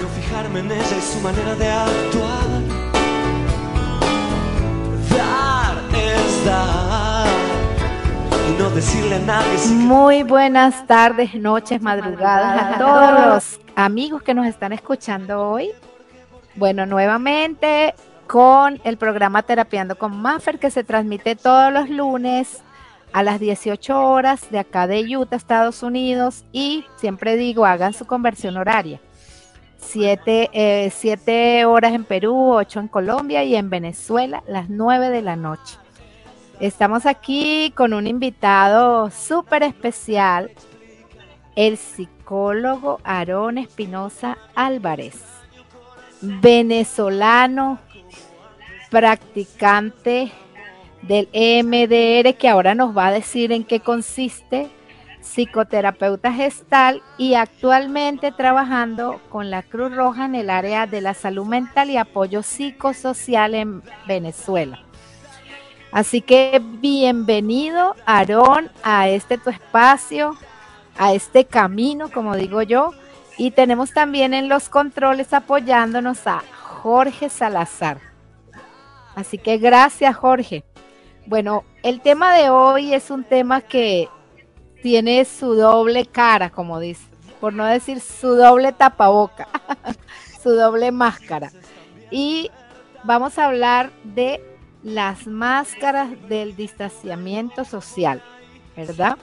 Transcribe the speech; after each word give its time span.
no 0.00 0.08
fijarme 0.08 0.60
en 0.60 0.70
ella 0.72 0.96
y 0.96 1.00
su 1.00 1.20
manera 1.20 1.54
de 1.54 1.68
actuar. 1.68 2.48
Dar 5.16 5.76
es 5.94 6.44
dar 6.44 7.26
y 8.48 8.60
no 8.62 8.70
decirle 8.70 9.16
a 9.16 9.18
nadie. 9.20 9.58
si- 9.58 9.74
Muy 9.74 10.22
buenas 10.22 10.86
tardes, 10.86 11.34
noches, 11.34 11.80
madrugadas 11.82 12.74
a 12.74 12.78
todos 12.78 13.26
los 13.26 13.60
amigos 13.76 14.22
que 14.22 14.34
nos 14.34 14.46
están 14.46 14.72
escuchando 14.72 15.40
hoy. 15.50 15.70
Bueno, 16.54 16.86
nuevamente 16.86 17.94
con 18.26 18.80
el 18.84 18.96
programa 18.96 19.42
Terapiando 19.42 19.96
con 19.98 20.16
Maffer 20.20 20.58
que 20.58 20.70
se 20.70 20.84
transmite 20.84 21.34
todos 21.36 21.72
los 21.72 21.88
lunes 21.90 22.62
a 23.12 23.24
las 23.24 23.40
18 23.40 24.00
horas 24.08 24.50
de 24.50 24.60
acá 24.60 24.86
de 24.86 25.16
Utah, 25.16 25.34
Estados 25.36 25.82
Unidos. 25.82 26.44
Y 26.52 26.84
siempre 26.96 27.36
digo, 27.36 27.66
hagan 27.66 27.92
su 27.92 28.06
conversión 28.06 28.56
horaria. 28.56 29.00
7 29.80 31.64
horas 31.66 31.92
en 31.92 32.04
Perú, 32.04 32.52
8 32.52 32.80
en 32.80 32.88
Colombia 32.88 33.44
y 33.44 33.56
en 33.56 33.70
Venezuela, 33.70 34.42
las 34.46 34.68
9 34.68 35.10
de 35.10 35.22
la 35.22 35.36
noche. 35.36 35.76
Estamos 36.60 37.06
aquí 37.06 37.72
con 37.74 37.94
un 37.94 38.06
invitado 38.06 39.10
súper 39.10 39.62
especial, 39.62 40.50
el 41.56 41.78
psicólogo 41.78 43.00
Aarón 43.02 43.58
Espinosa 43.58 44.36
Álvarez, 44.54 45.22
venezolano, 46.20 47.78
practicante 48.90 50.30
del 51.02 51.28
EMDR, 51.32 52.34
que 52.36 52.48
ahora 52.48 52.74
nos 52.74 52.96
va 52.96 53.06
a 53.06 53.12
decir 53.12 53.52
en 53.52 53.64
qué 53.64 53.80
consiste, 53.80 54.68
psicoterapeuta 55.22 56.32
gestal 56.32 57.02
y 57.18 57.34
actualmente 57.34 58.32
trabajando 58.32 59.20
con 59.28 59.50
la 59.50 59.62
Cruz 59.62 59.94
Roja 59.94 60.24
en 60.24 60.34
el 60.34 60.50
área 60.50 60.86
de 60.86 61.00
la 61.00 61.14
salud 61.14 61.46
mental 61.46 61.90
y 61.90 61.96
apoyo 61.96 62.42
psicosocial 62.42 63.54
en 63.54 63.82
Venezuela. 64.06 64.80
Así 65.92 66.20
que 66.20 66.62
bienvenido, 66.62 67.96
Aarón, 68.06 68.70
a 68.82 69.08
este 69.08 69.38
tu 69.38 69.50
espacio, 69.50 70.36
a 70.96 71.12
este 71.14 71.44
camino, 71.44 72.10
como 72.10 72.36
digo 72.36 72.62
yo. 72.62 72.92
Y 73.36 73.50
tenemos 73.50 73.92
también 73.92 74.34
en 74.34 74.48
los 74.48 74.68
controles 74.68 75.32
apoyándonos 75.32 76.26
a 76.26 76.42
Jorge 76.62 77.28
Salazar. 77.28 77.98
Así 79.16 79.38
que 79.38 79.58
gracias, 79.58 80.14
Jorge. 80.16 80.64
Bueno, 81.26 81.64
el 81.82 82.00
tema 82.00 82.34
de 82.34 82.50
hoy 82.50 82.94
es 82.94 83.10
un 83.10 83.24
tema 83.24 83.60
que 83.60 84.08
tiene 84.82 85.24
su 85.24 85.54
doble 85.54 86.06
cara, 86.06 86.50
como 86.50 86.80
dice, 86.80 87.04
por 87.40 87.52
no 87.52 87.64
decir 87.64 88.00
su 88.00 88.34
doble 88.34 88.72
tapaboca, 88.72 89.48
su 90.42 90.50
doble 90.50 90.92
máscara. 90.92 91.50
Y 92.10 92.50
vamos 93.04 93.38
a 93.38 93.46
hablar 93.46 93.92
de 94.04 94.42
las 94.82 95.26
máscaras 95.26 96.10
del 96.28 96.56
distanciamiento 96.56 97.64
social, 97.64 98.22
¿verdad? 98.76 99.18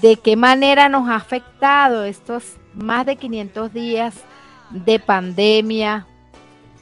¿De 0.00 0.16
qué 0.16 0.36
manera 0.36 0.88
nos 0.88 1.08
ha 1.08 1.16
afectado 1.16 2.04
estos 2.04 2.56
más 2.74 3.06
de 3.06 3.16
500 3.16 3.72
días 3.72 4.14
de 4.70 4.98
pandemia, 4.98 6.06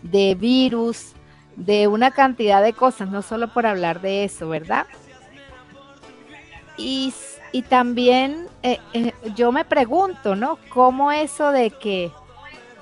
de 0.03 0.35
virus, 0.35 1.13
de 1.57 1.87
una 1.89 2.11
cantidad 2.11 2.63
de 2.63 2.73
cosas, 2.73 3.09
no 3.11 3.23
solo 3.23 3.53
por 3.53 3.67
hablar 3.67 4.01
de 4.01 4.25
eso, 4.25 4.49
¿verdad? 4.49 4.87
Y, 6.77 7.13
y 7.53 7.63
también 7.63 8.49
eh, 8.63 8.79
eh, 8.95 9.13
yo 9.35 9.53
me 9.53 9.65
pregunto, 9.65 10.35
¿no? 10.35 10.59
¿Cómo 10.71 11.13
eso 11.13 11.53
de 11.53 11.71
que 11.71 12.11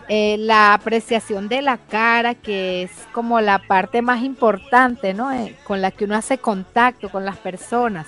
eh, 0.08 0.36
la 0.38 0.74
apreciación 0.74 1.48
de 1.48 1.62
la 1.62 1.78
cara, 1.78 2.34
que 2.34 2.82
es 2.84 2.90
como 3.12 3.40
la 3.40 3.58
parte 3.58 4.00
más 4.00 4.22
importante, 4.22 5.12
¿no? 5.12 5.30
Con 5.64 5.82
la 5.82 5.90
que 5.90 6.04
uno 6.04 6.16
hace 6.16 6.38
contacto 6.38 7.08
con 7.08 7.24
las 7.24 7.36
personas. 7.36 8.06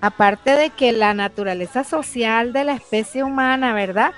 Aparte 0.00 0.50
de 0.50 0.70
que 0.70 0.92
la 0.92 1.14
naturaleza 1.14 1.84
social 1.84 2.52
de 2.52 2.64
la 2.64 2.74
especie 2.74 3.22
humana, 3.22 3.74
¿verdad? 3.74 4.12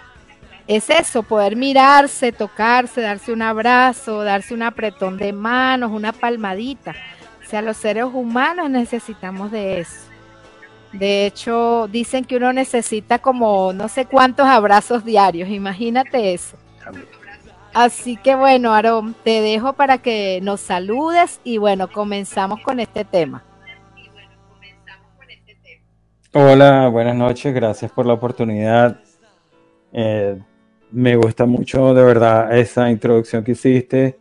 Es 0.66 0.90
eso, 0.90 1.22
poder 1.22 1.56
mirarse, 1.56 2.30
tocarse, 2.30 3.00
darse 3.00 3.32
un 3.32 3.42
abrazo, 3.42 4.22
darse 4.22 4.52
un 4.52 4.62
apretón 4.62 5.16
de 5.16 5.32
manos, 5.32 5.90
una 5.90 6.12
palmadita. 6.12 6.94
O 7.42 7.48
sea, 7.48 7.62
los 7.62 7.78
seres 7.78 8.04
humanos 8.04 8.68
necesitamos 8.68 9.50
de 9.50 9.80
eso. 9.80 10.07
De 10.92 11.26
hecho, 11.26 11.86
dicen 11.88 12.24
que 12.24 12.36
uno 12.36 12.52
necesita 12.52 13.18
como 13.18 13.72
no 13.72 13.88
sé 13.88 14.06
cuántos 14.06 14.46
abrazos 14.46 15.04
diarios, 15.04 15.48
imagínate 15.50 16.32
eso. 16.32 16.56
Así 17.74 18.16
que 18.16 18.34
bueno, 18.34 18.74
Aarón, 18.74 19.14
te 19.22 19.42
dejo 19.42 19.74
para 19.74 19.98
que 19.98 20.40
nos 20.42 20.60
saludes 20.60 21.40
y 21.44 21.58
bueno, 21.58 21.88
comenzamos 21.88 22.60
con 22.62 22.80
este 22.80 23.04
tema. 23.04 23.44
Hola, 26.32 26.88
buenas 26.88 27.16
noches, 27.16 27.54
gracias 27.54 27.90
por 27.90 28.06
la 28.06 28.14
oportunidad. 28.14 29.00
Eh, 29.92 30.38
me 30.90 31.16
gusta 31.16 31.46
mucho 31.46 31.92
de 31.94 32.02
verdad 32.02 32.56
esa 32.56 32.90
introducción 32.90 33.44
que 33.44 33.52
hiciste 33.52 34.18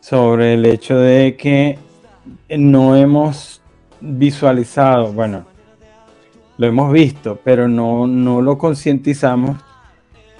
sobre 0.00 0.54
el 0.54 0.66
hecho 0.66 0.98
de 0.98 1.36
que 1.36 1.78
no 2.56 2.96
hemos 2.96 3.60
visualizado, 4.00 5.12
bueno, 5.12 5.46
lo 6.58 6.66
hemos 6.66 6.92
visto, 6.92 7.38
pero 7.44 7.68
no, 7.68 8.06
no 8.06 8.40
lo 8.40 8.58
concientizamos 8.58 9.58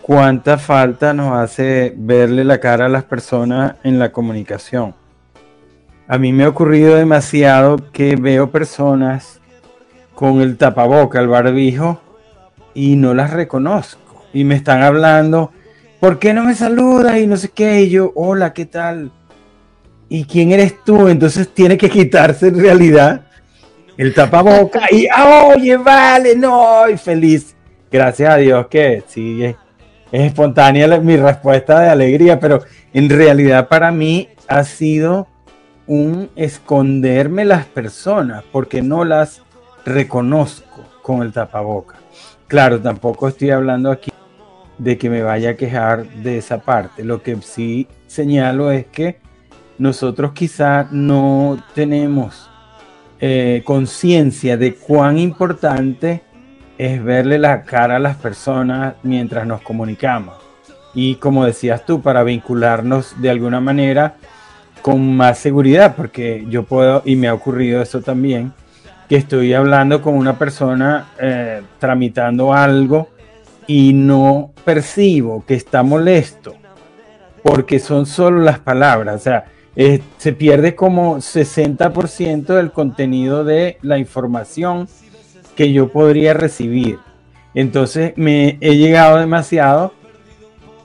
cuánta 0.03 0.57
falta 0.57 1.13
nos 1.13 1.37
hace 1.37 1.93
verle 1.97 2.45
la 2.45 2.61
cara 2.61 2.87
a 2.87 2.89
las 2.89 3.05
personas 3.05 3.75
en 3.83 3.99
la 3.99 4.13
comunicación. 4.13 4.95
A 6.09 6.19
mí 6.19 6.33
me 6.33 6.45
ha 6.45 6.49
ocurrido 6.49 6.95
demasiado 6.95 7.77
que 7.93 8.15
veo 8.17 8.51
personas 8.51 9.41
con 10.15 10.41
el 10.41 10.57
tapaboca, 10.57 11.21
el 11.21 11.29
barbijo, 11.29 12.01
y 12.73 12.95
no 12.97 13.15
las 13.15 13.33
reconozco. 13.33 14.25
Y 14.33 14.45
me 14.45 14.55
están 14.55 14.83
hablando, 14.83 15.51
¿por 15.99 16.19
qué 16.19 16.33
no 16.33 16.45
me 16.45 16.55
saludas? 16.55 17.19
Y 17.19 17.27
no 17.27 17.37
sé 17.37 17.49
qué. 17.49 17.83
Y 17.83 17.91
yo, 17.91 18.13
hola, 18.15 18.53
¿qué 18.53 18.67
tal? 18.67 19.11
¿Y 20.09 20.25
quién 20.25 20.53
eres 20.53 20.85
tú? 20.85 21.09
Entonces 21.09 21.49
tiene 21.53 21.77
que 21.77 21.91
quitarse 21.91 22.49
en 22.49 22.61
realidad 22.61 23.26
el 23.97 24.15
tapaboca 24.15 24.83
y, 24.91 25.09
oye, 25.55 25.77
vale, 25.77 26.37
no, 26.37 26.89
y 26.89 26.97
feliz. 26.97 27.55
Gracias 27.91 28.31
a 28.31 28.37
Dios 28.37 28.67
que 28.69 29.03
sí, 29.07 29.45
es, 29.45 29.57
es 30.13 30.23
espontánea 30.23 30.99
mi 30.99 31.17
respuesta 31.17 31.81
de 31.81 31.89
alegría, 31.89 32.39
pero 32.39 32.63
en 32.93 33.09
realidad 33.09 33.69
para 33.69 33.91
mí 33.91 34.29
ha 34.49 34.65
sido 34.65 35.29
un 35.87 36.31
esconderme 36.37 37.45
las 37.45 37.65
personas 37.67 38.43
porque 38.51 38.83
no 38.83 39.05
las 39.05 39.43
reconozco 39.85 40.85
con 41.03 41.23
el 41.23 41.33
tapaboca. 41.33 41.97
Claro, 42.49 42.81
tampoco 42.81 43.29
estoy 43.29 43.51
hablando 43.51 43.91
aquí 43.91 44.11
de 44.79 44.99
que 44.99 45.09
me 45.09 45.23
vaya 45.23 45.51
a 45.51 45.57
quejar 45.57 46.07
de 46.07 46.39
esa 46.39 46.59
parte. 46.59 47.05
Lo 47.05 47.23
que 47.23 47.37
sí 47.43 47.89
señalo 48.07 48.71
es 48.71 48.87
que 48.87 49.19
nosotros 49.79 50.33
quizá 50.33 50.89
no 50.91 51.63
tenemos 51.75 52.51
eh, 53.21 53.63
conciencia 53.65 54.57
de 54.57 54.75
cuán 54.75 55.19
importante 55.19 56.23
es 56.79 57.03
verle 57.03 57.39
la 57.39 57.63
cara 57.63 57.97
a 57.97 57.99
las 57.99 58.17
personas 58.17 58.95
mientras 59.03 59.47
nos 59.47 59.63
comunicamos. 59.63 60.35
Y 60.95 61.17
como 61.17 61.45
decías 61.45 61.85
tú, 61.85 62.03
para 62.03 62.23
vincularnos 62.23 63.21
de 63.21 63.31
alguna 63.31 63.61
manera 63.61 64.17
con 64.83 65.17
más 65.17 65.39
seguridad, 65.39 65.95
porque 65.97 66.45
yo 66.49 66.65
puedo, 66.65 67.03
y 67.05 67.17
me 67.17 67.29
ha 67.29 67.35
ocurrido 67.35 67.83
eso 67.83 68.01
también, 68.01 68.53
que 69.09 69.17
estoy 69.17 69.53
hablando 69.53 70.03
con 70.03 70.15
una 70.15 70.39
persona 70.39 71.09
eh, 71.19 71.63
tramitando 71.79 72.53
algo 72.53 73.09
y 73.67 73.93
no 73.93 74.53
percibo 74.65 75.45
que 75.45 75.55
está 75.55 75.83
molesto, 75.83 76.55
porque 77.43 77.79
son 77.79 78.07
solo 78.07 78.41
las 78.41 78.59
palabras, 78.59 79.17
o 79.17 79.19
sea, 79.19 79.45
eh, 79.79 80.01
se 80.17 80.33
pierde 80.33 80.75
como 80.75 81.19
60% 81.19 82.47
del 82.47 82.73
contenido 82.73 83.45
de 83.45 83.77
la 83.83 83.99
información 83.99 84.89
que 85.55 85.71
yo 85.73 85.93
podría 85.93 86.33
recibir. 86.33 86.99
Entonces 87.55 88.15
me 88.17 88.57
he 88.61 88.77
llegado 88.77 89.19
demasiado 89.19 89.93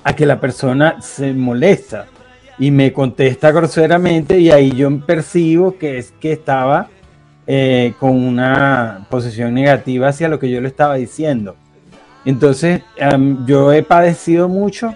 a 0.03 0.13
que 0.13 0.25
la 0.25 0.41
persona 0.41 1.01
se 1.01 1.31
molesta 1.31 2.07
y 2.59 2.71
me 2.71 2.91
contesta 2.91 3.51
groseramente 3.51 4.39
y 4.39 4.51
ahí 4.51 4.71
yo 4.71 4.99
percibo 5.05 5.77
que 5.77 5.97
es 5.97 6.11
que 6.19 6.33
estaba 6.33 6.89
eh, 7.47 7.93
con 7.97 8.11
una 8.11 9.07
posición 9.09 9.53
negativa 9.53 10.09
hacia 10.09 10.27
lo 10.27 10.37
que 10.37 10.49
yo 10.49 10.59
le 10.59 10.67
estaba 10.67 10.95
diciendo. 10.95 11.55
Entonces 12.25 12.83
yo 13.45 13.71
he 13.71 13.83
padecido 13.83 14.47
mucho 14.47 14.93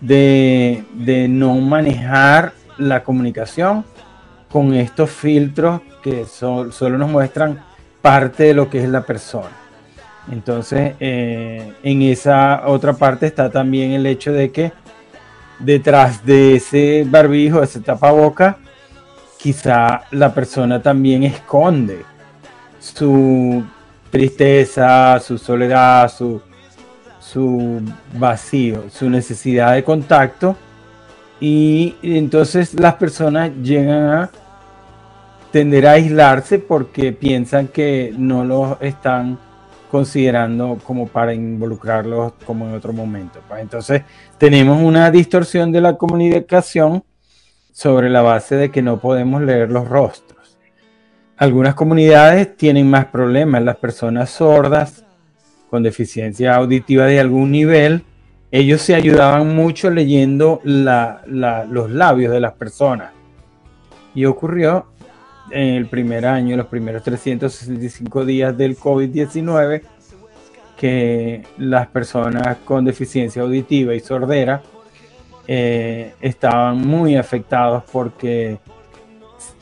de, 0.00 0.84
de 0.94 1.28
no 1.28 1.54
manejar 1.54 2.52
la 2.78 3.04
comunicación 3.04 3.84
con 4.50 4.72
estos 4.74 5.10
filtros 5.10 5.82
que 6.02 6.24
so, 6.24 6.72
solo 6.72 6.96
nos 6.96 7.10
muestran 7.10 7.62
parte 8.00 8.44
de 8.44 8.54
lo 8.54 8.70
que 8.70 8.82
es 8.82 8.88
la 8.88 9.02
persona. 9.02 9.50
Entonces, 10.30 10.94
eh, 11.00 11.72
en 11.82 12.02
esa 12.02 12.62
otra 12.66 12.92
parte 12.92 13.26
está 13.26 13.50
también 13.50 13.92
el 13.92 14.06
hecho 14.06 14.32
de 14.32 14.50
que 14.50 14.72
detrás 15.58 16.24
de 16.24 16.56
ese 16.56 17.04
barbijo, 17.08 17.62
ese 17.62 17.80
tapaboca, 17.80 18.58
quizá 19.38 20.02
la 20.10 20.34
persona 20.34 20.82
también 20.82 21.22
esconde 21.22 22.04
su 22.78 23.64
tristeza, 24.10 25.18
su 25.20 25.38
soledad, 25.38 26.10
su, 26.10 26.40
su 27.20 27.82
vacío, 28.14 28.84
su 28.90 29.08
necesidad 29.08 29.74
de 29.74 29.84
contacto. 29.84 30.56
Y 31.40 31.94
entonces 32.02 32.74
las 32.74 32.94
personas 32.94 33.52
llegan 33.62 34.10
a 34.10 34.30
tender 35.52 35.86
a 35.86 35.92
aislarse 35.92 36.58
porque 36.58 37.12
piensan 37.12 37.68
que 37.68 38.12
no 38.16 38.44
los 38.44 38.76
están 38.80 39.38
considerando 39.90 40.78
como 40.84 41.06
para 41.08 41.32
involucrarlos 41.32 42.32
como 42.44 42.66
en 42.66 42.74
otro 42.74 42.92
momento. 42.92 43.40
Pues 43.48 43.62
entonces 43.62 44.02
tenemos 44.36 44.82
una 44.82 45.10
distorsión 45.10 45.72
de 45.72 45.80
la 45.80 45.96
comunicación 45.96 47.04
sobre 47.72 48.10
la 48.10 48.22
base 48.22 48.56
de 48.56 48.70
que 48.70 48.82
no 48.82 48.98
podemos 48.98 49.40
leer 49.42 49.70
los 49.70 49.88
rostros. 49.88 50.58
Algunas 51.36 51.74
comunidades 51.74 52.56
tienen 52.56 52.90
más 52.90 53.06
problemas. 53.06 53.62
Las 53.62 53.76
personas 53.76 54.30
sordas 54.30 55.04
con 55.70 55.82
deficiencia 55.82 56.56
auditiva 56.56 57.06
de 57.06 57.20
algún 57.20 57.52
nivel, 57.52 58.02
ellos 58.50 58.80
se 58.80 58.94
ayudaban 58.94 59.54
mucho 59.54 59.90
leyendo 59.90 60.60
los 60.64 61.90
labios 61.90 62.32
de 62.32 62.40
las 62.40 62.52
personas. 62.54 63.12
Y 64.14 64.24
ocurrió 64.24 64.86
en 65.50 65.74
el 65.74 65.86
primer 65.86 66.26
año, 66.26 66.56
los 66.56 66.66
primeros 66.66 67.02
365 67.02 68.24
días 68.24 68.56
del 68.56 68.76
COVID-19, 68.76 69.82
que 70.76 71.42
las 71.58 71.88
personas 71.88 72.58
con 72.64 72.84
deficiencia 72.84 73.42
auditiva 73.42 73.94
y 73.94 74.00
sordera 74.00 74.62
eh, 75.46 76.14
estaban 76.20 76.78
muy 76.86 77.16
afectados 77.16 77.82
porque 77.90 78.58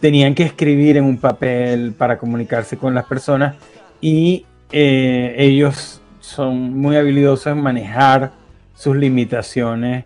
tenían 0.00 0.34
que 0.34 0.42
escribir 0.42 0.98
en 0.98 1.04
un 1.04 1.18
papel 1.18 1.92
para 1.92 2.18
comunicarse 2.18 2.76
con 2.76 2.94
las 2.94 3.06
personas 3.06 3.56
y 4.00 4.44
eh, 4.72 5.34
ellos 5.38 6.02
son 6.20 6.78
muy 6.78 6.96
habilidosos 6.96 7.46
en 7.46 7.62
manejar 7.62 8.32
sus 8.76 8.94
limitaciones 8.94 10.04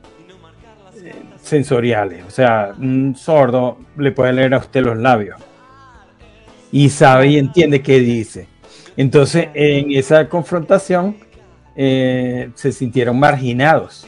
eh, 1.03 1.13
sensoriales. 1.43 2.25
O 2.25 2.31
sea, 2.31 2.73
un 2.79 3.15
sordo 3.17 3.79
le 3.99 4.13
puede 4.13 4.33
leer 4.33 4.55
a 4.55 4.59
usted 4.59 4.83
los 4.83 4.97
labios 4.97 5.39
y 6.73 6.89
sabe 6.89 7.29
y 7.29 7.39
entiende 7.39 7.83
qué 7.83 7.99
dice. 7.99 8.49
Entonces, 8.97 9.49
en 9.55 9.91
esa 9.93 10.29
confrontación 10.29 11.17
eh, 11.77 12.51
se 12.55 12.73
sintieron 12.73 13.19
marginados, 13.19 14.07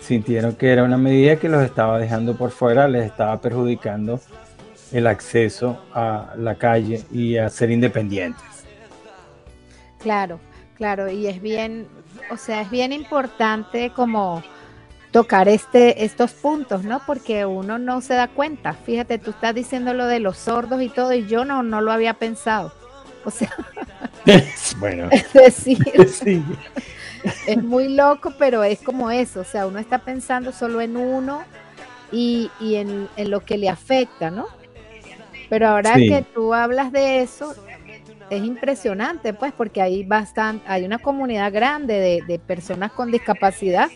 sintieron 0.00 0.54
que 0.54 0.70
era 0.70 0.82
una 0.84 0.96
medida 0.96 1.36
que 1.36 1.48
los 1.48 1.62
estaba 1.62 1.98
dejando 1.98 2.36
por 2.36 2.50
fuera, 2.50 2.88
les 2.88 3.06
estaba 3.06 3.40
perjudicando 3.40 4.20
el 4.92 5.06
acceso 5.06 5.78
a 5.92 6.34
la 6.38 6.56
calle 6.56 7.02
y 7.12 7.36
a 7.36 7.48
ser 7.50 7.70
independientes. 7.70 8.44
Claro, 10.00 10.38
claro, 10.76 11.10
y 11.10 11.26
es 11.26 11.42
bien, 11.42 11.86
o 12.30 12.36
sea, 12.36 12.62
es 12.62 12.70
bien 12.70 12.92
importante 12.92 13.90
como 13.90 14.42
tocar 15.10 15.48
este, 15.48 16.04
estos 16.04 16.32
puntos, 16.32 16.84
¿no? 16.84 17.00
Porque 17.06 17.46
uno 17.46 17.78
no 17.78 18.00
se 18.00 18.14
da 18.14 18.28
cuenta. 18.28 18.74
Fíjate, 18.74 19.18
tú 19.18 19.30
estás 19.30 19.54
diciendo 19.54 19.94
lo 19.94 20.06
de 20.06 20.20
los 20.20 20.36
sordos 20.36 20.82
y 20.82 20.88
todo, 20.88 21.12
y 21.14 21.26
yo 21.26 21.44
no, 21.44 21.62
no 21.62 21.80
lo 21.80 21.92
había 21.92 22.14
pensado. 22.14 22.72
O 23.24 23.30
sea, 23.30 23.50
bueno, 24.78 25.08
es 25.10 25.32
decir, 25.32 25.78
es 27.46 27.62
muy 27.62 27.94
loco, 27.94 28.34
pero 28.38 28.62
es 28.62 28.80
como 28.80 29.10
eso. 29.10 29.40
O 29.40 29.44
sea, 29.44 29.66
uno 29.66 29.78
está 29.78 29.98
pensando 29.98 30.52
solo 30.52 30.80
en 30.80 30.96
uno 30.96 31.44
y, 32.12 32.50
en, 32.60 33.08
lo 33.16 33.40
que 33.44 33.58
le 33.58 33.68
afecta, 33.68 34.30
¿no? 34.30 34.46
Pero 35.48 35.68
ahora 35.68 35.94
que 35.94 36.24
tú 36.34 36.52
hablas 36.52 36.92
de 36.92 37.22
eso, 37.22 37.54
es 38.30 38.44
impresionante, 38.44 39.32
pues, 39.34 39.52
porque 39.52 39.82
hay 39.82 40.04
bastante, 40.04 40.64
hay 40.68 40.84
una 40.84 40.98
comunidad 40.98 41.52
grande 41.52 41.94
de, 41.94 42.22
de 42.26 42.38
personas 42.38 42.92
con 42.92 43.10
discapacidad 43.10 43.88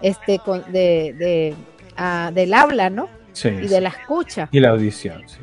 este, 0.00 0.38
con, 0.38 0.62
de, 0.72 1.14
de 1.18 1.54
ah, 1.96 2.30
del 2.34 2.54
habla, 2.54 2.90
¿no? 2.90 3.08
Sí, 3.32 3.48
y 3.48 3.68
de 3.68 3.80
la 3.80 3.90
escucha. 3.90 4.48
Y 4.50 4.60
la 4.60 4.70
audición, 4.70 5.22
sí. 5.26 5.38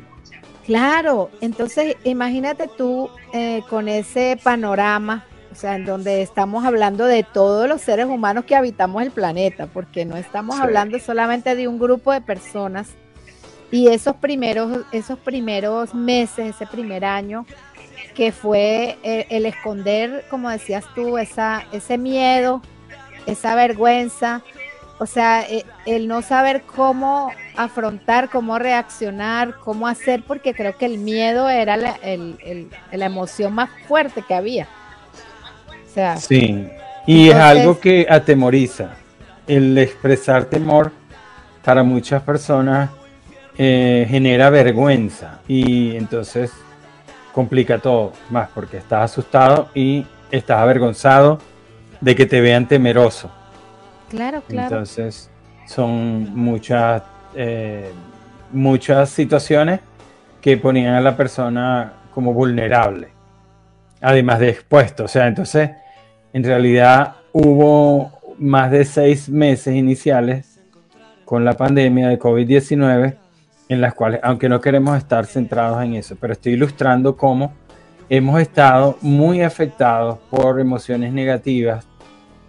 Claro, 0.64 1.30
entonces 1.42 1.96
imagínate 2.04 2.68
tú 2.74 3.10
eh, 3.34 3.62
con 3.68 3.86
ese 3.86 4.38
panorama, 4.42 5.26
o 5.52 5.54
sea, 5.54 5.76
en 5.76 5.84
donde 5.84 6.22
estamos 6.22 6.64
hablando 6.64 7.04
de 7.04 7.22
todos 7.22 7.68
los 7.68 7.82
seres 7.82 8.06
humanos 8.06 8.46
que 8.46 8.56
habitamos 8.56 9.02
el 9.02 9.10
planeta, 9.10 9.66
porque 9.66 10.06
no 10.06 10.16
estamos 10.16 10.58
hablando 10.58 10.98
solamente 10.98 11.54
de 11.54 11.68
un 11.68 11.78
grupo 11.78 12.12
de 12.12 12.22
personas. 12.22 12.94
Y 13.70 13.88
esos 13.88 14.16
primeros, 14.16 14.86
esos 14.92 15.18
primeros 15.18 15.94
meses, 15.94 16.54
ese 16.54 16.66
primer 16.66 17.04
año, 17.04 17.44
que 18.14 18.32
fue 18.32 18.96
el, 19.02 19.26
el 19.28 19.46
esconder, 19.46 20.24
como 20.30 20.50
decías 20.50 20.84
tú, 20.94 21.18
esa, 21.18 21.64
ese 21.72 21.98
miedo, 21.98 22.62
esa 23.26 23.54
vergüenza, 23.54 24.42
o 24.98 25.06
sea, 25.06 25.42
eh, 25.42 25.64
el 25.86 26.06
no 26.06 26.22
saber 26.22 26.62
cómo 26.62 27.30
afrontar, 27.56 28.30
cómo 28.30 28.58
reaccionar, 28.58 29.56
cómo 29.58 29.88
hacer, 29.88 30.22
porque 30.26 30.54
creo 30.54 30.76
que 30.76 30.86
el 30.86 30.98
miedo 30.98 31.48
era 31.48 31.76
la, 31.76 31.98
emoción 32.92 33.52
más 33.52 33.70
fuerte 33.88 34.22
que 34.26 34.34
había. 34.34 34.68
O 35.68 35.94
sea, 35.94 36.16
sí, 36.16 36.68
y 37.06 37.28
es 37.28 37.34
algo 37.34 37.78
que 37.80 38.06
atemoriza. 38.08 38.96
El 39.46 39.76
expresar 39.76 40.46
temor 40.46 40.90
para 41.62 41.82
muchas 41.82 42.22
personas 42.22 42.90
eh, 43.58 44.06
genera 44.08 44.48
vergüenza 44.48 45.40
y 45.46 45.96
entonces 45.96 46.50
complica 47.34 47.78
todo 47.78 48.12
más 48.30 48.48
porque 48.54 48.76
estás 48.76 49.10
asustado 49.10 49.68
y 49.74 50.06
estás 50.30 50.58
avergonzado 50.58 51.40
de 52.00 52.14
que 52.14 52.26
te 52.26 52.40
vean 52.40 52.68
temeroso. 52.68 53.30
Claro, 54.08 54.42
claro. 54.46 54.68
Entonces, 54.68 55.30
son 55.66 56.34
muchas, 56.34 57.02
eh, 57.34 57.90
muchas 58.52 59.10
situaciones 59.10 59.80
que 60.40 60.56
ponían 60.56 60.94
a 60.94 61.00
la 61.00 61.16
persona 61.16 61.94
como 62.12 62.32
vulnerable, 62.32 63.08
además 64.00 64.38
de 64.38 64.50
expuesto. 64.50 65.04
O 65.04 65.08
sea, 65.08 65.26
entonces, 65.26 65.70
en 66.32 66.44
realidad 66.44 67.16
hubo 67.32 68.12
más 68.38 68.70
de 68.70 68.84
seis 68.84 69.28
meses 69.28 69.74
iniciales 69.74 70.60
con 71.24 71.44
la 71.44 71.54
pandemia 71.54 72.08
de 72.08 72.18
COVID-19 72.18 73.23
en 73.68 73.80
las 73.80 73.94
cuales, 73.94 74.20
aunque 74.22 74.48
no 74.48 74.60
queremos 74.60 74.96
estar 74.96 75.26
centrados 75.26 75.82
en 75.82 75.94
eso, 75.94 76.16
pero 76.20 76.32
estoy 76.32 76.52
ilustrando 76.52 77.16
cómo 77.16 77.52
hemos 78.08 78.40
estado 78.40 78.98
muy 79.00 79.42
afectados 79.42 80.18
por 80.30 80.60
emociones 80.60 81.12
negativas 81.12 81.86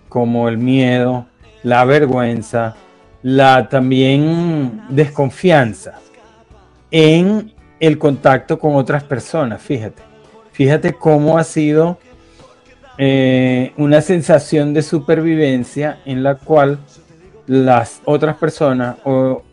como 0.10 0.50
el 0.50 0.58
miedo, 0.58 1.26
la 1.64 1.86
vergüenza, 1.86 2.76
la 3.24 3.70
también 3.70 4.84
desconfianza 4.90 6.00
en 6.92 7.54
el 7.80 7.98
contacto 7.98 8.60
con 8.60 8.76
otras 8.76 9.04
personas. 9.04 9.62
Fíjate, 9.62 10.04
fíjate 10.52 10.94
cómo 10.94 11.38
ha 11.38 11.44
sido 11.44 11.98
eh, 12.98 13.74
una 13.78 14.02
sensación 14.02 14.74
de 14.74 14.82
supervivencia 14.82 16.00
en 16.06 16.24
la 16.24 16.36
cual 16.36 16.80
las 17.48 18.02
otras 18.06 18.38
personas 18.38 18.98
o 19.04 19.44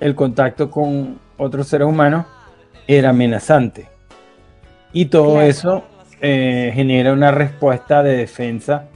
el 0.00 0.14
contacto 0.14 0.70
con 0.70 1.20
otros 1.36 1.68
seres 1.68 1.86
humanos 1.86 2.26
era 2.86 3.10
amenazante. 3.10 3.88
Y 4.92 5.06
todo 5.06 5.40
eso 5.42 5.84
eh, 6.20 6.72
genera 6.74 7.12
una 7.12 7.30
respuesta 7.30 8.02
de 8.02 8.16
defensa 8.16 8.88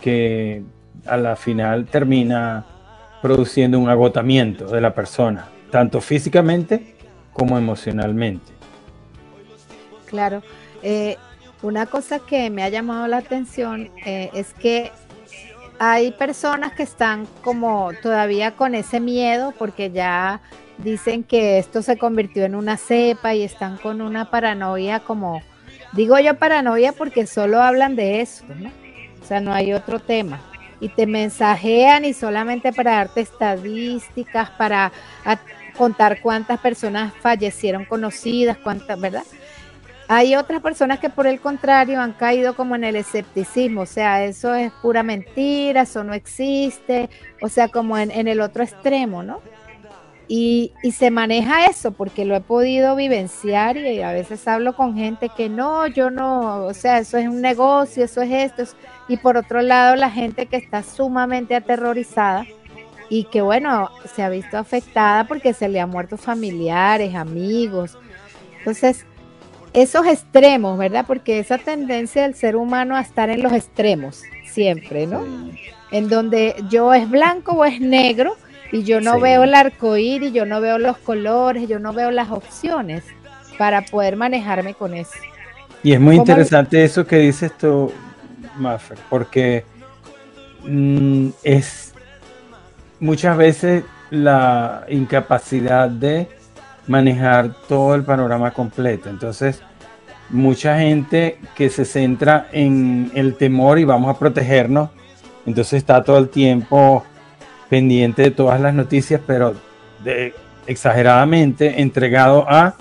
que 0.00 0.62
a 1.06 1.16
la 1.16 1.36
final 1.36 1.86
termina 1.86 2.64
produciendo 3.20 3.78
un 3.78 3.88
agotamiento 3.88 4.66
de 4.66 4.80
la 4.80 4.94
persona, 4.94 5.48
tanto 5.70 6.00
físicamente 6.00 6.96
como 7.32 7.58
emocionalmente. 7.58 8.52
Claro. 10.06 10.42
Eh, 10.82 11.16
una 11.62 11.86
cosa 11.86 12.18
que 12.18 12.50
me 12.50 12.62
ha 12.62 12.68
llamado 12.68 13.06
la 13.06 13.18
atención 13.18 13.90
eh, 14.04 14.30
es 14.34 14.52
que 14.54 14.92
hay 15.78 16.12
personas 16.12 16.72
que 16.72 16.82
están 16.82 17.26
como 17.42 17.90
todavía 18.02 18.52
con 18.52 18.74
ese 18.74 19.00
miedo 19.00 19.52
porque 19.58 19.90
ya 19.90 20.40
dicen 20.78 21.24
que 21.24 21.58
esto 21.58 21.82
se 21.82 21.98
convirtió 21.98 22.44
en 22.44 22.54
una 22.54 22.76
cepa 22.76 23.34
y 23.34 23.42
están 23.42 23.76
con 23.78 24.00
una 24.00 24.30
paranoia 24.30 25.00
como, 25.00 25.42
digo 25.92 26.18
yo 26.18 26.34
paranoia 26.34 26.92
porque 26.92 27.26
solo 27.26 27.62
hablan 27.62 27.96
de 27.96 28.20
eso. 28.20 28.44
O 29.22 29.26
sea, 29.26 29.40
no 29.40 29.52
hay 29.52 29.72
otro 29.72 30.00
tema. 30.00 30.40
Y 30.80 30.88
te 30.90 31.06
mensajean 31.06 32.04
y 32.04 32.12
solamente 32.12 32.72
para 32.72 32.96
darte 32.96 33.22
estadísticas, 33.22 34.50
para 34.50 34.92
contar 35.76 36.20
cuántas 36.20 36.60
personas 36.60 37.14
fallecieron 37.20 37.84
conocidas, 37.84 38.58
cuántas, 38.58 39.00
¿verdad? 39.00 39.22
Hay 40.08 40.36
otras 40.36 40.60
personas 40.60 40.98
que 40.98 41.10
por 41.10 41.26
el 41.26 41.40
contrario 41.40 42.00
han 42.00 42.12
caído 42.12 42.54
como 42.54 42.76
en 42.76 42.84
el 42.84 42.96
escepticismo, 42.96 43.82
o 43.82 43.86
sea, 43.86 44.24
eso 44.24 44.54
es 44.54 44.72
pura 44.82 45.02
mentira, 45.02 45.82
eso 45.82 46.04
no 46.04 46.14
existe, 46.14 47.08
o 47.40 47.48
sea, 47.48 47.68
como 47.68 47.96
en, 47.98 48.28
el 48.28 48.40
otro 48.40 48.62
extremo, 48.62 49.22
¿no? 49.22 49.40
Y, 50.26 50.72
y, 50.82 50.92
se 50.92 51.10
maneja 51.10 51.66
eso 51.66 51.92
porque 51.92 52.24
lo 52.24 52.34
he 52.34 52.40
podido 52.40 52.96
vivenciar 52.96 53.76
y 53.76 54.00
a 54.00 54.10
veces 54.12 54.48
hablo 54.48 54.74
con 54.74 54.94
gente 54.94 55.28
que 55.36 55.50
no, 55.50 55.86
yo 55.86 56.10
no, 56.10 56.64
o 56.64 56.72
sea, 56.72 56.98
eso 56.98 57.18
es 57.18 57.28
un 57.28 57.42
negocio, 57.42 58.04
eso 58.04 58.22
es 58.22 58.30
esto, 58.58 58.76
y 59.06 59.18
por 59.18 59.36
otro 59.36 59.60
lado 59.60 59.96
la 59.96 60.10
gente 60.10 60.46
que 60.46 60.56
está 60.56 60.82
sumamente 60.82 61.54
aterrorizada 61.54 62.46
y 63.10 63.24
que 63.24 63.42
bueno, 63.42 63.90
se 64.14 64.22
ha 64.22 64.30
visto 64.30 64.56
afectada 64.56 65.24
porque 65.24 65.52
se 65.52 65.68
le 65.68 65.78
han 65.78 65.90
muerto 65.90 66.16
familiares, 66.16 67.14
amigos. 67.14 67.98
Entonces, 68.58 69.04
esos 69.74 70.06
extremos, 70.06 70.78
¿verdad? 70.78 71.04
Porque 71.06 71.40
esa 71.40 71.58
tendencia 71.58 72.22
del 72.22 72.34
ser 72.34 72.56
humano 72.56 72.96
a 72.96 73.00
estar 73.00 73.28
en 73.28 73.42
los 73.42 73.52
extremos, 73.52 74.22
siempre, 74.46 75.06
¿no? 75.06 75.24
En 75.90 76.08
donde 76.08 76.54
yo 76.70 76.94
es 76.94 77.10
blanco 77.10 77.52
o 77.52 77.64
es 77.64 77.80
negro 77.80 78.36
y 78.72 78.84
yo 78.84 79.00
no 79.00 79.20
veo 79.20 79.42
el 79.42 79.54
arco 79.54 79.96
y 79.96 80.32
yo 80.32 80.46
no 80.46 80.60
veo 80.60 80.78
los 80.78 80.96
colores, 80.98 81.68
yo 81.68 81.78
no 81.80 81.92
veo 81.92 82.10
las 82.12 82.30
opciones 82.30 83.04
para 83.58 83.82
poder 83.82 84.16
manejarme 84.16 84.74
con 84.74 84.94
eso. 84.94 85.12
Y 85.82 85.92
es 85.92 86.00
muy 86.00 86.16
interesante 86.16 86.82
eso 86.82 87.06
que 87.06 87.16
dices 87.16 87.52
tú, 87.58 87.92
Maffer, 88.56 88.98
porque 89.10 89.64
mm, 90.62 91.28
es 91.42 91.92
muchas 93.00 93.36
veces 93.36 93.84
la 94.10 94.84
incapacidad 94.88 95.88
de 95.88 96.28
manejar 96.86 97.54
todo 97.68 97.94
el 97.94 98.04
panorama 98.04 98.50
completo. 98.52 99.08
Entonces, 99.08 99.62
mucha 100.30 100.78
gente 100.78 101.38
que 101.54 101.70
se 101.70 101.84
centra 101.84 102.48
en 102.52 103.10
el 103.14 103.36
temor 103.36 103.78
y 103.78 103.84
vamos 103.84 104.14
a 104.14 104.18
protegernos, 104.18 104.90
entonces 105.46 105.74
está 105.74 106.02
todo 106.02 106.18
el 106.18 106.28
tiempo 106.28 107.04
pendiente 107.68 108.22
de 108.22 108.30
todas 108.30 108.60
las 108.60 108.74
noticias, 108.74 109.20
pero 109.26 109.54
exageradamente 110.66 111.80
entregado 111.80 112.46
a 112.48 112.74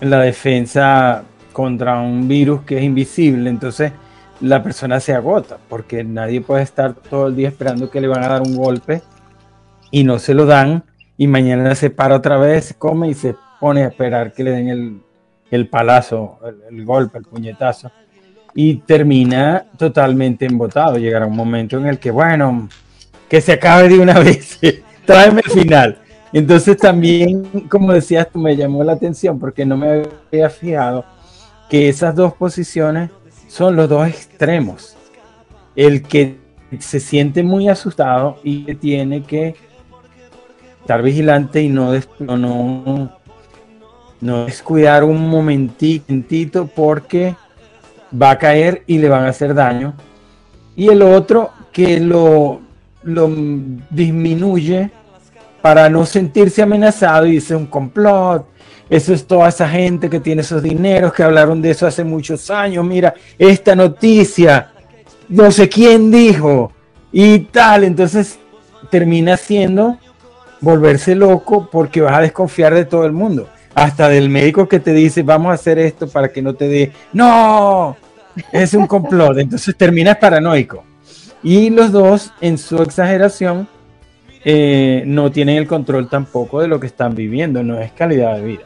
la 0.00 0.20
defensa 0.20 1.22
contra 1.52 2.00
un 2.00 2.26
virus 2.26 2.62
que 2.62 2.78
es 2.78 2.84
invisible. 2.84 3.48
Entonces, 3.48 3.92
la 4.40 4.62
persona 4.62 4.98
se 4.98 5.14
agota 5.14 5.58
porque 5.68 6.02
nadie 6.02 6.40
puede 6.40 6.62
estar 6.62 6.94
todo 6.94 7.28
el 7.28 7.36
día 7.36 7.48
esperando 7.48 7.90
que 7.90 8.00
le 8.00 8.08
van 8.08 8.24
a 8.24 8.28
dar 8.28 8.42
un 8.42 8.56
golpe 8.56 9.02
y 9.90 10.04
no 10.04 10.18
se 10.18 10.34
lo 10.34 10.46
dan 10.46 10.82
y 11.22 11.28
mañana 11.28 11.72
se 11.76 11.88
para 11.88 12.16
otra 12.16 12.36
vez, 12.36 12.74
come 12.76 13.08
y 13.08 13.14
se 13.14 13.36
pone 13.60 13.84
a 13.84 13.88
esperar 13.90 14.32
que 14.32 14.42
le 14.42 14.50
den 14.50 15.04
el, 15.52 15.68
palazo, 15.68 16.40
el, 16.68 16.84
golpe, 16.84 17.18
el 17.18 17.24
puñetazo, 17.24 17.92
y 18.56 18.78
termina 18.78 19.66
totalmente 19.78 20.46
embotado. 20.46 20.98
Llegará 20.98 21.26
un 21.26 21.36
momento 21.36 21.78
en 21.78 21.86
el 21.86 22.00
que, 22.00 22.10
bueno, 22.10 22.68
que 23.28 23.40
se 23.40 23.52
acabe 23.52 23.88
de 23.88 24.00
una 24.00 24.18
vez, 24.18 24.58
tráeme 25.04 25.42
el 25.44 25.52
final. 25.52 25.98
Entonces 26.32 26.76
también, 26.76 27.44
como 27.68 27.92
decías 27.92 28.28
tú, 28.28 28.40
me 28.40 28.56
llamó 28.56 28.82
la 28.82 28.94
atención 28.94 29.38
porque 29.38 29.64
no 29.64 29.76
me 29.76 30.02
había 30.32 30.50
fijado 30.50 31.04
que 31.70 31.88
esas 31.88 32.16
dos 32.16 32.34
posiciones 32.34 33.10
son 33.46 33.76
los 33.76 33.88
dos 33.88 34.08
extremos. 34.08 34.96
El 35.76 36.02
que 36.02 36.40
se 36.80 36.98
siente 36.98 37.44
muy 37.44 37.68
asustado 37.68 38.40
y 38.42 38.64
que 38.64 38.74
tiene 38.74 39.22
que 39.22 39.54
estar 40.82 41.00
vigilante 41.00 41.62
y 41.62 41.68
no, 41.68 41.92
no, 42.18 43.16
no 44.20 44.44
descuidar 44.44 45.04
un 45.04 45.28
momentito 45.28 46.66
porque 46.66 47.36
va 48.20 48.32
a 48.32 48.38
caer 48.38 48.82
y 48.86 48.98
le 48.98 49.08
van 49.08 49.24
a 49.24 49.28
hacer 49.28 49.54
daño. 49.54 49.94
Y 50.74 50.88
el 50.88 51.02
otro 51.02 51.50
que 51.72 52.00
lo, 52.00 52.60
lo 53.04 53.30
disminuye 53.90 54.90
para 55.60 55.88
no 55.88 56.04
sentirse 56.04 56.62
amenazado 56.62 57.26
y 57.26 57.32
dice 57.32 57.54
un 57.54 57.66
complot. 57.66 58.46
Eso 58.90 59.14
es 59.14 59.24
toda 59.24 59.48
esa 59.48 59.68
gente 59.68 60.10
que 60.10 60.20
tiene 60.20 60.42
esos 60.42 60.62
dineros, 60.62 61.14
que 61.14 61.22
hablaron 61.22 61.62
de 61.62 61.70
eso 61.70 61.86
hace 61.86 62.02
muchos 62.02 62.50
años. 62.50 62.84
Mira, 62.84 63.14
esta 63.38 63.76
noticia, 63.76 64.72
no 65.28 65.50
sé 65.52 65.68
quién 65.68 66.10
dijo 66.10 66.72
y 67.12 67.38
tal. 67.38 67.84
Entonces 67.84 68.38
termina 68.90 69.36
siendo 69.36 69.96
volverse 70.62 71.14
loco 71.14 71.68
porque 71.70 72.00
vas 72.00 72.16
a 72.16 72.22
desconfiar 72.22 72.72
de 72.72 72.86
todo 72.86 73.04
el 73.04 73.12
mundo. 73.12 73.48
Hasta 73.74 74.08
del 74.08 74.30
médico 74.30 74.68
que 74.68 74.80
te 74.80 74.92
dice, 74.92 75.22
vamos 75.22 75.50
a 75.50 75.54
hacer 75.54 75.78
esto 75.78 76.08
para 76.08 76.28
que 76.28 76.40
no 76.40 76.54
te 76.54 76.68
dé. 76.68 76.92
No, 77.12 77.96
es 78.50 78.72
un 78.72 78.86
complot. 78.86 79.38
Entonces 79.38 79.76
terminas 79.76 80.16
paranoico. 80.16 80.84
Y 81.42 81.70
los 81.70 81.90
dos, 81.90 82.32
en 82.40 82.56
su 82.56 82.80
exageración, 82.80 83.68
eh, 84.44 85.02
no 85.06 85.32
tienen 85.32 85.56
el 85.56 85.66
control 85.66 86.08
tampoco 86.08 86.60
de 86.60 86.68
lo 86.68 86.78
que 86.78 86.86
están 86.86 87.14
viviendo. 87.14 87.62
No 87.62 87.78
es 87.78 87.92
calidad 87.92 88.36
de 88.36 88.42
vida. 88.42 88.64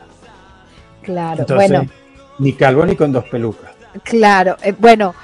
Claro, 1.03 1.45
bueno. 1.49 1.87
Ni 2.39 2.53
calvo 2.53 2.85
ni 2.85 2.97
con 2.97 3.13
dos 3.13 3.25
pelucas. 3.25 3.71
Claro, 4.05 4.57
eh, 4.63 4.75
bueno 4.79 5.15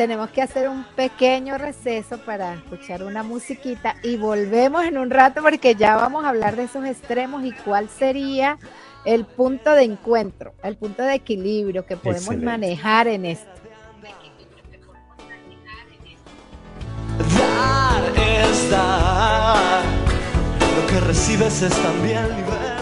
tenemos 0.00 0.30
que 0.30 0.40
hacer 0.40 0.66
un 0.66 0.82
pequeño 0.96 1.58
receso 1.58 2.16
para 2.24 2.54
escuchar 2.54 3.02
una 3.02 3.22
musiquita 3.22 3.96
y 4.02 4.16
volvemos 4.16 4.82
en 4.84 4.96
un 4.96 5.10
rato 5.10 5.42
porque 5.42 5.74
ya 5.74 5.94
vamos 5.94 6.24
a 6.24 6.30
hablar 6.30 6.56
de 6.56 6.62
esos 6.62 6.86
extremos 6.86 7.44
y 7.44 7.52
cuál 7.52 7.90
sería 7.90 8.56
el 9.04 9.26
punto 9.26 9.72
de 9.72 9.82
encuentro, 9.82 10.54
el 10.62 10.78
punto 10.78 11.02
de 11.02 11.16
equilibrio 11.16 11.84
que 11.84 11.98
podemos 11.98 12.34
manejar 12.38 13.08
en 13.08 13.26
esto. 13.26 13.50
Dar 17.36 18.02
es 18.16 18.70
dar, 18.70 19.82
lo 20.76 20.86
que 20.86 21.00
recibes 21.00 21.60
es 21.60 21.74
también 21.82 22.26
libertad. 22.38 22.79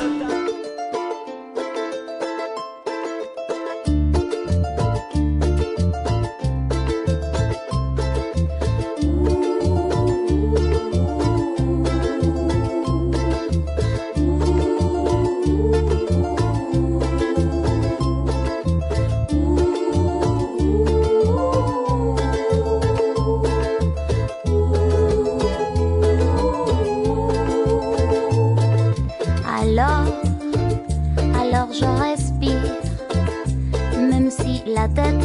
la 34.78 34.88
tête, 34.88 35.24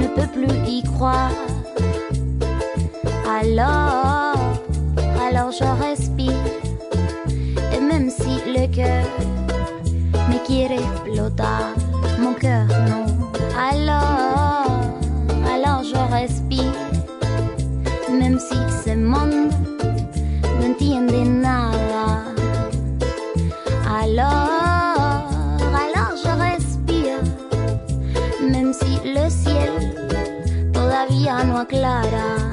ne 0.00 0.06
peut 0.06 0.30
plus 0.36 0.54
y 0.66 0.82
croire. 0.82 1.32
Alors, 3.40 4.34
alors 5.26 5.50
je 5.50 5.68
respire, 5.86 6.44
et 7.74 7.80
même 7.80 8.10
si 8.10 8.34
le 8.56 8.66
cœur 8.78 9.06
me 10.30 10.38
quiere 10.46 10.72
explotar, 10.72 11.72
mon 12.20 12.34
cœur 12.34 12.66
non. 12.90 13.06
Alors, 13.70 14.72
alors 15.54 15.82
je 15.90 15.98
respire, 16.12 16.78
même 18.10 18.38
si 18.38 18.58
ce 18.84 18.94
monde 18.94 19.52
y 31.70 32.47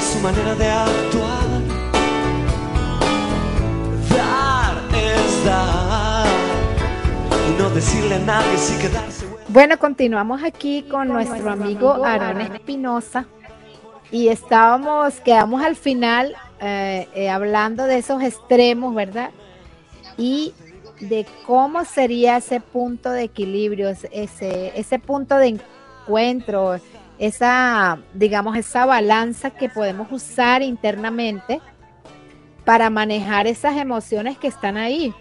su 0.00 0.18
manera 0.20 0.54
de 0.54 0.68
actuar. 0.68 1.48
Dar 4.08 4.76
es 4.94 5.44
dar. 5.44 6.26
Y 7.48 7.60
no 7.60 7.70
decirle 7.70 8.14
a 8.14 8.18
nadie 8.20 8.56
si 8.56 8.78
quedarse. 8.80 9.26
Bueno, 9.48 9.78
continuamos 9.78 10.42
aquí 10.42 10.82
con 10.84 11.08
nuestro 11.08 11.50
amigo 11.50 12.04
Aaron 12.04 12.40
Espinosa 12.40 13.26
y 14.10 14.28
estábamos, 14.28 15.20
quedamos 15.20 15.62
al 15.62 15.76
final 15.76 16.34
eh, 16.60 17.08
eh, 17.14 17.28
hablando 17.28 17.84
de 17.84 17.98
esos 17.98 18.22
extremos, 18.22 18.94
¿verdad? 18.94 19.30
Y 20.16 20.54
de 21.00 21.26
cómo 21.46 21.84
sería 21.84 22.36
ese 22.36 22.60
punto 22.60 23.10
de 23.10 23.24
equilibrio, 23.24 23.88
ese, 23.88 24.72
ese 24.78 24.98
punto 24.98 25.36
de 25.36 25.58
encuentro, 26.06 26.78
esa, 27.20 27.98
digamos, 28.14 28.56
esa 28.56 28.86
balanza 28.86 29.50
que 29.50 29.68
podemos 29.68 30.10
usar 30.10 30.62
internamente 30.62 31.60
para 32.64 32.88
manejar 32.88 33.46
esas 33.46 33.76
emociones 33.76 34.38
que 34.38 34.48
están 34.48 34.78
ahí. 34.78 35.14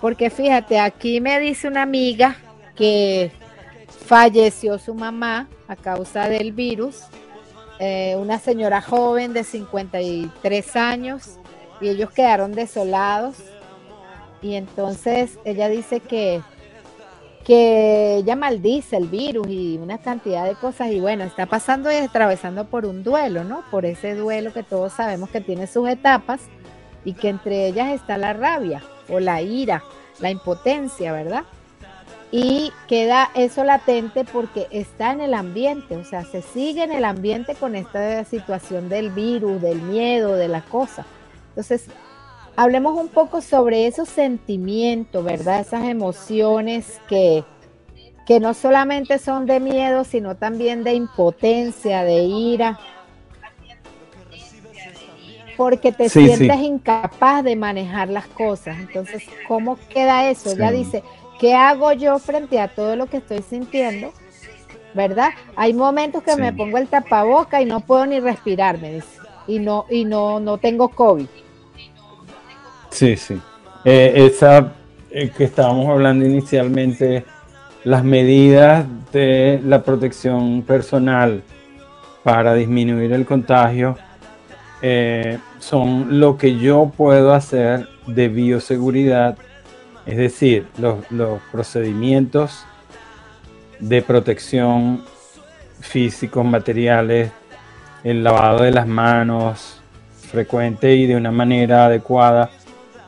Porque 0.00 0.30
fíjate, 0.30 0.80
aquí 0.80 1.20
me 1.20 1.38
dice 1.38 1.68
una 1.68 1.82
amiga 1.82 2.36
que 2.74 3.30
falleció 4.06 4.78
su 4.78 4.94
mamá 4.94 5.46
a 5.68 5.76
causa 5.76 6.26
del 6.26 6.52
virus, 6.52 7.02
eh, 7.78 8.16
una 8.18 8.38
señora 8.38 8.80
joven 8.80 9.34
de 9.34 9.44
53 9.44 10.76
años, 10.76 11.38
y 11.82 11.88
ellos 11.90 12.10
quedaron 12.12 12.52
desolados. 12.52 13.36
Y 14.40 14.54
entonces 14.54 15.38
ella 15.44 15.68
dice 15.68 16.00
que, 16.00 16.40
que 17.44 18.16
ella 18.16 18.36
maldice 18.36 18.96
el 18.96 19.08
virus 19.08 19.48
y 19.48 19.78
una 19.78 19.98
cantidad 19.98 20.44
de 20.46 20.54
cosas. 20.54 20.90
Y 20.92 21.00
bueno, 21.00 21.24
está 21.24 21.46
pasando 21.46 21.90
y 21.90 21.96
atravesando 21.96 22.66
por 22.66 22.86
un 22.86 23.02
duelo, 23.02 23.44
¿no? 23.44 23.64
Por 23.70 23.84
ese 23.84 24.14
duelo 24.14 24.52
que 24.52 24.62
todos 24.62 24.92
sabemos 24.92 25.30
que 25.30 25.40
tiene 25.40 25.66
sus 25.66 25.88
etapas 25.88 26.42
y 27.04 27.14
que 27.14 27.28
entre 27.28 27.66
ellas 27.66 27.92
está 27.92 28.16
la 28.16 28.32
rabia 28.32 28.82
o 29.08 29.18
la 29.18 29.42
ira, 29.42 29.82
la 30.20 30.30
impotencia, 30.30 31.12
¿verdad? 31.12 31.44
Y 32.30 32.72
queda 32.88 33.30
eso 33.34 33.62
latente 33.62 34.24
porque 34.24 34.66
está 34.70 35.12
en 35.12 35.20
el 35.20 35.34
ambiente, 35.34 35.96
o 35.96 36.04
sea, 36.04 36.24
se 36.24 36.40
sigue 36.40 36.82
en 36.82 36.92
el 36.92 37.04
ambiente 37.04 37.54
con 37.54 37.74
esta 37.74 38.24
situación 38.24 38.88
del 38.88 39.10
virus, 39.10 39.60
del 39.60 39.82
miedo, 39.82 40.34
de 40.34 40.48
la 40.48 40.62
cosa. 40.62 41.04
Entonces, 41.50 41.88
hablemos 42.56 42.98
un 42.98 43.08
poco 43.08 43.40
sobre 43.40 43.86
esos 43.86 44.08
sentimientos, 44.08 45.24
¿verdad? 45.24 45.60
Esas 45.60 45.84
emociones 45.84 47.00
que, 47.08 47.44
que 48.26 48.40
no 48.40 48.54
solamente 48.54 49.18
son 49.18 49.46
de 49.46 49.60
miedo, 49.60 50.04
sino 50.04 50.36
también 50.36 50.84
de 50.84 50.94
impotencia, 50.94 52.04
de 52.04 52.24
ira, 52.24 52.78
porque 55.56 55.92
te 55.92 56.08
Sí, 56.08 56.26
sientes 56.26 56.58
sí. 56.58 56.66
incapaz 56.66 57.44
de 57.44 57.56
manejar 57.56 58.08
las 58.08 58.26
cosas. 58.26 58.78
Entonces, 58.80 59.24
¿cómo 59.46 59.78
queda 59.88 60.30
eso? 60.30 60.50
Sí. 60.50 60.56
Ella 60.56 60.70
dice, 60.72 61.02
¿qué 61.38 61.54
hago 61.54 61.92
yo 61.92 62.18
frente 62.18 62.58
a 62.60 62.68
todo 62.68 62.96
lo 62.96 63.06
que 63.06 63.18
estoy 63.18 63.42
sintiendo? 63.42 64.12
¿Verdad? 64.94 65.30
Hay 65.56 65.72
momentos 65.72 66.22
que 66.22 66.36
me 66.36 66.52
pongo 66.52 66.78
el 66.78 66.88
tapaboca 66.88 67.62
y 67.62 67.64
no 67.64 67.80
puedo 67.80 68.04
ni 68.06 68.20
respirar, 68.20 68.78
me 68.78 68.94
dice. 68.94 69.18
Y 69.46 69.58
no, 69.58 69.86
y 69.88 70.04
no, 70.04 70.38
no 70.40 70.58
tengo 70.58 70.88
COVID. 70.90 71.26
Sí, 72.92 73.16
sí. 73.16 73.40
Eh, 73.84 74.12
esa 74.26 74.74
eh, 75.10 75.30
que 75.36 75.44
estábamos 75.44 75.88
hablando 75.88 76.26
inicialmente, 76.26 77.24
las 77.84 78.04
medidas 78.04 78.86
de 79.12 79.60
la 79.64 79.82
protección 79.82 80.62
personal 80.62 81.42
para 82.22 82.54
disminuir 82.54 83.12
el 83.12 83.24
contagio 83.24 83.96
eh, 84.82 85.38
son 85.58 86.20
lo 86.20 86.36
que 86.36 86.58
yo 86.58 86.92
puedo 86.96 87.32
hacer 87.32 87.88
de 88.06 88.28
bioseguridad, 88.28 89.36
es 90.06 90.16
decir, 90.18 90.66
los, 90.78 91.10
los 91.10 91.40
procedimientos 91.50 92.64
de 93.80 94.02
protección 94.02 95.02
físicos, 95.80 96.44
materiales, 96.44 97.32
el 98.04 98.22
lavado 98.22 98.62
de 98.62 98.70
las 98.70 98.86
manos 98.86 99.80
frecuente 100.30 100.94
y 100.94 101.06
de 101.06 101.16
una 101.16 101.30
manera 101.30 101.86
adecuada, 101.86 102.50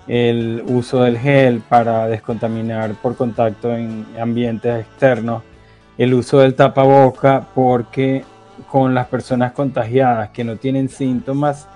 el 0.06 0.62
uso 0.66 1.02
del 1.02 1.18
gel 1.18 1.60
para 1.68 2.06
descontaminar 2.08 2.94
por 2.94 3.16
contacto 3.16 3.74
en 3.74 4.06
ambientes 4.20 4.80
externos, 4.80 5.42
el 5.96 6.14
uso 6.14 6.40
del 6.40 6.54
tapaboca 6.54 7.46
porque 7.54 8.24
con 8.70 8.94
las 8.94 9.06
personas 9.06 9.52
contagiadas 9.52 10.30
que 10.30 10.44
no 10.44 10.56
tienen 10.56 10.88
síntomas, 10.88 11.68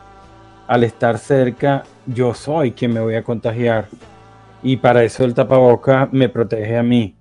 al 0.67 0.85
estar 0.85 1.19
cerca, 1.19 1.85
yo 2.07 2.35
soy 2.35 2.73
quien 2.73 2.93
me 2.93 3.01
voy 3.01 3.15
a 3.15 3.23
contagiar. 3.23 3.87
Y 4.63 4.77
para 4.77 5.03
eso 5.03 5.25
el 5.25 5.33
tapaboca 5.33 6.09
me 6.13 6.29
protege 6.29 6.77
a 6.77 6.83
mí. 6.83 7.17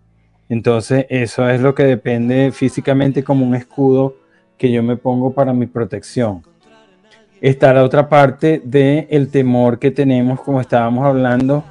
Entonces, 0.50 1.06
eso 1.10 1.50
es 1.50 1.62
lo 1.62 1.74
que 1.74 1.84
depende 1.84 2.52
físicamente 2.52 3.24
como 3.24 3.46
un 3.46 3.56
escudo 3.56 4.16
que 4.58 4.72
yo 4.72 4.84
me 4.84 4.98
pongo 4.98 5.34
para 5.34 5.54
mi 5.54 5.66
protección. 5.66 6.44
Está 7.42 7.74
la 7.74 7.84
otra 7.84 8.10
parte 8.10 8.62
del 8.64 9.08
el 9.10 9.30
temor 9.30 9.78
que 9.78 9.92
tenemos, 9.92 10.42
como 10.42 10.60
estábamos 10.60 11.06
hablando. 11.06 11.64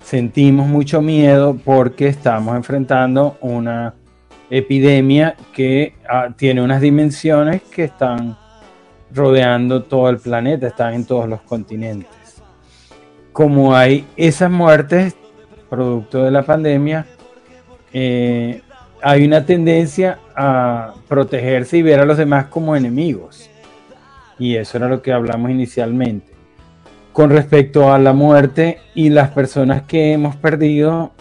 Sentimos 0.00 0.66
mucho 0.66 1.00
miedo 1.00 1.56
porque 1.64 2.08
estamos 2.08 2.56
enfrentando 2.56 3.36
una 3.40 3.94
epidemia 4.50 5.36
que 5.52 5.94
ah, 6.08 6.30
tiene 6.36 6.62
unas 6.62 6.80
dimensiones 6.80 7.62
que 7.62 7.84
están 7.84 8.36
rodeando 9.12 9.84
todo 9.84 10.08
el 10.10 10.18
planeta, 10.18 10.66
están 10.66 10.94
en 10.94 11.04
todos 11.04 11.28
los 11.28 11.42
continentes. 11.42 12.08
Como 13.32 13.76
hay 13.76 14.04
esas 14.16 14.50
muertes 14.50 15.14
producto 15.68 16.24
de 16.24 16.30
la 16.30 16.42
pandemia, 16.42 17.06
eh, 17.92 18.62
hay 19.02 19.24
una 19.24 19.44
tendencia 19.44 20.18
a 20.34 20.94
protegerse 21.06 21.78
y 21.78 21.82
ver 21.82 22.00
a 22.00 22.04
los 22.04 22.18
demás 22.18 22.46
como 22.46 22.74
enemigos. 22.74 23.48
Y 24.38 24.56
eso 24.56 24.78
era 24.78 24.88
lo 24.88 25.02
que 25.02 25.12
hablamos 25.12 25.50
inicialmente. 25.50 26.32
Con 27.12 27.30
respecto 27.30 27.92
a 27.92 27.98
la 27.98 28.12
muerte 28.12 28.78
y 28.94 29.10
las 29.10 29.30
personas 29.30 29.82
que 29.82 30.12
hemos 30.12 30.36
perdido, 30.36 31.12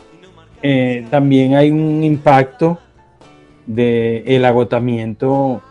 eh, 0.61 1.05
también 1.09 1.55
hay 1.55 1.71
un 1.71 2.03
impacto 2.03 2.79
del 3.65 4.23
el 4.25 4.45
agotamiento 4.45 5.61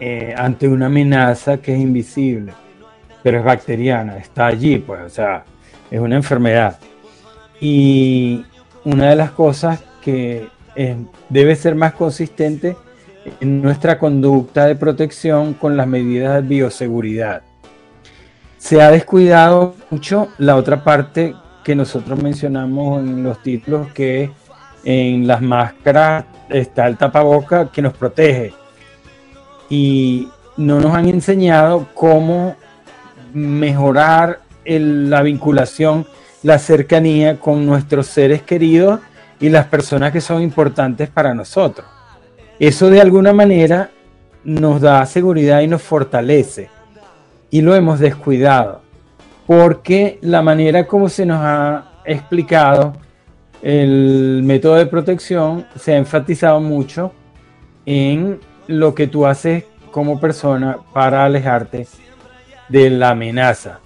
eh, 0.00 0.34
ante 0.36 0.66
una 0.66 0.86
amenaza 0.86 1.58
que 1.58 1.74
es 1.74 1.80
invisible, 1.80 2.52
pero 3.22 3.38
es 3.38 3.44
bacteriana, 3.44 4.18
está 4.18 4.46
allí, 4.46 4.78
pues, 4.78 5.00
o 5.00 5.08
sea, 5.08 5.44
es 5.90 6.00
una 6.00 6.16
enfermedad. 6.16 6.78
Y 7.60 8.44
una 8.84 9.10
de 9.10 9.16
las 9.16 9.30
cosas 9.30 9.80
que 10.02 10.48
debe 11.28 11.54
ser 11.54 11.76
más 11.76 11.92
consistente 11.92 12.76
en 13.40 13.62
nuestra 13.62 13.98
conducta 13.98 14.66
de 14.66 14.76
protección 14.76 15.54
con 15.54 15.76
las 15.76 15.86
medidas 15.86 16.34
de 16.34 16.48
bioseguridad. 16.48 17.42
Se 18.58 18.80
ha 18.80 18.90
descuidado 18.90 19.74
mucho 19.90 20.28
la 20.38 20.56
otra 20.56 20.84
parte 20.84 21.34
que 21.64 21.74
nosotros 21.74 22.22
mencionamos 22.22 23.00
en 23.02 23.22
los 23.22 23.42
títulos, 23.42 23.92
que 23.92 24.30
en 24.84 25.26
las 25.26 25.40
máscaras 25.40 26.24
está 26.48 26.86
el 26.86 26.96
tapaboca 26.96 27.70
que 27.70 27.82
nos 27.82 27.94
protege. 27.94 28.52
Y 29.68 30.28
no 30.56 30.80
nos 30.80 30.94
han 30.94 31.08
enseñado 31.08 31.88
cómo 31.94 32.56
mejorar 33.32 34.40
la 34.64 35.22
vinculación, 35.22 36.06
la 36.42 36.58
cercanía 36.58 37.38
con 37.40 37.64
nuestros 37.64 38.06
seres 38.06 38.42
queridos 38.42 39.00
y 39.40 39.48
las 39.48 39.66
personas 39.66 40.12
que 40.12 40.20
son 40.20 40.42
importantes 40.42 41.08
para 41.08 41.34
nosotros. 41.34 41.86
Eso 42.62 42.90
de 42.90 43.00
alguna 43.00 43.32
manera 43.32 43.90
nos 44.44 44.80
da 44.80 45.04
seguridad 45.04 45.62
y 45.62 45.66
nos 45.66 45.82
fortalece. 45.82 46.70
Y 47.50 47.60
lo 47.60 47.74
hemos 47.74 47.98
descuidado. 47.98 48.82
Porque 49.48 50.20
la 50.22 50.42
manera 50.42 50.86
como 50.86 51.08
se 51.08 51.26
nos 51.26 51.40
ha 51.40 51.90
explicado 52.04 52.92
el 53.62 54.42
método 54.44 54.76
de 54.76 54.86
protección 54.86 55.66
se 55.74 55.94
ha 55.94 55.96
enfatizado 55.96 56.60
mucho 56.60 57.10
en 57.84 58.38
lo 58.68 58.94
que 58.94 59.08
tú 59.08 59.26
haces 59.26 59.64
como 59.90 60.20
persona 60.20 60.78
para 60.92 61.24
alejarte 61.24 61.88
de 62.68 62.90
la 62.90 63.10
amenaza. 63.10 63.80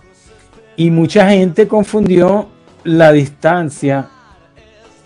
Y 0.76 0.90
mucha 0.90 1.30
gente 1.30 1.66
confundió 1.66 2.48
la 2.84 3.10
distancia 3.10 4.10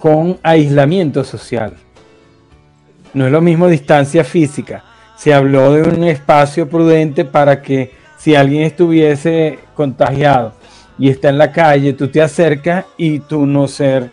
con 0.00 0.40
aislamiento 0.42 1.22
social. 1.22 1.74
No 3.14 3.26
es 3.26 3.32
lo 3.32 3.40
mismo 3.40 3.68
distancia 3.68 4.24
física. 4.24 4.84
Se 5.16 5.34
habló 5.34 5.72
de 5.72 5.82
un 5.82 6.04
espacio 6.04 6.68
prudente 6.68 7.24
para 7.24 7.60
que 7.60 7.92
si 8.18 8.34
alguien 8.34 8.62
estuviese 8.62 9.58
contagiado 9.74 10.52
y 10.98 11.08
está 11.08 11.28
en 11.30 11.38
la 11.38 11.50
calle, 11.50 11.92
tú 11.92 12.08
te 12.08 12.22
acercas 12.22 12.84
y 12.96 13.20
tú 13.20 13.46
no 13.46 13.66
ser 13.66 14.10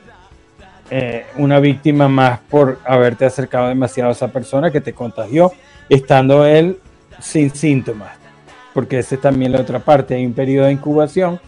eh, 0.90 1.26
una 1.36 1.60
víctima 1.60 2.08
más 2.08 2.40
por 2.50 2.80
haberte 2.86 3.26
acercado 3.26 3.68
demasiado 3.68 4.10
a 4.10 4.14
esa 4.14 4.30
persona 4.30 4.72
que 4.72 4.82
te 4.82 4.94
contagió, 4.94 5.52
estando 5.90 6.46
él 6.46 6.78
sin 7.20 7.54
síntomas. 7.54 8.12
Porque 8.74 9.00
esa 9.00 9.16
es 9.16 9.22
también 9.22 9.52
la 9.52 9.62
otra 9.62 9.80
parte. 9.80 10.16
Hay 10.16 10.26
un 10.26 10.34
periodo 10.34 10.68
de 10.68 10.74
incubación 10.74 11.40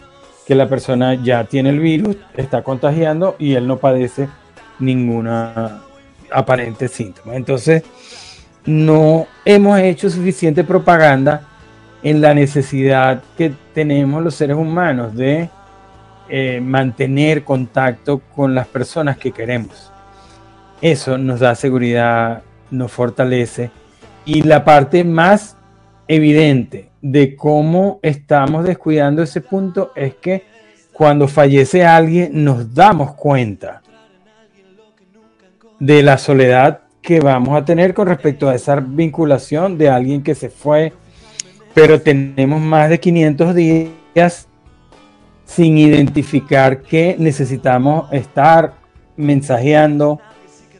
que 0.46 0.54
la 0.54 0.68
persona 0.68 1.14
ya 1.14 1.44
tiene 1.44 1.70
el 1.70 1.80
virus, 1.80 2.16
está 2.36 2.62
contagiando 2.62 3.36
y 3.38 3.54
él 3.54 3.66
no 3.66 3.78
padece 3.78 4.28
ninguna 4.78 5.82
aparente 6.32 6.88
síntoma. 6.88 7.34
Entonces, 7.34 7.82
no 8.66 9.26
hemos 9.44 9.78
hecho 9.80 10.10
suficiente 10.10 10.64
propaganda 10.64 11.42
en 12.02 12.20
la 12.20 12.34
necesidad 12.34 13.22
que 13.36 13.52
tenemos 13.74 14.22
los 14.22 14.34
seres 14.34 14.56
humanos 14.56 15.14
de 15.14 15.48
eh, 16.28 16.60
mantener 16.62 17.44
contacto 17.44 18.20
con 18.34 18.54
las 18.54 18.66
personas 18.66 19.18
que 19.18 19.32
queremos. 19.32 19.90
Eso 20.80 21.18
nos 21.18 21.40
da 21.40 21.54
seguridad, 21.54 22.42
nos 22.70 22.92
fortalece. 22.92 23.70
Y 24.24 24.42
la 24.42 24.64
parte 24.64 25.04
más 25.04 25.56
evidente 26.08 26.90
de 27.02 27.36
cómo 27.36 27.98
estamos 28.02 28.64
descuidando 28.64 29.22
ese 29.22 29.40
punto 29.40 29.92
es 29.94 30.14
que 30.14 30.44
cuando 30.92 31.28
fallece 31.28 31.84
alguien 31.84 32.44
nos 32.44 32.74
damos 32.74 33.14
cuenta 33.14 33.82
de 35.80 36.02
la 36.02 36.18
soledad 36.18 36.82
que 37.02 37.20
vamos 37.20 37.56
a 37.56 37.64
tener 37.64 37.94
con 37.94 38.06
respecto 38.06 38.48
a 38.48 38.54
esa 38.54 38.76
vinculación 38.76 39.78
de 39.78 39.88
alguien 39.88 40.22
que 40.22 40.34
se 40.34 40.50
fue, 40.50 40.92
pero 41.74 42.00
tenemos 42.00 42.60
más 42.60 42.90
de 42.90 43.00
500 43.00 43.54
días 43.54 44.46
sin 45.44 45.78
identificar 45.78 46.82
que 46.82 47.16
necesitamos 47.18 48.12
estar 48.12 48.74
mensajeando, 49.16 50.20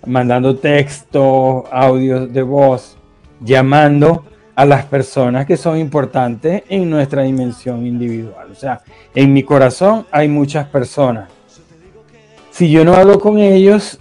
mandando 0.07 0.57
textos, 0.57 1.65
audios 1.73 2.33
de 2.33 2.43
voz, 2.43 2.97
llamando 3.41 4.25
a 4.55 4.65
las 4.67 4.85
personas 4.85 5.47
que 5.47 5.57
son 5.57 5.79
importantes 5.79 6.63
en 6.69 6.91
nuestra 6.91 7.23
dimensión 7.23 7.87
individual. 7.87 8.49
O 8.53 8.55
sea, 8.55 8.83
en 9.15 9.33
mi 9.33 9.43
corazón 9.43 10.07
hay 10.11 10.29
muchas 10.29 10.67
personas. 10.67 11.31
Si 12.51 12.71
yo 12.71 12.85
no 12.85 12.95
hablo 12.95 13.19
con 13.19 13.39
ellos, 13.39 13.99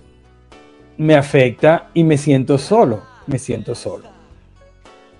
me 1.00 1.16
afecta 1.16 1.88
y 1.94 2.04
me 2.04 2.18
siento 2.18 2.58
solo, 2.58 3.02
me 3.26 3.40
siento 3.40 3.74
solo. 3.74 4.10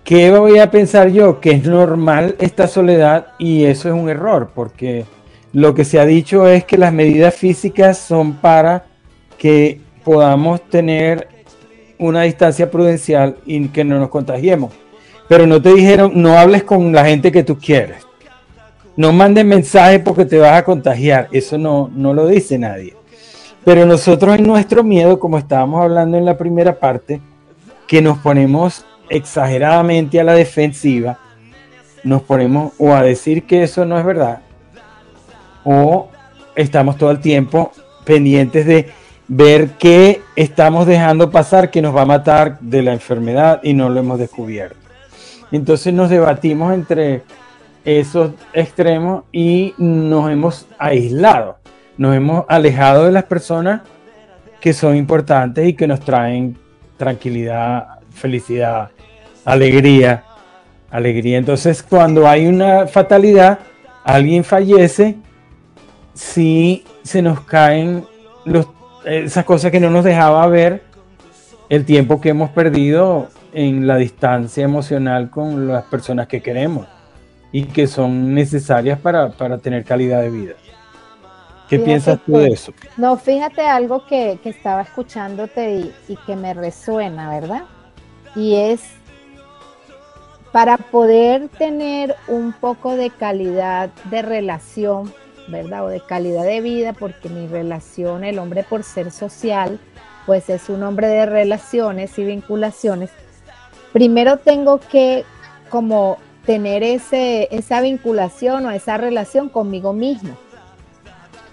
¿Qué 0.04 0.30
voy 0.30 0.60
a 0.60 0.70
pensar 0.70 1.10
yo? 1.10 1.40
Que 1.40 1.52
es 1.52 1.64
normal 1.64 2.36
esta 2.40 2.68
soledad 2.68 3.28
y 3.40 3.64
eso 3.64 3.88
es 3.88 3.96
un 3.96 4.10
error, 4.10 4.52
porque 4.54 5.06
lo 5.54 5.74
que 5.74 5.86
se 5.86 5.98
ha 5.98 6.06
dicho 6.06 6.48
es 6.50 6.66
que 6.66 6.78
las 6.78 6.92
medidas 6.92 7.34
físicas 7.34 7.98
son 7.98 8.34
para 8.34 8.88
que 9.38 9.80
podamos 10.04 10.62
tener 10.70 11.30
una 11.98 12.24
distancia 12.24 12.70
prudencial 12.70 13.38
y 13.46 13.70
que 13.70 13.86
no 13.86 14.00
nos 14.00 14.10
contagiemos. 14.10 14.74
Pero 15.30 15.48
no 15.48 15.62
te 15.62 15.74
dijeron, 15.74 16.12
no 16.16 16.38
hables 16.38 16.64
con 16.64 16.92
la 16.92 17.06
gente 17.06 17.32
que 17.32 17.44
tú 17.44 17.58
quieres. 17.58 18.06
No 18.98 19.14
mandes 19.14 19.46
mensajes 19.46 20.02
porque 20.02 20.26
te 20.26 20.40
vas 20.40 20.58
a 20.58 20.66
contagiar. 20.66 21.30
Eso 21.32 21.58
no, 21.58 21.90
no 21.96 22.14
lo 22.14 22.28
dice 22.28 22.58
nadie. 22.58 22.99
Pero 23.66 23.86
nosotros 23.86 24.38
en 24.38 24.48
nuestro 24.48 24.84
miedo, 24.84 25.20
como 25.20 25.38
estábamos 25.38 25.82
hablando 25.82 26.18
en 26.18 26.26
la 26.26 26.38
primera 26.38 26.80
parte, 26.80 27.22
que 27.88 28.02
nos 28.02 28.18
ponemos 28.20 28.86
exageradamente 29.10 30.20
a 30.20 30.24
la 30.24 30.34
defensiva, 30.34 31.20
nos 32.04 32.22
ponemos 32.22 32.74
o 32.78 32.94
a 32.94 33.02
decir 33.02 33.44
que 33.44 33.64
eso 33.64 33.86
no 33.86 34.00
es 34.00 34.06
verdad, 34.06 34.42
o 35.64 36.10
estamos 36.56 36.98
todo 36.98 37.12
el 37.12 37.20
tiempo 37.20 37.72
pendientes 38.06 38.66
de 38.66 38.90
ver 39.28 39.72
qué 39.78 40.22
estamos 40.36 40.88
dejando 40.88 41.30
pasar 41.30 41.70
que 41.70 41.82
nos 41.82 41.96
va 41.96 42.02
a 42.02 42.06
matar 42.06 42.60
de 42.60 42.82
la 42.82 42.94
enfermedad 42.94 43.60
y 43.62 43.74
no 43.74 43.90
lo 43.90 44.00
hemos 44.00 44.18
descubierto. 44.18 44.78
Entonces 45.52 45.94
nos 45.94 46.10
debatimos 46.10 46.74
entre 46.74 47.24
esos 47.86 48.32
extremos 48.54 49.24
y 49.32 49.74
nos 49.78 50.32
hemos 50.32 50.68
aislado 50.78 51.59
nos 52.00 52.16
hemos 52.16 52.46
alejado 52.48 53.04
de 53.04 53.12
las 53.12 53.26
personas 53.26 53.82
que 54.62 54.72
son 54.72 54.96
importantes 54.96 55.68
y 55.68 55.74
que 55.74 55.86
nos 55.86 56.00
traen 56.00 56.58
tranquilidad, 56.96 58.00
felicidad, 58.12 58.90
alegría, 59.44 60.24
alegría. 60.90 61.38
Entonces, 61.38 61.84
cuando 61.84 62.26
hay 62.26 62.48
una 62.48 62.88
fatalidad, 62.88 63.60
alguien 64.06 64.46
fallece, 64.46 65.18
sí 66.14 66.86
se 67.04 67.22
nos 67.22 67.42
caen 67.42 68.06
esas 69.06 69.44
cosas 69.44 69.70
que 69.70 69.82
no 69.82 69.90
nos 69.90 70.06
dejaba 70.06 70.48
ver 70.48 70.84
el 71.68 71.84
tiempo 71.84 72.22
que 72.22 72.30
hemos 72.30 72.50
perdido 72.52 73.28
en 73.52 73.88
la 73.88 73.98
distancia 73.98 74.64
emocional 74.64 75.30
con 75.30 75.68
las 75.68 75.84
personas 75.84 76.28
que 76.28 76.42
queremos 76.42 76.88
y 77.52 77.64
que 77.64 77.88
son 77.88 78.34
necesarias 78.34 78.98
para, 79.00 79.32
para 79.32 79.58
tener 79.58 79.84
calidad 79.84 80.22
de 80.22 80.30
vida. 80.30 80.54
¿Qué 81.70 81.78
piensas 81.78 82.20
tú 82.26 82.38
de 82.38 82.48
eso? 82.48 82.74
No, 82.98 83.16
fíjate 83.16 83.62
algo 83.62 84.06
que, 84.08 84.40
estaba 84.44 84.82
escuchándote 84.82 85.92
y, 86.08 86.16
que 86.26 86.36
me 86.36 86.56
resuena, 86.56 87.30
¿verdad? 87.30 87.62
Y 88.36 88.56
es 88.56 88.82
para 90.52 90.78
poder 90.78 91.48
tener 91.50 92.16
un 92.28 92.54
poco 92.54 92.96
de 92.96 93.12
calidad 93.12 93.92
de 94.06 94.24
relación, 94.24 95.14
¿verdad? 95.48 95.86
O 95.86 95.90
de 95.90 96.02
calidad 96.02 96.44
de 96.44 96.60
vida, 96.62 96.94
porque 96.94 97.30
mi 97.30 97.46
relación, 97.46 98.24
el 98.24 98.40
hombre 98.40 98.64
por 98.64 98.82
ser 98.82 99.12
social, 99.12 99.80
pues 100.26 100.50
es 100.50 100.70
un 100.70 100.82
hombre 100.82 101.08
de 101.08 101.28
relaciones 101.28 102.18
y 102.18 102.24
vinculaciones. 102.24 103.12
Primero 103.94 104.38
tengo 104.38 104.80
que 104.80 105.24
como 105.70 106.18
tener 106.48 106.82
ese, 106.82 107.48
esa 107.52 107.80
vinculación 107.82 108.66
o 108.66 108.72
esa 108.72 108.98
relación 108.98 109.50
conmigo 109.50 109.94
mismo 109.94 110.36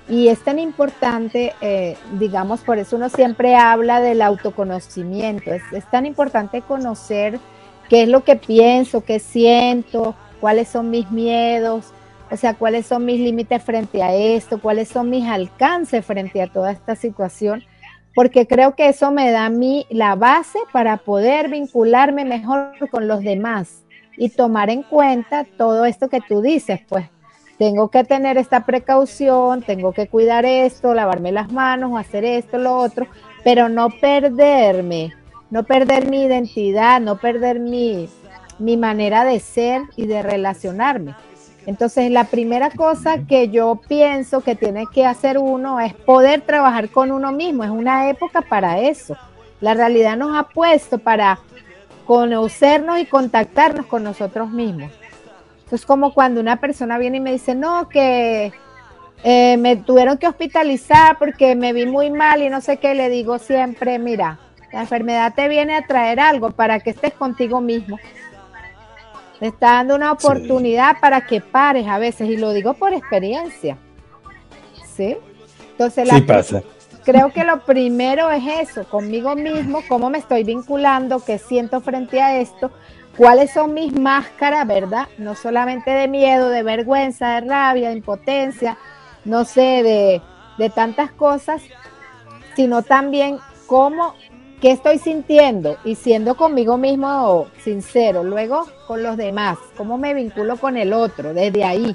y 0.09 0.29
es 0.29 0.43
tan 0.45 0.59
importante, 0.59 1.55
eh, 1.61 1.97
digamos, 2.19 2.61
por 2.61 2.79
eso 2.79 2.97
uno 2.97 3.09
siempre 3.09 3.57
habla 3.57 4.01
del 4.01 4.23
autoconocimiento, 4.23 5.53
es, 5.53 5.63
es, 5.73 5.85
tan 5.91 6.07
importante 6.07 6.63
conocer 6.63 7.41
qué 7.89 8.05
es 8.05 8.09
lo 8.09 8.23
que 8.23 8.37
pienso, 8.37 9.05
qué 9.05 9.19
siento, 9.19 10.15
cuáles 10.41 10.69
son 10.69 10.91
mis 10.91 11.11
miedos, 11.11 11.93
o 12.31 12.37
sea, 12.37 12.55
cuáles 12.55 12.87
son 12.87 13.05
mis 13.05 13.21
límites 13.21 13.63
frente 13.63 14.03
a 14.03 14.15
esto, 14.15 14.61
cuáles 14.61 14.89
son 14.89 15.11
mis 15.11 15.27
alcances 15.27 16.05
frente 16.05 16.41
a 16.41 16.47
toda 16.47 16.71
esta 16.71 16.95
situación, 16.95 17.65
porque 18.15 18.47
creo 18.47 18.75
que 18.75 18.89
eso 18.89 19.11
me 19.11 19.31
da 19.31 19.47
a 19.47 19.51
mí 19.51 19.87
la 19.91 20.15
base 20.15 20.59
para 20.73 20.99
poder 20.99 21.49
vincularme 21.49 22.25
mejor 22.25 22.73
con 22.91 23.09
los 23.09 23.21
demás 23.23 23.85
y 24.17 24.31
tomar 24.31 24.71
en 24.71 24.83
cuenta 24.83 25.45
todo 25.59 25.85
esto 25.85 26.09
que 26.09 26.21
tú 26.21 26.41
dices, 26.41 26.81
pues 26.89 27.07
tengo 27.59 27.89
que 27.89 28.05
tener 28.05 28.37
esta 28.39 28.67
precaución, 28.67 29.63
tengo 29.63 29.93
que 29.93 30.09
cuidar 30.09 30.45
esto, 30.45 30.95
lavarme 30.95 31.33
las 31.33 31.51
manos, 31.51 31.99
hacer 31.99 32.25
esto, 32.25 32.59
lo 32.59 32.77
otro, 32.77 33.07
pero 33.45 33.69
no 33.69 33.91
perderme 33.91 35.13
no 35.51 35.65
perder 35.65 36.09
mi 36.09 36.25
identidad, 36.25 37.01
no 37.01 37.19
perder 37.19 37.61
mi, 37.61 38.09
mi 38.59 38.77
manera 38.77 39.25
de 39.25 39.41
ser 39.41 39.83
y 39.97 40.07
de 40.07 40.23
relacionarme. 40.23 41.15
Entonces, 41.67 42.11
la 42.11 42.25
primera 42.25 42.71
cosa 42.71 43.25
que 43.27 43.49
yo 43.49 43.81
pienso 43.89 44.41
que 44.41 44.55
tiene 44.55 44.87
que 44.93 45.05
hacer 45.05 45.39
uno 45.39 45.81
es 45.81 45.95
poder 45.95 46.43
trabajar 46.43 46.91
con 46.91 47.11
uno 47.11 47.33
mismo. 47.33 47.65
Es 47.65 47.71
una 47.71 48.09
época 48.09 48.43
para 48.43 48.81
eso. 48.81 49.17
La 49.61 49.75
realidad 49.75 50.17
nos 50.17 50.37
ha 50.37 50.45
puesto 50.45 50.99
para 50.99 51.41
conocernos 52.05 53.01
y 53.01 53.07
contactarnos 53.07 53.87
con 53.87 54.05
nosotros 54.05 54.51
mismos. 54.51 54.93
Entonces, 55.67 55.85
como 55.85 56.15
cuando 56.15 56.41
una 56.41 56.61
persona 56.61 56.97
viene 56.97 57.17
y 57.17 57.21
me 57.21 57.33
dice, 57.33 57.57
no, 57.57 57.89
que 57.89 58.53
eh, 59.25 59.57
me 59.57 59.75
tuvieron 59.75 60.17
que 60.17 60.29
hospitalizar 60.29 61.19
porque 61.19 61.57
me 61.57 61.73
vi 61.73 61.87
muy 61.87 62.09
mal 62.09 62.41
y 62.41 62.49
no 62.49 62.61
sé 62.61 62.77
qué, 62.77 62.95
le 62.95 63.09
digo 63.09 63.41
siempre, 63.41 63.99
mira, 63.99 64.39
la 64.73 64.83
enfermedad 64.83 65.35
te 65.35 65.49
viene 65.49 65.75
a 65.75 65.85
traer 65.85 66.21
algo 66.21 66.53
para 66.53 66.79
que 66.79 66.91
estés 66.91 67.15
contigo 67.15 67.61
mismo. 67.61 67.99
Te 69.41 69.49
está 69.49 69.73
dando 69.73 69.97
una 69.97 70.13
oportunidad 70.13 71.01
para 71.01 71.27
que 71.27 71.41
pares 71.41 71.89
a 71.89 71.99
veces, 71.99 72.31
y 72.31 72.37
lo 72.37 72.53
digo 72.53 72.75
por 72.75 72.95
experiencia. 72.95 73.77
¿Sí? 74.95 75.17
Entonces, 75.73 76.09
sí 76.09 76.21
pasa. 76.21 76.63
creo 77.05 77.33
que 77.33 77.43
lo 77.43 77.65
primero 77.65 78.31
es 78.31 78.69
eso, 78.69 78.85
conmigo 78.89 79.35
mismo, 79.35 79.83
cómo 79.89 80.11
me 80.11 80.19
estoy 80.19 80.45
vinculando, 80.45 81.25
qué 81.25 81.39
siento 81.39 81.81
frente 81.81 82.23
a 82.23 82.39
esto, 82.39 82.71
cuáles 83.17 83.51
son 83.51 83.75
mis 83.75 83.93
máscaras, 83.99 84.67
¿verdad? 84.67 85.09
No 85.19 85.35
solamente 85.35 85.91
de 85.91 86.09
miedo, 86.09 86.49
de 86.49 86.63
vergüenza, 86.63 87.41
de 87.41 87.49
rabia, 87.49 87.89
de 87.91 87.97
impotencia, 87.97 88.77
no 89.25 89.45
sé, 89.45 89.83
de, 89.83 90.23
de 90.59 90.71
tantas 90.71 91.11
cosas, 91.13 91.63
sino 92.55 92.83
también 92.83 93.39
cómo 93.67 94.15
¿Qué 94.61 94.71
estoy 94.71 94.99
sintiendo? 94.99 95.77
Y 95.85 95.97
siendo 95.97 96.35
conmigo 96.35 96.79
mismo 96.79 97.47
sincero, 97.63 98.25
luego 98.25 98.67
con 98.87 99.03
los 99.03 99.19
demás, 99.19 99.59
cómo 99.77 99.99
me 99.99 100.15
vinculo 100.15 100.57
con 100.57 100.79
el 100.79 100.95
otro, 100.95 101.35
desde 101.35 101.63
ahí. 101.63 101.95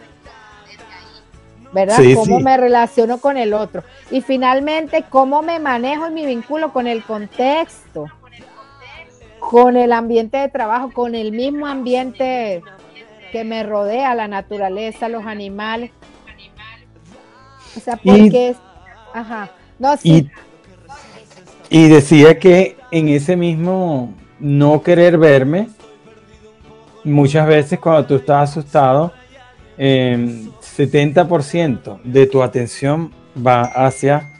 ¿Verdad? 1.74 1.98
cómo 2.16 2.40
me 2.40 2.58
relaciono 2.58 3.18
con 3.18 3.38
el 3.38 3.54
otro. 3.54 3.84
Y 4.12 4.22
finalmente, 4.22 5.06
cómo 5.10 5.42
me 5.42 5.58
manejo 5.60 6.08
y 6.08 6.12
me 6.12 6.26
vinculo 6.26 6.72
con 6.72 6.86
el 6.86 7.04
contexto, 7.04 8.08
con 9.52 9.76
el 9.76 9.92
ambiente 9.92 10.38
de 10.38 10.48
trabajo, 10.48 10.92
con 10.94 11.14
el 11.14 11.34
mismo 11.34 11.68
ambiente 11.68 12.64
que 13.34 13.44
me 13.44 13.64
rodea, 13.64 14.16
la 14.16 14.30
naturaleza, 14.30 15.10
los 15.10 15.26
animales. 15.26 15.92
O 17.76 17.82
sea, 17.82 17.98
porque 17.98 18.52
es... 18.52 18.58
Ajá. 19.14 19.52
No, 19.78 19.98
sí. 19.98 20.30
Y 21.70 21.90
decía 21.90 22.40
que 22.40 22.78
en 22.92 23.10
ese 23.10 23.36
mismo 23.36 24.14
no 24.40 24.82
querer 24.82 25.18
verme, 25.18 25.68
muchas 27.04 27.46
veces 27.46 27.78
cuando 27.78 28.06
tú 28.06 28.16
estás 28.16 28.52
asustado, 28.52 29.12
70% 29.78 32.00
em, 32.00 32.04
de 32.10 32.26
tu 32.26 32.42
atención 32.42 33.12
va 33.36 33.64
hacia 33.64 34.32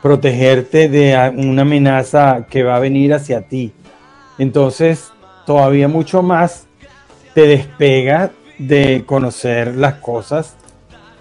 protegerte 0.00 0.88
de 0.88 1.14
una 1.36 1.60
amenaza 1.60 2.46
que 2.48 2.62
va 2.62 2.76
a 2.76 2.80
venir 2.80 3.12
hacia 3.12 3.42
ti. 3.42 3.74
Entonces, 4.38 5.12
todavía 5.46 5.88
mucho 5.88 6.22
más 6.22 6.66
te 7.34 7.46
despega 7.46 8.30
de 8.58 9.04
conocer 9.06 9.76
las 9.76 9.94
cosas 9.94 10.56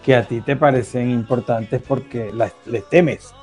que 0.04 0.16
a 0.16 0.24
ti 0.24 0.42
te 0.42 0.56
parecen 0.56 1.10
importantes 1.10 1.82
porque 1.86 2.32
las, 2.34 2.54
les 2.66 2.88
temes. 2.90 3.34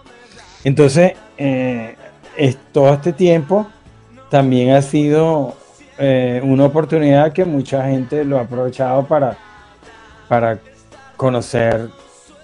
Entonces, 0.65 1.13
eh, 1.37 1.97
todo 2.73 2.95
este 2.95 3.13
tiempo 3.13 3.67
también 4.31 4.71
ha 4.71 4.83
sido 4.83 5.57
eh, 5.99 6.41
una 6.43 6.65
oportunidad 6.65 7.33
que 7.33 7.45
mucha 7.45 7.85
gente 7.89 8.25
lo 8.25 8.39
ha 8.39 8.43
aprovechado 8.43 9.07
para, 9.07 9.37
para 10.29 10.59
conocer 11.17 11.89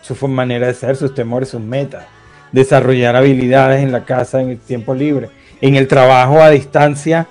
su 0.03 0.29
manera 0.29 0.67
de 0.67 0.75
ser, 0.75 0.97
sus 0.97 1.15
temores, 1.15 1.51
sus 1.51 1.61
metas, 1.61 2.05
desarrollar 2.53 3.17
habilidades 3.17 3.83
en 3.83 3.93
la 3.93 4.05
casa 4.05 4.41
en 4.41 4.51
el 4.51 4.59
tiempo 4.59 4.95
libre, 4.95 5.29
en 5.61 5.75
el 5.75 5.89
trabajo 5.89 6.41
a 6.41 6.51
distancia, 6.51 7.27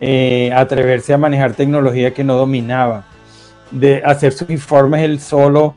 eh, 0.00 0.50
atreverse 0.54 1.12
a 1.12 1.18
manejar 1.18 1.54
tecnología 1.54 2.14
que 2.14 2.24
no 2.24 2.36
dominaba, 2.36 3.06
de 3.70 4.02
hacer 4.04 4.32
sus 4.32 4.50
informes 4.50 5.02
él 5.02 5.20
solo 5.20 5.74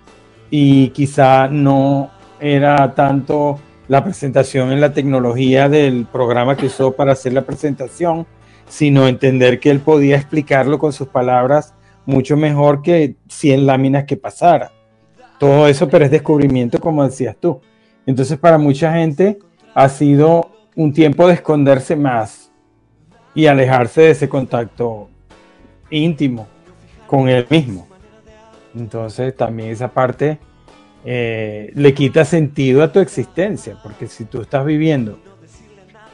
y 0.49 0.89
quizá 0.89 1.47
no 1.47 2.11
era 2.39 2.93
tanto 2.93 3.59
la 3.87 4.03
presentación 4.03 4.71
en 4.71 4.79
la 4.79 4.93
tecnología 4.93 5.69
del 5.69 6.05
programa 6.05 6.55
que 6.55 6.67
usó 6.67 6.93
para 6.93 7.11
hacer 7.11 7.33
la 7.33 7.41
presentación, 7.41 8.25
sino 8.67 9.07
entender 9.07 9.59
que 9.59 9.69
él 9.69 9.79
podía 9.79 10.15
explicarlo 10.15 10.79
con 10.79 10.93
sus 10.93 11.07
palabras 11.07 11.73
mucho 12.05 12.37
mejor 12.37 12.81
que 12.81 13.15
100 13.27 13.65
láminas 13.65 14.05
que 14.05 14.17
pasara. 14.17 14.71
Todo 15.39 15.67
eso, 15.67 15.89
pero 15.89 16.05
es 16.05 16.11
descubrimiento, 16.11 16.79
como 16.79 17.03
decías 17.03 17.35
tú. 17.39 17.61
Entonces, 18.05 18.37
para 18.37 18.57
mucha 18.57 18.93
gente 18.93 19.39
ha 19.73 19.89
sido 19.89 20.51
un 20.75 20.93
tiempo 20.93 21.27
de 21.27 21.35
esconderse 21.35 21.95
más 21.95 22.51
y 23.33 23.47
alejarse 23.47 24.01
de 24.01 24.11
ese 24.11 24.29
contacto 24.29 25.09
íntimo 25.89 26.47
con 27.07 27.27
él 27.29 27.45
mismo. 27.49 27.87
Entonces, 28.75 29.35
también 29.35 29.69
esa 29.69 29.89
parte 29.89 30.39
eh, 31.03 31.71
le 31.75 31.93
quita 31.93 32.25
sentido 32.25 32.83
a 32.83 32.91
tu 32.91 32.99
existencia, 32.99 33.77
porque 33.81 34.07
si 34.07 34.25
tú 34.25 34.41
estás 34.41 34.65
viviendo 34.65 35.19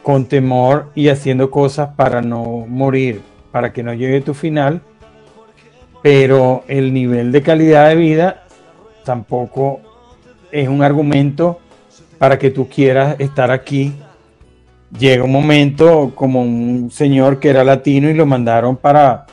con 0.01 0.25
temor 0.25 0.91
y 0.95 1.09
haciendo 1.09 1.51
cosas 1.51 1.89
para 1.95 2.21
no 2.21 2.65
morir, 2.67 3.21
para 3.51 3.73
que 3.73 3.83
no 3.83 3.93
llegue 3.93 4.21
tu 4.21 4.33
final, 4.33 4.81
pero 6.01 6.63
el 6.67 6.93
nivel 6.93 7.31
de 7.31 7.41
calidad 7.41 7.89
de 7.89 7.95
vida 7.95 8.45
tampoco 9.03 9.81
es 10.51 10.67
un 10.69 10.81
argumento 10.81 11.59
para 12.17 12.39
que 12.39 12.49
tú 12.49 12.69
quieras 12.69 13.19
estar 13.19 13.51
aquí. 13.51 13.93
Llega 14.97 15.23
un 15.23 15.31
momento 15.31 16.13
como 16.15 16.41
un 16.41 16.89
señor 16.91 17.39
que 17.39 17.49
era 17.49 17.63
latino 17.63 18.09
y 18.09 18.13
lo 18.13 18.25
mandaron 18.25 18.77
para 18.77 19.25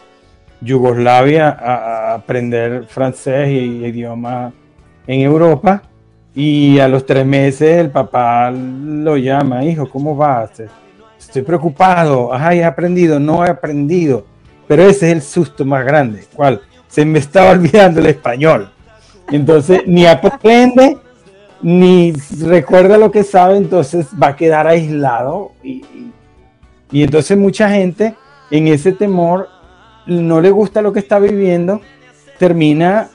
Yugoslavia 0.60 1.50
a, 1.50 2.14
aprender 2.14 2.86
francés 2.86 3.48
y 3.50 3.84
idioma 3.84 4.52
en 5.06 5.20
Europa 5.20 5.82
y 6.34 6.78
a 6.80 6.88
los 6.88 7.06
tres 7.06 7.24
meses 7.24 7.78
el 7.78 7.90
papá 7.90 8.50
lo 8.50 9.16
llama, 9.16 9.64
hijo, 9.64 9.88
¿cómo 9.88 10.16
vas? 10.16 10.62
Estoy 11.18 11.42
preocupado, 11.42 12.32
ajá, 12.32 12.54
he 12.54 12.64
aprendido, 12.64 13.20
no 13.20 13.44
he 13.44 13.50
aprendido, 13.50 14.26
pero 14.66 14.82
ese 14.82 15.06
es 15.06 15.12
el 15.16 15.22
susto 15.22 15.64
más 15.64 15.84
grande, 15.84 16.24
¿cuál? 16.34 16.60
Se 16.88 17.04
me 17.04 17.20
estaba 17.20 17.50
olvidando 17.52 18.00
el 18.00 18.06
español. 18.06 18.70
Entonces, 19.30 19.82
ni 19.86 20.06
aprende, 20.06 20.98
ni 21.64 22.12
recuerda 22.42 22.98
lo 22.98 23.10
que 23.10 23.22
sabe, 23.22 23.56
entonces 23.56 24.08
va 24.22 24.28
a 24.28 24.36
quedar 24.36 24.66
aislado. 24.66 25.52
Y, 25.62 25.82
y 26.92 27.02
entonces 27.02 27.38
mucha 27.38 27.70
gente 27.70 28.14
en 28.50 28.68
ese 28.68 28.92
temor 28.92 29.48
no 30.06 30.42
le 30.42 30.50
gusta 30.50 30.82
lo 30.82 30.92
que 30.92 30.98
está 30.98 31.18
viviendo, 31.18 31.80
termina 32.38 33.08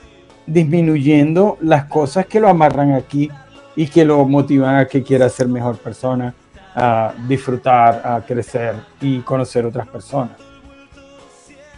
disminuyendo 0.46 1.58
las 1.60 1.84
cosas 1.84 2.26
que 2.26 2.40
lo 2.40 2.48
amarran 2.48 2.92
aquí 2.92 3.30
y 3.76 3.86
que 3.86 4.04
lo 4.04 4.24
motivan 4.24 4.78
a 4.78 4.86
que 4.86 5.04
quiera 5.04 5.28
ser 5.28 5.46
mejor 5.46 5.78
persona, 5.78 6.34
a 6.74 7.14
disfrutar, 7.28 8.02
a 8.04 8.20
crecer 8.22 8.74
y 9.00 9.20
conocer 9.20 9.64
otras 9.64 9.86
personas. 9.86 10.32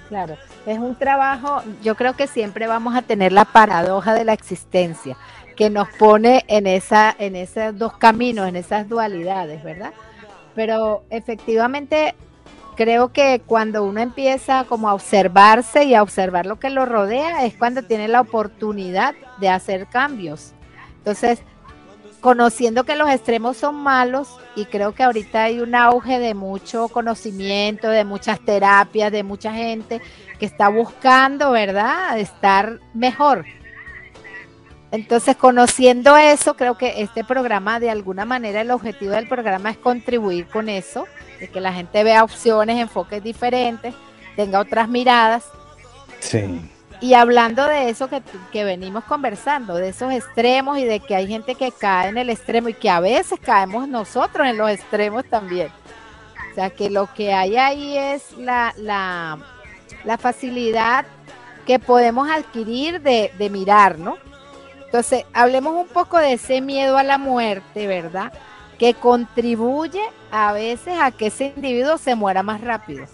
Claro, 0.08 0.36
es 0.64 0.78
un 0.78 0.94
trabajo, 0.94 1.62
yo 1.82 1.96
creo 1.96 2.14
que 2.14 2.26
siempre 2.26 2.66
vamos 2.66 2.94
a 2.94 3.02
tener 3.02 3.30
la 3.30 3.44
paradoja 3.44 4.14
de 4.14 4.24
la 4.24 4.32
existencia 4.32 5.18
que 5.54 5.70
nos 5.70 5.88
pone 5.90 6.44
en 6.48 6.66
esa 6.66 7.14
en 7.18 7.36
esos 7.36 7.76
dos 7.78 7.96
caminos, 7.96 8.48
en 8.48 8.56
esas 8.56 8.88
dualidades, 8.88 9.62
¿verdad? 9.62 9.92
Pero 10.54 11.04
efectivamente 11.10 12.14
creo 12.76 13.12
que 13.12 13.42
cuando 13.44 13.84
uno 13.84 14.00
empieza 14.00 14.64
como 14.64 14.88
a 14.88 14.94
observarse 14.94 15.84
y 15.84 15.94
a 15.94 16.02
observar 16.02 16.46
lo 16.46 16.58
que 16.58 16.70
lo 16.70 16.86
rodea 16.86 17.44
es 17.44 17.54
cuando 17.54 17.82
tiene 17.82 18.08
la 18.08 18.20
oportunidad 18.20 19.14
de 19.38 19.48
hacer 19.48 19.86
cambios. 19.86 20.52
Entonces, 20.98 21.42
conociendo 22.20 22.84
que 22.84 22.96
los 22.96 23.10
extremos 23.10 23.56
son 23.56 23.74
malos 23.74 24.38
y 24.54 24.66
creo 24.66 24.94
que 24.94 25.02
ahorita 25.02 25.44
hay 25.44 25.60
un 25.60 25.74
auge 25.74 26.18
de 26.18 26.34
mucho 26.34 26.88
conocimiento, 26.88 27.88
de 27.88 28.04
muchas 28.04 28.40
terapias, 28.40 29.10
de 29.10 29.24
mucha 29.24 29.52
gente 29.52 30.00
que 30.38 30.46
está 30.46 30.68
buscando, 30.68 31.50
¿verdad?, 31.50 32.18
estar 32.18 32.78
mejor. 32.94 33.44
Entonces, 34.92 35.36
conociendo 35.36 36.18
eso, 36.18 36.54
creo 36.54 36.76
que 36.76 37.00
este 37.00 37.24
programa, 37.24 37.80
de 37.80 37.90
alguna 37.90 38.26
manera, 38.26 38.60
el 38.60 38.70
objetivo 38.70 39.12
del 39.12 39.26
programa 39.26 39.70
es 39.70 39.78
contribuir 39.78 40.46
con 40.48 40.68
eso, 40.68 41.06
de 41.40 41.48
que 41.48 41.62
la 41.62 41.72
gente 41.72 42.04
vea 42.04 42.22
opciones, 42.22 42.78
enfoques 42.78 43.22
diferentes, 43.22 43.94
tenga 44.36 44.60
otras 44.60 44.90
miradas. 44.90 45.44
Sí. 46.20 46.60
Y 47.00 47.14
hablando 47.14 47.66
de 47.66 47.88
eso 47.88 48.08
que, 48.08 48.22
que 48.52 48.64
venimos 48.64 49.02
conversando, 49.04 49.76
de 49.76 49.88
esos 49.88 50.12
extremos 50.12 50.78
y 50.78 50.84
de 50.84 51.00
que 51.00 51.16
hay 51.16 51.26
gente 51.26 51.54
que 51.54 51.72
cae 51.72 52.10
en 52.10 52.18
el 52.18 52.28
extremo 52.28 52.68
y 52.68 52.74
que 52.74 52.90
a 52.90 53.00
veces 53.00 53.40
caemos 53.40 53.88
nosotros 53.88 54.46
en 54.46 54.58
los 54.58 54.70
extremos 54.70 55.24
también. 55.24 55.68
O 56.50 56.54
sea, 56.54 56.68
que 56.68 56.90
lo 56.90 57.12
que 57.14 57.32
hay 57.32 57.56
ahí 57.56 57.96
es 57.96 58.36
la, 58.36 58.74
la, 58.76 59.38
la 60.04 60.18
facilidad 60.18 61.06
que 61.66 61.78
podemos 61.78 62.28
adquirir 62.30 63.00
de, 63.00 63.32
de 63.38 63.48
mirar, 63.48 63.98
¿no? 63.98 64.18
Entonces, 64.92 65.24
hablemos 65.32 65.74
un 65.74 65.88
poco 65.88 66.18
de 66.18 66.34
ese 66.34 66.60
miedo 66.60 66.98
a 66.98 67.02
la 67.02 67.16
muerte, 67.16 67.86
¿verdad? 67.86 68.30
Que 68.78 68.92
contribuye 68.92 70.02
a 70.30 70.52
veces 70.52 70.98
a 71.00 71.10
que 71.10 71.28
ese 71.28 71.54
individuo 71.56 71.96
se 71.96 72.14
muera 72.14 72.42
más 72.42 72.60
rápido. 72.60 73.06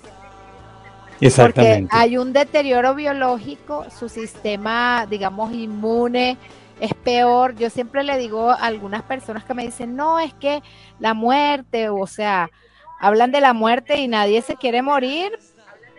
Porque 1.37 1.87
hay 1.91 2.19
un 2.19 2.33
deterioro 2.33 2.97
biológico, 2.97 3.87
su 3.97 4.09
sistema, 4.09 5.07
digamos, 5.09 5.53
inmune 5.53 6.37
es 6.81 6.95
peor. 6.95 7.55
Yo 7.55 7.71
siempre 7.71 8.03
le 8.03 8.19
digo 8.19 8.51
a 8.51 8.57
algunas 8.57 9.05
personas 9.05 9.45
que 9.45 9.55
me 9.55 9.64
dicen, 9.64 9.95
no, 9.95 10.19
es 10.19 10.35
que 10.35 10.64
la 10.99 11.14
muerte, 11.14 11.91
o 11.91 12.09
sea, 12.09 12.51
hablan 12.99 13.31
de 13.31 13.41
la 13.41 13.53
muerte 13.53 13.99
y 13.99 14.09
nadie 14.09 14.43
se 14.43 14.57
quiere 14.57 14.83
morir, 14.83 15.38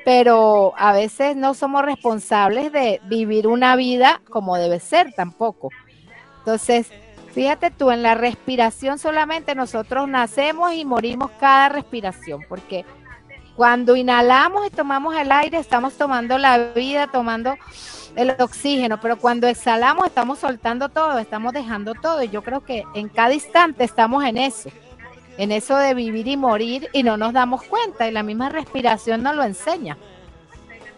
pero 0.06 0.74
a 0.78 0.94
veces 0.94 1.36
no 1.36 1.54
somos 1.54 1.84
responsables 1.84 2.72
de 2.72 3.02
vivir 3.06 3.48
una 3.48 3.76
vida 3.76 4.22
como 4.30 4.56
debe 4.58 4.80
ser 4.80 5.14
tampoco. 5.14 5.70
Entonces, 6.40 6.92
fíjate 7.34 7.72
tú, 7.72 7.92
en 7.92 8.02
la 8.02 8.16
respiración 8.16 8.98
solamente 8.98 9.56
nosotros 9.56 10.08
nacemos 10.08 10.74
y 10.74 10.86
morimos 10.86 11.32
cada 11.40 11.70
respiración, 11.70 12.46
porque 12.48 12.86
cuando 13.56 13.96
inhalamos 13.98 14.66
y 14.68 14.70
tomamos 14.70 15.16
el 15.18 15.32
aire, 15.32 15.58
estamos 15.58 15.94
tomando 15.94 16.38
la 16.38 16.58
vida, 16.74 17.08
tomando 17.08 17.56
el 18.16 18.32
oxígeno, 18.40 19.00
pero 19.02 19.18
cuando 19.18 19.48
exhalamos 19.48 20.08
estamos 20.08 20.40
soltando 20.40 20.90
todo, 20.90 21.20
estamos 21.20 21.54
dejando 21.54 21.94
todo. 21.94 22.24
Y 22.24 22.30
yo 22.30 22.42
creo 22.42 22.64
que 22.64 22.84
en 22.94 23.10
cada 23.10 23.34
instante 23.34 23.84
estamos 23.84 24.24
en 24.24 24.38
eso, 24.38 24.70
en 25.40 25.52
eso 25.52 25.76
de 25.76 25.96
vivir 25.96 26.28
y 26.28 26.38
morir 26.38 26.90
y 26.94 27.02
no 27.02 27.18
nos 27.18 27.34
damos 27.34 27.64
cuenta 27.64 28.08
y 28.08 28.12
la 28.12 28.22
misma 28.22 28.50
respiración 28.50 29.24
nos 29.24 29.36
lo 29.36 29.44
enseña. 29.44 29.98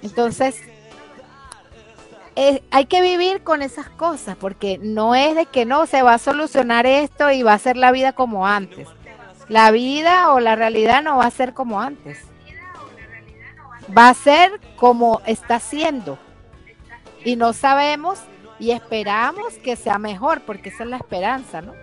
Entonces, 0.01 0.59
eh, 2.35 2.61
hay 2.71 2.85
que 2.85 3.01
vivir 3.01 3.43
con 3.43 3.61
esas 3.61 3.87
cosas 3.89 4.35
porque 4.35 4.77
no 4.81 5.15
es 5.15 5.35
de 5.35 5.45
que 5.45 5.65
no 5.65 5.85
se 5.85 6.01
va 6.01 6.15
a 6.15 6.17
solucionar 6.17 6.85
esto 6.85 7.31
y 7.31 7.43
va 7.43 7.53
a 7.53 7.59
ser 7.59 7.77
la 7.77 7.91
vida 7.91 8.11
como 8.13 8.45
antes. 8.45 8.87
La 9.47 9.71
vida 9.71 10.31
o 10.31 10.39
la 10.39 10.55
realidad 10.55 11.01
no 11.01 11.17
va 11.17 11.25
a 11.25 11.31
ser 11.31 11.53
como 11.53 11.79
antes 11.79 12.31
va 13.95 14.09
a 14.09 14.13
ser 14.13 14.59
como 14.75 15.21
está 15.25 15.59
siendo. 15.59 16.17
Y 17.23 17.35
no 17.35 17.53
sabemos 17.53 18.19
y 18.59 18.71
esperamos 18.71 19.53
que 19.63 19.75
sea 19.75 19.97
mejor, 19.97 20.41
porque 20.41 20.69
esa 20.69 20.83
es 20.83 20.89
la 20.89 20.97
esperanza, 20.97 21.61
¿no? 21.61 21.73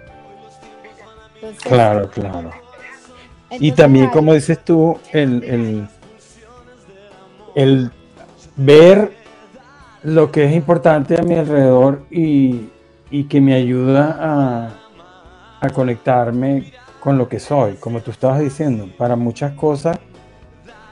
Claro, 1.62 2.10
claro. 2.10 2.50
y 3.50 3.72
también, 3.72 4.08
como 4.10 4.34
dices 4.34 4.64
tú, 4.64 4.98
el, 5.12 5.42
el, 5.44 5.88
el, 7.54 7.90
ver 8.56 9.12
lo 10.02 10.30
que 10.30 10.44
es 10.44 10.54
importante 10.54 11.18
a 11.18 11.22
mi 11.22 11.34
alrededor 11.34 12.02
y, 12.10 12.68
y 13.10 13.24
que 13.24 13.40
me 13.40 13.54
ayuda 13.54 14.16
a, 14.20 14.70
a 15.60 15.70
conectarme 15.70 16.72
con 17.00 17.18
lo 17.18 17.28
que 17.28 17.40
soy, 17.40 17.74
como 17.74 18.00
tú 18.00 18.10
estabas 18.10 18.40
diciendo. 18.40 18.88
Para 18.96 19.16
muchas 19.16 19.52
cosas, 19.52 19.98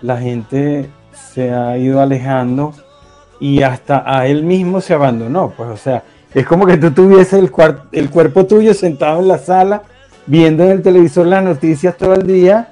la 0.01 0.19
gente 0.19 0.89
se 1.13 1.53
ha 1.53 1.77
ido 1.77 2.01
alejando 2.01 2.73
y 3.41 3.63
hasta 3.63 4.03
a 4.07 4.27
él 4.27 4.45
mismo 4.45 4.81
se 4.81 4.95
abandonó. 4.95 5.53
Pues, 5.57 5.69
o 5.69 5.77
sea, 5.77 6.03
es 6.35 6.47
como 6.47 6.67
que 6.67 6.77
tú 6.77 6.91
tuvieses 6.91 7.35
el, 7.35 7.51
el 7.93 8.11
cuerpo 8.11 8.47
tuyo 8.47 8.75
sentado 8.75 9.21
en 9.21 9.29
la 9.29 9.39
sala, 9.39 9.83
viendo 10.27 10.65
en 10.65 10.71
el 10.71 10.83
televisor 10.83 11.27
las 11.27 11.45
noticias 11.45 11.97
todo 11.97 12.15
el 12.15 12.27
día 12.27 12.71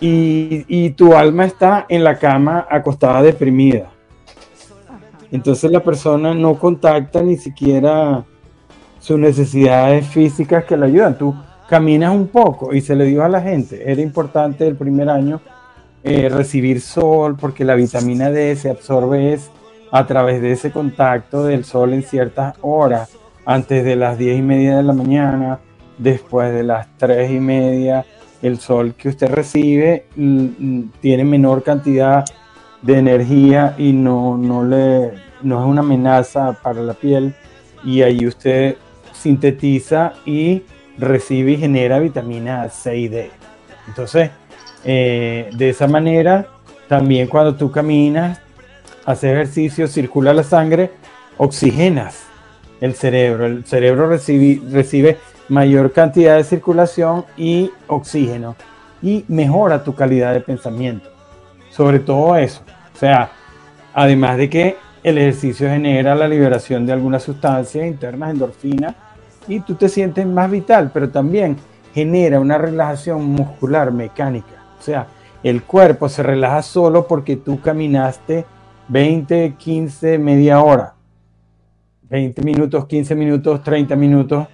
y, 0.00 0.64
y 0.68 0.90
tu 0.90 1.14
alma 1.14 1.44
está 1.44 1.86
en 1.88 2.04
la 2.04 2.18
cama 2.18 2.66
acostada 2.70 3.22
deprimida. 3.22 3.90
Entonces 5.30 5.70
la 5.70 5.80
persona 5.80 6.34
no 6.34 6.58
contacta 6.58 7.22
ni 7.22 7.36
siquiera 7.36 8.24
sus 9.00 9.18
necesidades 9.18 10.06
físicas 10.06 10.64
que 10.64 10.76
le 10.76 10.86
ayudan. 10.86 11.18
Tú 11.18 11.34
caminas 11.68 12.14
un 12.14 12.28
poco 12.28 12.74
y 12.74 12.80
se 12.80 12.96
le 12.96 13.04
dio 13.04 13.22
a 13.22 13.28
la 13.28 13.40
gente. 13.40 13.90
Era 13.90 14.00
importante 14.00 14.66
el 14.66 14.76
primer 14.76 15.10
año 15.10 15.40
eh, 16.02 16.28
recibir 16.28 16.80
sol, 16.80 17.36
porque 17.38 17.64
la 17.64 17.74
vitamina 17.74 18.30
D 18.30 18.56
se 18.56 18.70
absorbe 18.70 19.38
a 19.90 20.06
través 20.06 20.40
de 20.40 20.52
ese 20.52 20.70
contacto 20.70 21.44
del 21.44 21.64
sol 21.64 21.92
en 21.92 22.02
ciertas 22.02 22.54
horas, 22.62 23.10
antes 23.44 23.84
de 23.84 23.96
las 23.96 24.16
10 24.16 24.38
y 24.38 24.42
media 24.42 24.76
de 24.76 24.82
la 24.82 24.92
mañana, 24.92 25.58
después 25.98 26.52
de 26.52 26.62
las 26.62 26.86
3 26.96 27.30
y 27.30 27.40
media, 27.40 28.06
el 28.42 28.58
sol 28.58 28.94
que 28.96 29.08
usted 29.08 29.28
recibe 29.28 30.06
tiene 31.00 31.24
menor 31.24 31.62
cantidad 31.62 32.24
de 32.82 32.98
energía 32.98 33.74
y 33.76 33.92
no, 33.92 34.36
no, 34.36 34.64
le, 34.64 35.12
no 35.42 35.60
es 35.60 35.66
una 35.66 35.80
amenaza 35.80 36.52
para 36.62 36.80
la 36.80 36.94
piel 36.94 37.34
y 37.84 38.02
ahí 38.02 38.26
usted 38.26 38.76
sintetiza 39.12 40.12
y 40.24 40.62
recibe 40.96 41.52
y 41.52 41.56
genera 41.56 41.98
vitamina 41.98 42.68
C 42.68 42.96
y 42.96 43.08
D. 43.08 43.30
Entonces, 43.88 44.30
eh, 44.84 45.50
de 45.56 45.70
esa 45.70 45.88
manera, 45.88 46.46
también 46.88 47.26
cuando 47.26 47.56
tú 47.56 47.70
caminas, 47.70 48.40
haces 49.04 49.32
ejercicio, 49.32 49.88
circula 49.88 50.32
la 50.32 50.44
sangre, 50.44 50.92
oxigenas 51.36 52.28
el 52.80 52.94
cerebro. 52.94 53.46
El 53.46 53.64
cerebro 53.64 54.08
recibe, 54.08 54.60
recibe 54.70 55.18
mayor 55.48 55.92
cantidad 55.92 56.36
de 56.36 56.44
circulación 56.44 57.24
y 57.36 57.70
oxígeno 57.86 58.56
y 59.02 59.24
mejora 59.28 59.84
tu 59.84 59.94
calidad 59.94 60.32
de 60.32 60.40
pensamiento. 60.40 61.10
Sobre 61.70 62.00
todo 62.00 62.36
eso. 62.36 62.62
O 62.94 62.98
sea, 62.98 63.30
además 63.94 64.36
de 64.36 64.50
que 64.50 64.76
el 65.02 65.18
ejercicio 65.18 65.68
genera 65.68 66.14
la 66.14 66.28
liberación 66.28 66.84
de 66.84 66.92
algunas 66.92 67.22
sustancias 67.22 67.86
internas, 67.86 68.30
endorfina, 68.30 68.94
y 69.46 69.60
tú 69.60 69.74
te 69.74 69.88
sientes 69.88 70.26
más 70.26 70.50
vital, 70.50 70.90
pero 70.92 71.08
también 71.10 71.56
genera 71.94 72.40
una 72.40 72.58
relajación 72.58 73.24
muscular 73.24 73.92
mecánica. 73.92 74.64
O 74.78 74.82
sea, 74.82 75.06
el 75.42 75.62
cuerpo 75.62 76.08
se 76.08 76.22
relaja 76.22 76.62
solo 76.62 77.06
porque 77.06 77.36
tú 77.36 77.60
caminaste 77.60 78.44
20, 78.88 79.54
15, 79.56 80.18
media 80.18 80.60
hora. 80.60 80.94
20 82.10 82.42
minutos, 82.42 82.86
15 82.86 83.14
minutos, 83.14 83.62
30 83.62 83.96
minutos. 83.96 84.48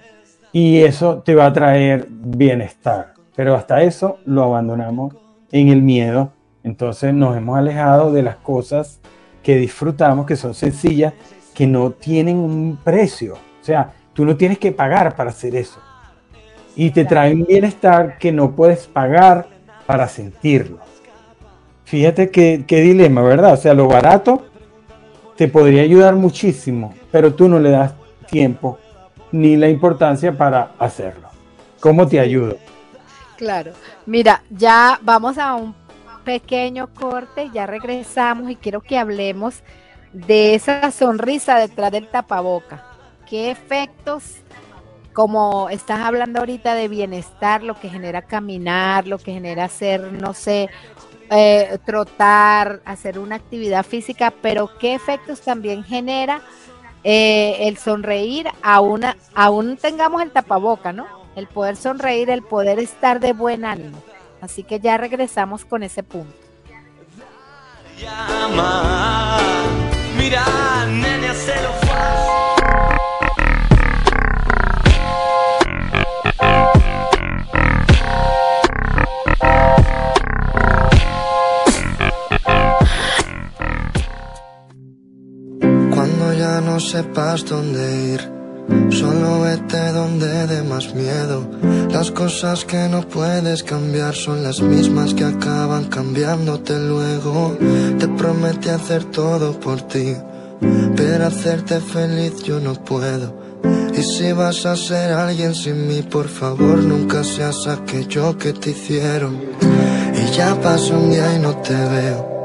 Y 0.55 0.83
eso 0.83 1.17
te 1.17 1.35
va 1.35 1.47
a 1.47 1.51
traer 1.51 2.07
bienestar. 2.09 3.13
Pero 3.35 3.55
hasta 3.55 3.81
eso 3.83 4.19
lo 4.23 4.41
abandonamos 4.41 5.13
en 5.51 5.67
el 5.67 5.81
miedo. 5.81 6.31
Entonces 6.63 7.13
nos 7.13 7.35
hemos 7.35 7.57
alejado 7.57 8.13
de 8.13 8.23
las 8.23 8.37
cosas 8.37 9.01
que 9.43 9.57
disfrutamos, 9.57 10.25
que 10.25 10.37
son 10.37 10.53
sencillas, 10.53 11.11
que 11.53 11.67
no 11.67 11.91
tienen 11.91 12.37
un 12.37 12.79
precio. 12.81 13.33
O 13.33 13.65
sea, 13.65 13.91
tú 14.13 14.23
no 14.23 14.37
tienes 14.37 14.57
que 14.57 14.71
pagar 14.71 15.17
para 15.17 15.31
hacer 15.31 15.57
eso. 15.57 15.81
Y 16.73 16.91
te 16.91 17.03
traen 17.03 17.43
bienestar 17.43 18.17
que 18.17 18.31
no 18.31 18.55
puedes 18.55 18.87
pagar 18.87 19.47
para 19.85 20.07
sentirlo. 20.07 20.79
Fíjate 21.83 22.29
qué, 22.29 22.63
dilema, 22.65 23.21
¿verdad? 23.23 23.55
O 23.55 23.57
sea, 23.57 23.73
lo 23.73 23.89
barato 23.89 24.45
te 25.35 25.49
podría 25.49 25.81
ayudar 25.81 26.15
muchísimo, 26.15 26.93
pero 27.11 27.33
tú 27.33 27.49
no 27.49 27.59
le 27.59 27.71
das 27.71 27.93
tiempo 28.29 28.79
ni 29.35 29.57
la 29.57 29.67
importancia 29.67 30.31
para 30.37 30.71
hacerlo. 30.79 31.27
¿Cómo 31.81 32.07
te 32.07 32.19
ayudo? 32.19 32.57
Claro, 33.35 33.73
mira, 34.05 34.41
ya 34.49 34.97
vamos 35.01 35.37
a 35.37 35.55
un 35.55 35.75
pequeño 36.23 36.87
corte, 36.93 37.49
ya 37.53 37.67
regresamos 37.67 38.49
y 38.49 38.55
quiero 38.55 38.79
que 38.79 38.97
hablemos 38.97 39.61
de 40.13 40.55
esa 40.55 40.89
sonrisa 40.91 41.59
detrás 41.59 41.91
del 41.91 42.07
tapaboca. 42.07 42.85
¿Qué 43.29 43.51
efectos 43.51 44.37
como 45.11 45.69
estás 45.69 45.99
hablando 45.99 46.39
ahorita 46.39 46.73
de 46.73 46.87
bienestar, 46.87 47.61
lo 47.61 47.79
que 47.79 47.89
genera 47.89 48.21
caminar, 48.21 49.05
lo 49.05 49.17
que 49.17 49.33
genera 49.33 49.65
hacer, 49.65 50.11
no 50.13 50.33
sé, 50.33 50.69
eh, 51.29 51.77
trotar, 51.85 52.81
hacer 52.85 53.19
una 53.19 53.35
actividad 53.35 53.85
física, 53.85 54.33
pero 54.41 54.69
qué 54.77 54.93
efectos 54.93 55.41
también 55.41 55.83
genera 55.83 56.41
eh, 57.07 57.67
el 57.67 57.77
sonreír, 57.77 58.47
aún, 58.63 59.03
aún 59.35 59.77
tengamos 59.77 60.23
el 60.23 60.31
tapaboca, 60.31 60.91
¿no? 60.91 61.05
El 61.35 61.45
poder 61.45 61.75
sonreír, 61.75 62.31
el 62.31 62.41
poder 62.41 62.79
estar 62.79 63.19
de 63.19 63.31
buen 63.31 63.63
ánimo. 63.63 64.01
Así 64.41 64.63
que 64.63 64.79
ya 64.79 64.97
regresamos 64.97 65.65
con 65.65 65.83
ese 65.83 66.01
punto. 66.01 66.33
mira, 70.17 70.43
no 86.75 86.81
sepas 86.81 87.45
dónde 87.45 87.83
ir, 88.15 88.21
Solo 88.89 89.43
vete 89.43 89.93
donde 89.93 90.45
dé 90.47 90.61
más 90.61 90.93
miedo. 90.93 91.47
Las 91.89 92.11
cosas 92.11 92.65
que 92.65 92.89
no 92.89 92.99
puedes 93.07 93.63
cambiar 93.63 94.13
son 94.13 94.43
las 94.43 94.59
mismas 94.59 95.13
que 95.13 95.23
acaban 95.23 95.85
cambiándote 95.85 96.77
luego. 96.77 97.55
Te 97.97 98.09
prometí 98.09 98.67
hacer 98.67 99.05
todo 99.05 99.57
por 99.57 99.83
ti, 99.83 100.17
pero 100.97 101.27
hacerte 101.27 101.79
feliz 101.79 102.43
yo 102.43 102.59
no 102.59 102.73
puedo. 102.73 103.33
Y 103.97 104.03
si 104.03 104.33
vas 104.33 104.65
a 104.65 104.75
ser 104.75 105.13
alguien 105.13 105.55
sin 105.55 105.87
mí, 105.87 106.01
por 106.01 106.27
favor 106.27 106.79
nunca 106.79 107.23
seas 107.23 107.67
aquello 107.67 108.37
que 108.37 108.51
te 108.51 108.71
hicieron. 108.71 109.39
Y 110.21 110.35
ya 110.35 110.59
pasó 110.59 110.99
un 110.99 111.11
día 111.11 111.37
y 111.37 111.39
no 111.39 111.55
te 111.55 111.73
veo. 111.73 112.35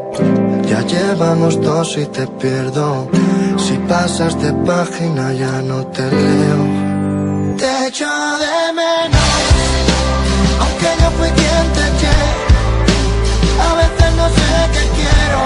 Ya 0.68 0.86
llevamos 0.86 1.60
dos 1.60 1.98
y 1.98 2.06
te 2.06 2.28
pierdo. 2.40 3.08
Pasas 3.90 4.40
de 4.40 4.52
página 4.52 5.32
ya 5.32 5.60
no 5.62 5.84
te 5.88 6.02
leo. 6.02 6.62
Te 7.58 7.88
echo 7.88 8.06
de 8.44 8.72
menos, 8.72 9.40
aunque 10.60 10.88
yo 11.00 11.08
fui 11.18 11.30
quien 11.30 11.64
te 11.74 11.82
eché. 11.90 12.18
A 13.66 13.70
veces 13.80 14.10
no 14.20 14.26
sé 14.28 14.50
qué 14.74 14.84
quiero, 14.96 15.42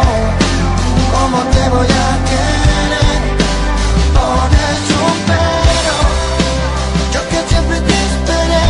cómo 1.14 1.38
te 1.54 1.62
voy 1.70 1.90
a 2.06 2.10
querer. 2.28 3.22
Pones 4.12 4.82
un 5.08 5.16
pero, 5.30 5.96
yo 7.14 7.20
que 7.30 7.40
siempre 7.48 7.78
te 7.88 7.96
esperé. 8.10 8.66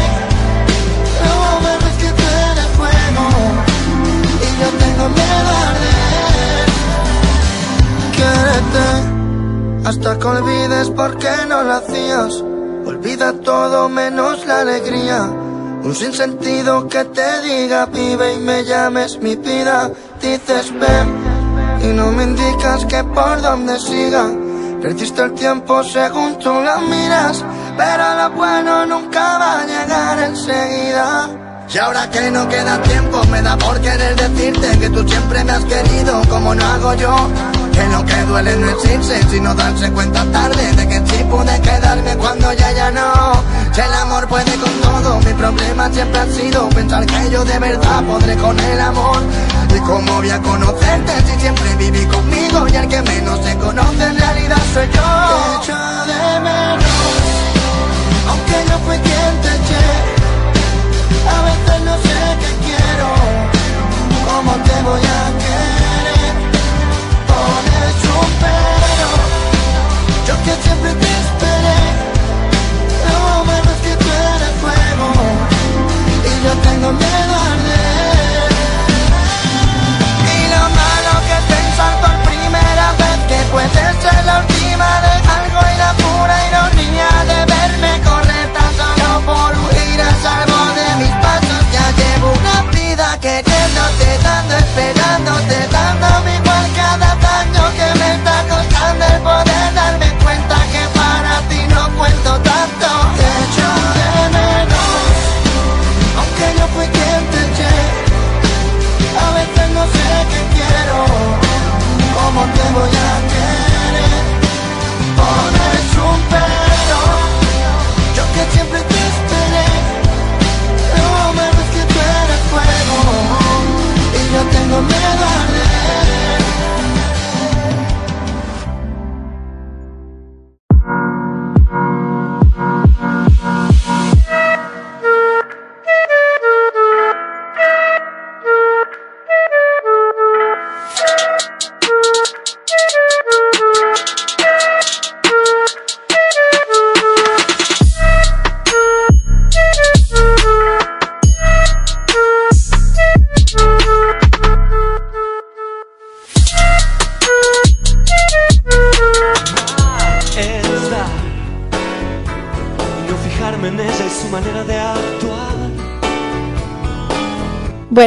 No 1.24 1.34
me 1.64 1.72
ves 1.82 1.96
que 2.02 2.10
tú 2.18 2.26
fuego 2.78 3.24
y 4.38 4.48
yo 4.60 4.68
tengo 4.82 5.04
miedo 5.18 5.50
a 5.58 5.68
arder. 5.70 6.68
Quédate 8.16 8.93
hasta 9.84 10.18
que 10.18 10.26
olvides 10.26 10.90
por 10.90 11.16
qué 11.18 11.46
no 11.48 11.62
lo 11.62 11.74
hacías. 11.74 12.42
Olvida 12.86 13.32
todo 13.32 13.88
menos 13.88 14.46
la 14.46 14.60
alegría. 14.60 15.22
Un 15.22 15.94
sinsentido 15.94 16.88
que 16.88 17.04
te 17.04 17.42
diga 17.42 17.86
vive 17.86 18.34
y 18.34 18.38
me 18.38 18.64
llames 18.64 19.20
mi 19.20 19.36
vida. 19.36 19.90
Dices 20.20 20.72
ven 20.72 21.34
y 21.82 21.94
no 21.94 22.10
me 22.12 22.24
indicas 22.24 22.84
que 22.86 23.04
por 23.04 23.42
dónde 23.42 23.78
siga. 23.78 24.30
Perdiste 24.80 25.22
el 25.22 25.32
tiempo 25.32 25.82
según 25.82 26.38
tú 26.38 26.50
lo 26.50 26.80
miras, 26.80 27.44
pero 27.76 28.14
lo 28.16 28.30
bueno 28.36 28.86
nunca 28.86 29.38
va 29.38 29.60
a 29.60 29.66
llegar 29.66 30.18
enseguida. 30.18 31.28
Y 31.72 31.78
ahora 31.78 32.10
que 32.10 32.30
no 32.30 32.46
queda 32.48 32.80
tiempo, 32.82 33.22
me 33.30 33.40
da 33.40 33.56
por 33.56 33.80
querer 33.80 34.14
decirte 34.16 34.78
que 34.78 34.90
tú 34.90 35.08
siempre 35.08 35.42
me 35.44 35.52
has 35.52 35.64
querido 35.64 36.22
como 36.28 36.54
no 36.54 36.64
hago 36.64 36.94
yo. 36.94 37.53
Que 37.74 37.88
lo 37.88 38.04
que 38.04 38.22
duele 38.26 38.56
no 38.56 38.68
es 38.70 38.84
irse, 38.84 39.20
sino 39.30 39.52
darse 39.54 39.90
cuenta 39.90 40.24
tarde 40.26 40.72
de 40.76 40.86
que 40.86 40.98
sí 41.08 41.24
pude 41.24 41.60
quedarme 41.60 42.16
cuando 42.16 42.52
ya 42.52 42.70
ya 42.72 42.90
no. 42.92 43.42
Si 43.72 43.80
el 43.80 43.92
amor 43.94 44.28
puede 44.28 44.52
con 44.58 44.72
todo, 44.80 45.18
mi 45.20 45.32
problema 45.34 45.90
siempre 45.90 46.20
ha 46.20 46.26
sido 46.26 46.68
pensar 46.68 47.04
que 47.04 47.30
yo 47.30 47.44
de 47.44 47.58
verdad 47.58 48.02
podré 48.04 48.36
con 48.36 48.58
el 48.60 48.80
amor. 48.80 49.22
Y 49.74 49.80
cómo 49.80 50.12
voy 50.14 50.30
a 50.30 50.40
conocerte 50.40 51.12
si 51.26 51.40
siempre 51.40 51.74
viví 51.76 52.06
conmigo 52.06 52.68
y 52.68 52.76
el 52.76 52.86
que 52.86 53.02
menos 53.02 53.40
se 53.44 53.56
conoce 53.58 54.04
en 54.04 54.18
realidad 54.18 54.62
soy 54.72 54.86
yo. 54.94 55.02
Te 55.02 55.64
echo 55.64 55.78
de 56.06 56.40
menos, 56.40 56.84
aunque 58.28 58.56
yo 58.70 58.78
fui 58.86 58.98
quien 58.98 59.32
te 59.42 59.48
eché. 59.48 59.86
A 61.26 61.42
veces 61.42 61.80
no 61.84 61.94
sé 62.06 62.18
qué 62.38 62.52
quiero, 62.66 63.08
cómo 64.30 64.52
te 64.62 64.82
voy 64.82 65.00
a 65.00 65.38
querer. 65.40 65.63
Yo 70.26 70.34
que 70.42 70.54
siempre 70.62 70.92
te 70.94 71.10
esperé. 71.24 71.80
No 73.08 73.44
me 73.44 73.56
ves 73.60 73.80
que 73.84 73.94
tú 73.96 74.08
eres 74.08 74.54
fuego 74.62 75.08
y 76.24 76.44
yo 76.44 76.52
tengo 76.62 76.92
miedo 76.92 77.34
a 77.34 77.44
arder. 77.52 78.50
Y 80.34 80.38
lo 80.54 80.62
malo 80.80 81.12
que 81.26 81.34
es 81.40 81.44
pensar 81.54 81.92
por 82.00 82.16
primera 82.30 82.86
vez 83.02 83.18
que 83.28 83.38
puede 83.52 83.84
ser 84.02 84.24
la 84.24 84.40
última 84.40 84.88
de 85.04 85.14
algo 85.38 85.60
y 85.72 85.76
la 85.84 85.92
pura 86.02 86.36
ironía 86.48 87.10
de 87.30 87.38
verme 87.52 87.92
correr 88.08 88.48
tan 88.56 88.70
solo 88.80 89.08
por 89.28 89.52
huir 89.62 90.00
a 90.00 90.12
salvo 90.24 90.60
de 90.78 90.88
mis 91.04 91.14
pasos. 91.24 91.62
Ya 91.70 91.86
llevo 92.00 92.32
una 92.32 92.56
vida 92.72 93.18
queriéndote, 93.20 94.08
dando, 94.22 94.56
esperándote, 94.56 95.68
dándome 95.70 96.36
igual 96.36 96.66
cada 96.74 97.13
daño 97.52 97.72
que 97.76 97.98
me 97.98 98.14
está 98.14 98.42
costando 98.48 99.04
el 99.04 99.20
poder 99.22 99.74
darme 99.74 100.10
cuenta 100.22 100.56
que 100.72 100.82
para 100.98 101.40
ti 101.48 101.60
no 101.68 101.96
cuento 101.96 102.30
tanto. 102.40 102.86
Te 103.16 103.26
echo 103.44 103.68
de 103.98 104.28
menos, 104.38 104.92
aunque 106.18 106.46
yo 106.58 106.66
fui 106.74 106.86
quien 106.86 107.20
te 107.30 107.40
eché. 107.46 107.74
A 109.24 109.30
veces 109.34 109.70
no 109.70 109.84
sé 109.84 110.08
qué 110.30 110.40
quiero, 110.54 110.98
cómo 112.14 112.42
te 112.54 112.64
voy 112.72 112.96
a 112.96 113.33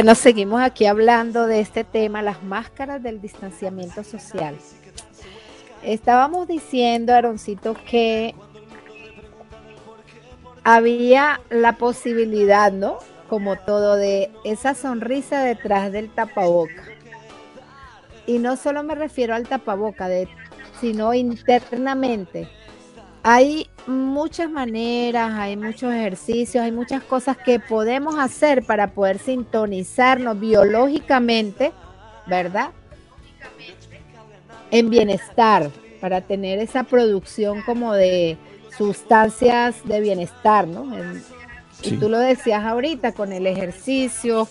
Bueno, 0.08 0.22
seguimos 0.22 0.62
aquí 0.62 0.86
hablando 0.86 1.46
de 1.46 1.60
este 1.60 1.84
tema, 1.84 2.22
las 2.22 2.42
máscaras 2.42 3.02
del 3.02 3.20
distanciamiento 3.20 4.02
social. 4.04 4.56
Estábamos 5.82 6.48
diciendo, 6.48 7.12
Aroncito, 7.12 7.74
que 7.74 8.34
había 10.64 11.42
la 11.50 11.74
posibilidad, 11.76 12.72
¿no? 12.72 12.96
Como 13.28 13.56
todo, 13.56 13.96
de 13.96 14.30
esa 14.44 14.72
sonrisa 14.72 15.42
detrás 15.42 15.92
del 15.92 16.08
tapaboca. 16.08 16.84
Y 18.26 18.38
no 18.38 18.56
solo 18.56 18.82
me 18.84 18.94
refiero 18.94 19.34
al 19.34 19.46
tapaboca, 19.46 20.08
sino 20.80 21.12
internamente. 21.12 22.48
Hay 23.22 23.68
muchas 23.88 24.50
maneras, 24.50 25.32
hay 25.34 25.56
muchos 25.56 25.92
ejercicios, 25.92 26.62
hay 26.64 26.72
muchas 26.72 27.02
cosas 27.02 27.36
que 27.38 27.58
podemos 27.58 28.16
hacer 28.18 28.64
para 28.64 28.88
poder 28.88 29.18
sintonizarnos 29.18 30.38
biológicamente, 30.38 31.72
¿verdad? 32.26 32.70
En 34.70 34.90
bienestar, 34.90 35.70
para 36.00 36.20
tener 36.20 36.58
esa 36.58 36.84
producción 36.84 37.62
como 37.62 37.94
de 37.94 38.36
sustancias 38.76 39.76
de 39.84 40.00
bienestar, 40.00 40.68
¿no? 40.68 40.96
En- 40.96 41.22
Sí. 41.80 41.94
Y 41.94 41.98
tú 41.98 42.08
lo 42.08 42.18
decías 42.18 42.64
ahorita, 42.64 43.12
con 43.12 43.32
el 43.32 43.46
ejercicio, 43.46 44.48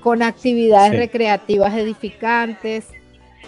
con 0.00 0.22
actividades 0.22 0.90
Sí. 0.92 0.98
recreativas 0.98 1.72
edificantes, 1.74 2.86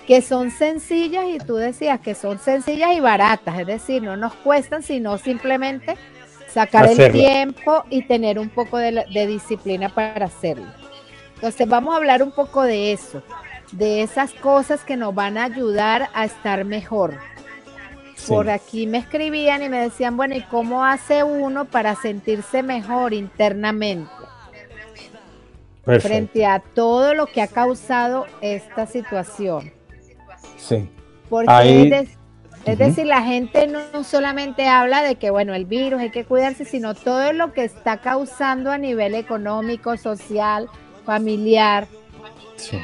que 0.07 0.23
son 0.23 0.51
sencillas 0.51 1.25
y 1.27 1.39
tú 1.39 1.57
decías 1.57 2.01
que 2.01 2.15
son 2.15 2.39
sencillas 2.39 2.93
y 2.95 3.01
baratas, 3.01 3.59
es 3.59 3.67
decir, 3.67 4.03
no 4.03 4.17
nos 4.17 4.35
cuestan, 4.35 4.83
sino 4.83 5.19
simplemente 5.19 5.97
sacar 6.49 6.89
el 6.89 7.13
tiempo 7.13 7.85
y 7.91 8.03
tener 8.03 8.39
un 8.39 8.49
poco 8.49 8.79
de, 8.79 9.27
disciplina 9.27 9.89
para 9.89 10.27
hacerlo. 10.27 10.67
Entonces 11.35 11.69
vamos 11.69 11.95
a 11.95 11.99
hablar 11.99 12.23
un 12.23 12.33
poco 12.33 12.63
de 12.63 12.93
eso, 12.93 13.23
de 13.73 14.03
esas 14.03 14.33
cosas 14.33 14.83
que 14.83 14.97
nos 14.97 15.15
van 15.15 15.39
a 15.39 15.45
ayudar 15.45 16.09
a 16.15 16.25
estar 16.25 16.65
mejor. 16.65 17.15
Sí. 18.17 18.33
Por 18.33 18.51
aquí 18.51 18.87
me 18.87 18.99
escribían 18.99 19.63
y 19.63 19.69
me 19.69 19.81
decían, 19.81 20.17
bueno, 20.17 20.35
¿y 20.35 20.43
cómo 20.43 20.85
hace 20.85 21.23
uno 21.23 21.67
para 21.67 21.95
sentirse 21.95 22.65
mejor 22.65 23.15
internamente 23.15 24.11
Perfecto. 25.85 26.09
frente 26.09 26.45
a 26.45 26.59
todo 26.59 27.15
lo 27.15 27.27
que 27.27 27.43
ha 27.43 27.47
causado 27.47 28.27
esta 28.41 28.87
situación? 28.87 29.78
Sí. 30.59 30.91
Porque 31.31 31.51
Ahí- 31.51 31.91
Es 32.65 32.77
decir, 32.77 33.07
la 33.07 33.23
gente 33.23 33.67
no 33.67 34.05
solamente 34.05 34.69
habla 34.69 35.03
de 35.03 35.15
que, 35.15 35.31
bueno, 35.31 35.55
el 35.55 35.65
virus 35.65 36.01
hay 36.01 36.11
que 36.11 36.25
cuidarse, 36.27 36.67
sino 36.67 36.93
todo 36.95 37.33
lo 37.33 37.53
que 37.55 37.65
está 37.65 37.99
causando 37.99 38.71
a 38.71 38.77
nivel 38.77 39.15
económico, 39.15 39.97
social, 39.97 40.69
familiar. 41.07 41.87
Sí. 42.57 42.79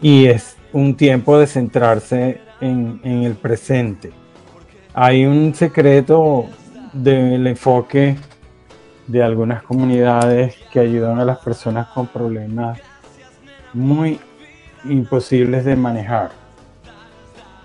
Y 0.00 0.26
es 0.26 0.56
un 0.72 0.96
tiempo 0.96 1.38
de 1.38 1.46
centrarse 1.46 2.40
en, 2.60 3.00
en 3.04 3.22
el 3.22 3.34
presente. 3.34 4.10
Hay 4.94 5.24
un 5.26 5.54
secreto 5.54 6.46
del 6.92 7.46
enfoque 7.46 8.16
de 9.06 9.22
algunas 9.22 9.62
comunidades 9.62 10.56
que 10.72 10.80
ayudan 10.80 11.20
a 11.20 11.24
las 11.24 11.38
personas 11.38 11.88
con 11.88 12.06
problemas 12.08 12.80
muy 13.72 14.18
imposibles 14.88 15.64
de 15.64 15.76
manejar 15.76 16.30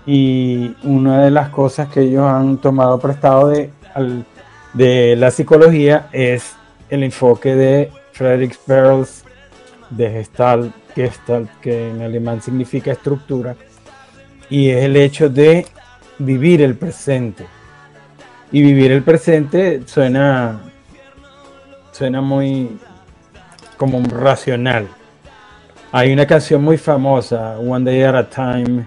y 0.06 0.74
una 0.82 1.24
de 1.24 1.30
las 1.30 1.48
cosas 1.48 1.88
que 1.88 2.02
ellos 2.02 2.24
han 2.24 2.58
tomado 2.58 2.98
prestado 2.98 3.48
de, 3.48 3.70
de 4.74 5.16
la 5.16 5.30
psicología 5.30 6.08
es 6.12 6.54
el 6.90 7.02
enfoque 7.02 7.54
de 7.54 7.90
Frederick 8.12 8.58
Perls 8.66 9.24
de 9.90 10.10
Gestalt, 10.10 10.74
Gestalt, 10.94 11.50
que 11.60 11.90
en 11.90 12.02
alemán 12.02 12.42
significa 12.42 12.92
estructura, 12.92 13.56
y 14.50 14.70
es 14.70 14.84
el 14.84 14.96
hecho 14.96 15.28
de 15.28 15.66
vivir 16.18 16.62
el 16.62 16.74
presente. 16.76 17.46
Y 18.52 18.62
vivir 18.62 18.92
el 18.92 19.02
presente 19.02 19.82
suena, 19.86 20.60
suena 21.92 22.20
muy 22.20 22.78
como 23.76 24.00
racional. 24.06 24.86
Hay 25.96 26.12
una 26.12 26.26
canción 26.26 26.60
muy 26.60 26.76
famosa, 26.76 27.56
One 27.56 27.88
Day 27.88 28.02
at 28.02 28.16
a 28.16 28.28
Time, 28.28 28.84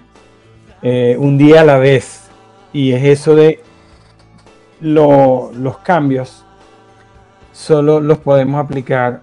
eh, 0.81 1.15
un 1.17 1.37
día 1.37 1.61
a 1.61 1.63
la 1.63 1.77
vez. 1.77 2.27
Y 2.73 2.91
es 2.91 3.01
eso 3.01 3.33
de 3.33 3.63
los 4.81 5.77
cambios, 5.85 6.43
solo 7.53 8.01
los 8.01 8.17
podemos 8.17 8.61
aplicar 8.61 9.21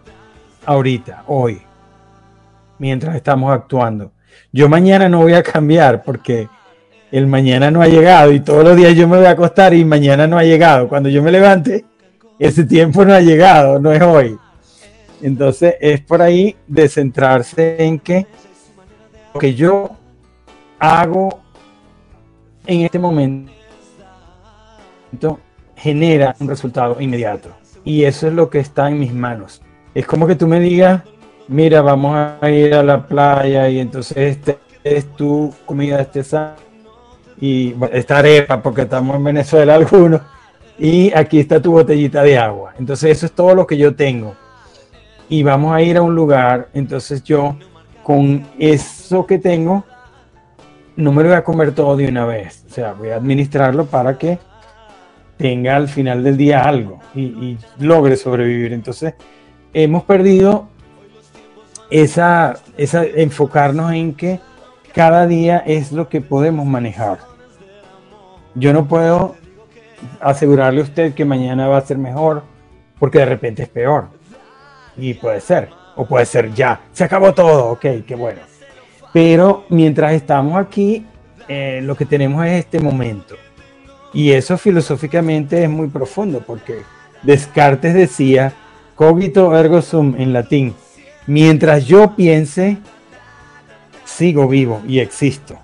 ahorita, 0.64 1.24
hoy, 1.26 1.60
mientras 2.78 3.16
estamos 3.16 3.52
actuando. 3.52 4.12
Yo 4.50 4.66
mañana 4.70 5.10
no 5.10 5.20
voy 5.20 5.34
a 5.34 5.42
cambiar 5.42 6.02
porque 6.04 6.48
el 7.12 7.26
mañana 7.26 7.70
no 7.70 7.82
ha 7.82 7.86
llegado 7.86 8.32
y 8.32 8.40
todos 8.40 8.64
los 8.64 8.78
días 8.78 8.94
yo 8.94 9.06
me 9.06 9.18
voy 9.18 9.26
a 9.26 9.32
acostar 9.32 9.74
y 9.74 9.84
mañana 9.84 10.26
no 10.26 10.38
ha 10.38 10.44
llegado. 10.44 10.88
Cuando 10.88 11.10
yo 11.10 11.22
me 11.22 11.30
levante, 11.30 11.84
ese 12.38 12.64
tiempo 12.64 13.04
no 13.04 13.12
ha 13.12 13.20
llegado, 13.20 13.78
no 13.78 13.92
es 13.92 14.00
hoy. 14.00 14.38
Entonces 15.24 15.76
es 15.80 16.02
por 16.02 16.20
ahí 16.20 16.54
de 16.66 16.86
centrarse 16.86 17.82
en 17.82 17.98
que 17.98 18.26
lo 19.32 19.40
que 19.40 19.54
yo 19.54 19.96
hago 20.78 21.40
en 22.66 22.82
este 22.82 22.98
momento 22.98 23.50
genera 25.76 26.36
un 26.40 26.46
resultado 26.46 27.00
inmediato. 27.00 27.48
Y 27.86 28.04
eso 28.04 28.28
es 28.28 28.34
lo 28.34 28.50
que 28.50 28.58
está 28.58 28.90
en 28.90 28.98
mis 28.98 29.14
manos. 29.14 29.62
Es 29.94 30.06
como 30.06 30.26
que 30.26 30.34
tú 30.34 30.46
me 30.46 30.60
digas, 30.60 31.02
mira, 31.48 31.80
vamos 31.80 32.14
a 32.14 32.50
ir 32.50 32.74
a 32.74 32.82
la 32.82 33.06
playa 33.06 33.66
y 33.70 33.78
entonces 33.78 34.18
este 34.18 34.58
es 34.84 35.10
tu 35.16 35.54
comida 35.64 36.02
este 36.02 36.22
y 37.40 37.74
esta 37.92 38.18
arepa 38.18 38.60
porque 38.60 38.82
estamos 38.82 39.16
en 39.16 39.24
Venezuela 39.24 39.74
algunos 39.76 40.20
y 40.78 41.14
aquí 41.14 41.40
está 41.40 41.62
tu 41.62 41.72
botellita 41.72 42.22
de 42.22 42.36
agua. 42.36 42.74
Entonces 42.78 43.16
eso 43.16 43.24
es 43.24 43.32
todo 43.32 43.54
lo 43.54 43.66
que 43.66 43.78
yo 43.78 43.94
tengo. 43.94 44.43
Y 45.28 45.42
vamos 45.42 45.74
a 45.74 45.82
ir 45.82 45.96
a 45.96 46.02
un 46.02 46.14
lugar, 46.14 46.68
entonces 46.74 47.22
yo 47.22 47.56
con 48.02 48.46
eso 48.58 49.26
que 49.26 49.38
tengo 49.38 49.84
no 50.96 51.12
me 51.12 51.22
lo 51.22 51.30
voy 51.30 51.38
a 51.38 51.44
comer 51.44 51.74
todo 51.74 51.96
de 51.96 52.08
una 52.08 52.24
vez. 52.24 52.64
O 52.70 52.72
sea, 52.72 52.92
voy 52.92 53.10
a 53.10 53.16
administrarlo 53.16 53.86
para 53.86 54.16
que 54.16 54.38
tenga 55.36 55.76
al 55.76 55.88
final 55.88 56.22
del 56.22 56.36
día 56.36 56.64
algo 56.64 57.00
y, 57.14 57.58
logre 57.78 58.16
sobrevivir. 58.16 58.72
Entonces, 58.72 59.14
hemos 59.72 60.04
perdido 60.04 60.68
esa, 61.90 62.54
esa 62.76 63.04
enfocarnos 63.04 63.92
en 63.92 64.14
que 64.14 64.40
cada 64.92 65.26
día 65.26 65.58
es 65.58 65.90
lo 65.90 66.08
que 66.08 66.20
podemos 66.20 66.66
manejar. 66.66 67.18
Yo 68.54 68.72
no 68.72 68.86
puedo 68.86 69.34
asegurarle 70.20 70.80
a 70.80 70.84
usted 70.84 71.14
que 71.14 71.24
mañana 71.24 71.66
va 71.66 71.78
a 71.78 71.80
ser 71.80 71.98
mejor 71.98 72.44
porque 73.00 73.18
de 73.18 73.26
repente 73.26 73.64
es 73.64 73.68
peor. 73.68 74.08
Y 74.96 75.14
puede 75.14 75.40
ser. 75.40 75.70
O 75.96 76.06
puede 76.06 76.26
ser 76.26 76.52
ya. 76.52 76.80
Se 76.92 77.04
acabó 77.04 77.32
todo. 77.34 77.68
Ok, 77.68 77.86
qué 78.06 78.14
bueno. 78.14 78.40
Pero 79.12 79.64
mientras 79.68 80.12
estamos 80.12 80.56
aquí, 80.56 81.06
eh, 81.48 81.80
lo 81.82 81.96
que 81.96 82.04
tenemos 82.04 82.44
es 82.46 82.64
este 82.64 82.80
momento. 82.80 83.36
Y 84.12 84.32
eso 84.32 84.58
filosóficamente 84.58 85.62
es 85.62 85.70
muy 85.70 85.88
profundo, 85.88 86.42
porque 86.44 86.82
Descartes 87.22 87.94
decía, 87.94 88.52
cogito 88.94 89.56
ergo 89.56 89.82
sum 89.82 90.14
en 90.18 90.32
latín, 90.32 90.74
mientras 91.26 91.84
yo 91.84 92.14
piense, 92.16 92.78
sigo 94.04 94.48
vivo 94.48 94.82
y 94.86 95.00
existo. 95.00 95.58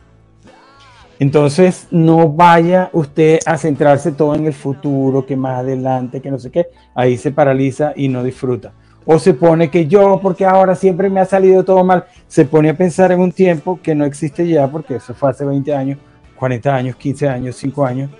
Entonces, 1.19 1.87
no 1.91 2.29
vaya 2.29 2.89
usted 2.93 3.41
a 3.47 3.59
centrarse 3.59 4.13
todo 4.13 4.35
en 4.35 4.47
el 4.47 4.55
futuro, 4.55 5.27
que 5.27 5.37
más 5.37 5.59
adelante, 5.59 6.21
que 6.21 6.31
no 6.31 6.39
sé 6.39 6.51
qué, 6.51 6.67
ahí 6.95 7.17
se 7.17 7.31
paraliza 7.31 7.93
y 7.95 8.09
no 8.09 8.25
disfruta 8.25 8.73
o 9.13 9.19
se 9.19 9.35
pone 9.35 9.71
que 9.71 9.89
yo, 9.89 10.21
porque 10.23 10.45
ahora 10.45 10.77
siempre 10.77 11.11
me 11.11 11.19
ha 11.19 11.25
salido 11.25 11.65
todo 11.65 11.83
mal, 11.83 12.05
se 12.29 12.45
pone 12.45 12.71
a 12.71 12.77
pensar 12.77 13.11
en 13.11 13.19
un 13.19 13.33
tiempo 13.33 13.81
que 13.83 13.93
no 13.93 14.05
existe 14.05 14.47
ya, 14.47 14.69
porque 14.69 14.95
eso 14.95 15.15
fue 15.15 15.31
hace 15.31 15.45
20 15.45 15.75
años, 15.75 15.99
40 16.37 16.73
años, 16.73 16.95
15 16.95 17.29
años, 17.29 17.57
5 17.57 17.85
años, 17.85 18.11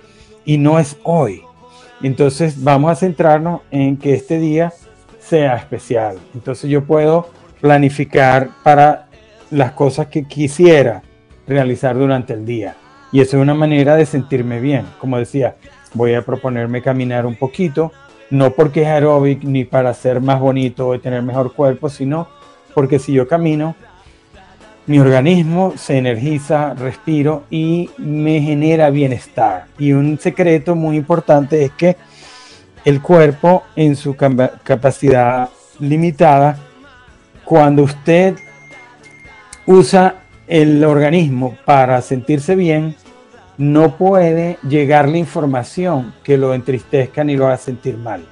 y 0.43 0.57
no 0.57 0.79
es 0.79 0.97
hoy. 1.03 1.43
Entonces 2.03 2.61
vamos 2.61 2.91
a 2.91 2.95
centrarnos 2.95 3.61
en 3.71 3.95
que 3.95 4.13
este 4.13 4.37
día 4.37 4.73
sea 5.17 5.55
especial. 5.55 6.17
Entonces 6.33 6.69
yo 6.69 6.83
puedo 6.83 7.29
planificar 7.61 8.49
para 8.61 9.07
las 9.49 9.71
cosas 9.71 10.07
que 10.07 10.25
quisiera 10.25 11.03
realizar 11.47 11.97
durante 11.97 12.33
el 12.33 12.45
día. 12.45 12.75
Y 13.13 13.21
eso 13.21 13.37
es 13.37 13.41
una 13.41 13.53
manera 13.53 13.95
de 13.95 14.05
sentirme 14.05 14.59
bien. 14.59 14.85
Como 14.99 15.17
decía, 15.17 15.55
voy 15.93 16.15
a 16.15 16.25
proponerme 16.25 16.81
caminar 16.81 17.25
un 17.25 17.37
poquito, 17.37 17.93
no 18.31 18.51
porque 18.51 18.81
es 18.81 18.87
aeróbic 18.87 19.43
ni 19.43 19.65
para 19.65 19.93
ser 19.93 20.21
más 20.21 20.39
bonito 20.39 20.87
o 20.87 20.99
tener 20.99 21.21
mejor 21.21 21.53
cuerpo, 21.53 21.89
sino 21.89 22.27
porque 22.73 22.97
si 22.97 23.13
yo 23.13 23.27
camino, 23.27 23.75
mi 24.87 24.99
organismo 24.99 25.73
se 25.77 25.97
energiza, 25.97 26.73
respiro 26.73 27.43
y 27.49 27.89
me 27.97 28.41
genera 28.41 28.89
bienestar. 28.89 29.65
Y 29.77 29.91
un 29.91 30.17
secreto 30.17 30.75
muy 30.75 30.97
importante 30.97 31.63
es 31.63 31.71
que 31.71 31.97
el 32.83 33.01
cuerpo 33.01 33.63
en 33.75 33.95
su 33.95 34.15
capacidad 34.15 35.49
limitada, 35.79 36.57
cuando 37.45 37.83
usted 37.83 38.35
usa 39.65 40.15
el 40.47 40.83
organismo 40.83 41.57
para 41.65 42.01
sentirse 42.01 42.55
bien, 42.55 42.95
no 43.61 43.95
puede 43.95 44.57
llegar 44.67 45.07
la 45.07 45.19
información 45.19 46.15
que 46.23 46.35
lo 46.35 46.55
entristezca 46.55 47.23
ni 47.23 47.37
lo 47.37 47.45
haga 47.45 47.57
sentir 47.57 47.95
mal. 47.95 48.25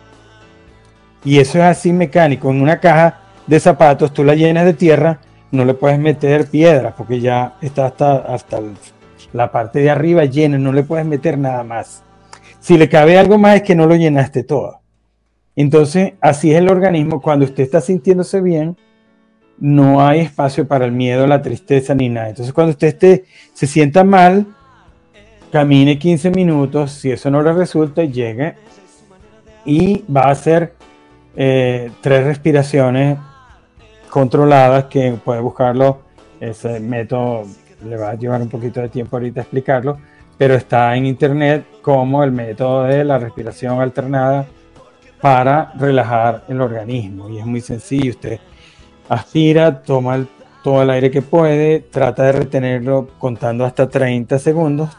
Y 1.24 1.38
eso 1.38 1.60
es 1.60 1.66
así 1.66 1.94
mecánico. 1.94 2.50
En 2.50 2.64
una 2.64 2.80
caja 2.80 3.20
de 3.46 3.60
zapatos 3.60 4.12
tú 4.12 4.24
la 4.24 4.34
llenas 4.34 4.66
de 4.66 4.74
tierra, 4.74 5.20
no 5.52 5.66
le 5.66 5.76
puedes 5.76 6.00
meter 6.00 6.48
piedras 6.48 6.96
porque 6.98 7.20
ya 7.20 7.58
está 7.62 7.86
hasta, 7.86 8.16
hasta 8.16 8.60
la 9.32 9.52
parte 9.52 9.82
de 9.82 9.92
arriba 9.92 10.26
llena, 10.26 10.58
no 10.58 10.74
le 10.74 10.82
puedes 10.82 11.06
meter 11.06 11.38
nada 11.38 11.64
más. 11.64 12.04
Si 12.60 12.76
le 12.76 12.90
cabe 12.90 13.20
algo 13.20 13.38
más 13.38 13.58
es 13.58 13.62
que 13.62 13.76
no 13.76 13.86
lo 13.86 13.96
llenaste 13.96 14.44
todo. 14.44 14.80
Entonces, 15.56 16.14
así 16.22 16.52
es 16.52 16.58
el 16.58 16.70
organismo. 16.70 17.22
Cuando 17.22 17.46
usted 17.46 17.62
está 17.62 17.82
sintiéndose 17.82 18.42
bien, 18.42 18.78
no 19.60 20.02
hay 20.02 20.22
espacio 20.22 20.68
para 20.68 20.86
el 20.86 20.92
miedo, 20.92 21.28
la 21.28 21.44
tristeza 21.44 21.94
ni 21.94 22.10
nada. 22.10 22.30
Entonces, 22.30 22.52
cuando 22.52 22.72
usted 22.72 23.22
se 23.54 23.68
sienta 23.68 24.04
mal, 24.04 24.48
camine 25.52 25.98
15 25.98 26.32
minutos, 26.32 26.92
si 26.92 27.12
eso 27.12 27.30
no 27.30 27.42
le 27.42 27.54
resulta, 27.54 28.04
llegue 28.04 28.56
y 29.66 30.04
va 30.12 30.22
a 30.24 30.32
hacer 30.32 30.74
eh, 31.36 31.92
tres 32.02 32.26
respiraciones 32.26 33.18
controladas 34.10 34.86
que 34.86 35.18
puede 35.24 35.42
buscarlo. 35.42 36.02
Ese 36.40 36.80
método 36.80 37.44
le 37.86 37.98
va 37.98 38.12
a 38.12 38.16
llevar 38.16 38.42
un 38.42 38.50
poquito 38.50 38.80
de 38.80 38.90
tiempo 38.90 39.18
ahorita 39.18 39.42
explicarlo, 39.42 39.98
pero 40.38 40.56
está 40.56 40.96
en 40.96 41.06
internet 41.06 41.66
como 41.82 42.24
el 42.24 42.32
método 42.32 42.84
de 42.84 43.04
la 43.04 43.18
respiración 43.18 43.82
alternada 43.82 44.46
para 45.22 45.74
relajar 45.78 46.46
el 46.48 46.62
organismo 46.62 47.30
y 47.30 47.40
es 47.40 47.46
muy 47.46 47.62
sencillo. 47.62 48.12
Usted 48.12 48.40
aspira, 49.10 49.82
toma 49.82 50.26
todo 50.64 50.84
el 50.84 50.90
aire 50.90 51.12
que 51.12 51.22
puede, 51.22 51.80
trata 51.80 52.24
de 52.24 52.32
retenerlo 52.34 53.08
contando 53.18 53.66
hasta 53.66 53.90
30 53.90 54.40
segundos 54.40 54.90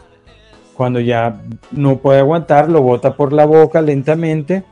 cuando 0.80 0.98
ya 0.98 1.42
no 1.72 1.98
puede 1.98 2.20
aguantar, 2.20 2.70
lo 2.70 2.80
bota 2.80 3.14
por 3.14 3.34
la 3.34 3.44
boca 3.44 3.82
lentamente. 3.82 4.64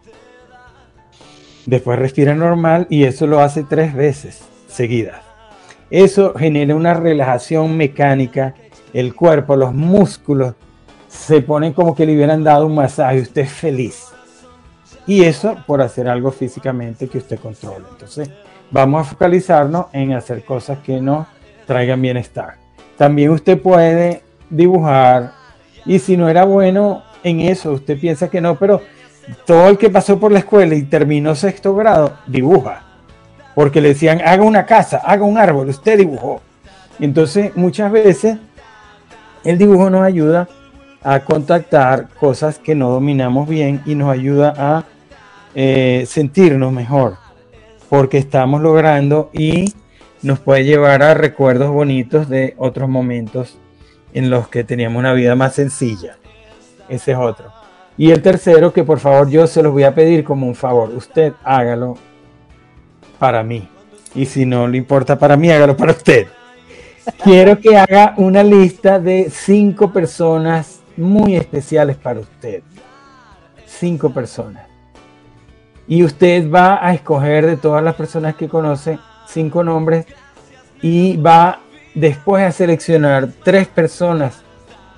Después 1.67 1.99
respira 1.99 2.35
normal 2.35 2.87
y 2.89 3.05
eso 3.05 3.27
lo 3.27 3.41
hace 3.41 3.63
tres 3.63 3.93
veces 3.93 4.43
seguidas. 4.69 5.21
Eso 5.91 6.33
genera 6.33 6.75
una 6.75 6.95
relajación 6.95 7.77
mecánica 7.77 8.55
el 8.95 9.15
cuerpo, 9.15 9.55
los 9.55 9.75
músculos, 9.75 10.55
se 11.09 11.43
ponen 11.43 11.75
como 11.75 11.95
que 11.95 12.07
le 12.07 12.15
hubieran 12.15 12.43
dado 12.43 12.65
un 12.65 12.75
masaje, 12.75 13.21
usted 13.21 13.43
es 13.43 13.53
feliz. 13.53 14.07
Y 15.07 15.25
eso 15.25 15.59
por 15.67 15.83
hacer 15.83 16.09
algo 16.09 16.31
físicamente 16.31 17.07
que 17.07 17.19
usted 17.19 17.39
controle. 17.39 17.85
Entonces, 17.91 18.31
vamos 18.71 19.03
a 19.03 19.11
focalizarnos 19.11 19.89
en 19.93 20.15
hacer 20.15 20.43
cosas 20.43 20.79
que 20.79 21.03
nos 21.03 21.27
traigan 21.67 22.01
bienestar. 22.01 22.55
También 22.97 23.29
usted 23.29 23.61
puede 23.61 24.23
dibujar 24.49 25.37
y 25.89 25.99
si 25.99 26.19
no 26.19 26.29
era 26.29 26.45
bueno 26.45 27.03
en 27.25 27.41
eso, 27.41 27.73
usted 27.73 27.99
piensa 27.99 28.29
que 28.29 28.43
no, 28.43 28.57
pero 28.57 28.83
todo 29.47 29.69
el 29.69 29.79
que 29.79 29.89
pasó 29.89 30.21
por 30.21 30.31
la 30.31 30.41
escuela 30.41 30.75
y 30.75 30.83
terminó 30.83 31.35
sexto 31.35 31.75
grado, 31.75 32.13
dibuja. 32.27 32.83
Porque 33.55 33.81
le 33.81 33.89
decían, 33.89 34.21
haga 34.21 34.43
una 34.43 34.67
casa, 34.67 34.99
haga 34.99 35.25
un 35.25 35.39
árbol, 35.39 35.71
usted 35.71 35.99
dibujó. 35.99 36.43
Entonces, 37.01 37.57
muchas 37.57 37.91
veces 37.91 38.37
el 39.45 39.57
dibujo 39.57 39.89
nos 39.89 40.03
ayuda 40.03 40.47
a 41.03 41.21
contactar 41.21 42.11
cosas 42.21 42.59
que 42.59 42.75
no 42.75 42.91
dominamos 42.91 43.49
bien 43.49 43.81
y 43.87 43.95
nos 43.95 44.11
ayuda 44.11 44.53
a 44.59 44.85
eh, 45.55 46.05
sentirnos 46.07 46.71
mejor. 46.71 47.17
Porque 47.89 48.19
estamos 48.19 48.61
logrando 48.61 49.31
y 49.33 49.73
nos 50.21 50.39
puede 50.39 50.65
llevar 50.65 51.03
a 51.03 51.15
recuerdos 51.15 51.71
bonitos 51.71 52.29
de 52.29 52.55
otros 52.59 52.91
momentos 52.91 53.57
en 54.13 54.31
los 54.31 54.49
que 54.49 54.65
teníamos 54.65 55.01
una 55.01 55.13
vida 55.13 55.35
más 55.35 55.55
sencilla. 55.55 56.17
Ese 56.89 57.13
es 57.13 57.19
otro. 57.19 57.53
Y 57.97 58.11
el 58.13 58.23
tercero, 58.23 58.73
que 58.73 58.85
por 58.85 59.01
favor 59.01 59.29
yo 59.29 59.47
se 59.47 59.63
los 59.63 59.73
voy 59.73 59.83
a 59.83 59.95
pedir 59.95 60.25
como 60.25 60.47
un 60.47 60.55
favor, 60.55 60.91
usted 60.91 61.33
hágalo 61.43 61.97
para 63.19 63.43
mí. 63.43 63.69
Y 64.15 64.27
si 64.27 64.47
no 64.47 64.69
le 64.69 64.79
importa 64.79 65.19
para 65.19 65.37
mí, 65.37 65.51
hágalo 65.51 65.77
para 65.77 65.93
usted. 65.93 66.29
Quiero 67.25 67.59
que 67.59 67.77
haga 67.77 68.15
una 68.17 68.43
lista 68.43 68.99
de 68.99 69.31
cinco 69.31 69.93
personas 69.93 70.81
muy 70.97 71.37
especiales 71.37 71.97
para 71.97 72.21
usted. 72.21 72.63
Cinco 73.67 74.11
personas. 74.13 74.67
Y 75.87 76.05
usted 76.05 76.51
va 76.51 76.87
a 76.87 76.95
escoger 76.95 77.47
de 77.47 77.57
todas 77.57 77.83
las 77.83 77.95
personas 77.95 78.37
que 78.37 78.49
conoce 78.49 78.99
cinco 79.27 79.65
nombres 79.65 80.07
y 80.83 81.17
va 81.17 81.61
después 81.99 82.45
a 82.45 82.53
seleccionar 82.53 83.29
tres 83.43 83.67
personas 83.67 84.43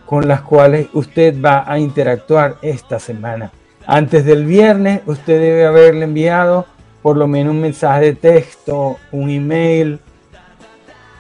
con 0.05 0.29
las 0.29 0.43
cuales 0.43 0.89
usted 0.93 1.41
va 1.41 1.65
a 1.67 1.79
interactuar 1.79 2.57
esta 2.63 2.99
semana. 2.99 3.53
Antes 3.87 4.25
del 4.25 4.45
viernes, 4.45 5.01
usted 5.07 5.41
debe 5.41 5.67
haberle 5.67 6.05
enviado 6.05 6.67
por 7.03 7.17
lo 7.17 7.27
menos 7.27 7.55
un 7.55 7.61
mensaje 7.61 8.07
de 8.07 8.15
texto, 8.15 8.99
un 9.13 9.31
email, 9.31 10.01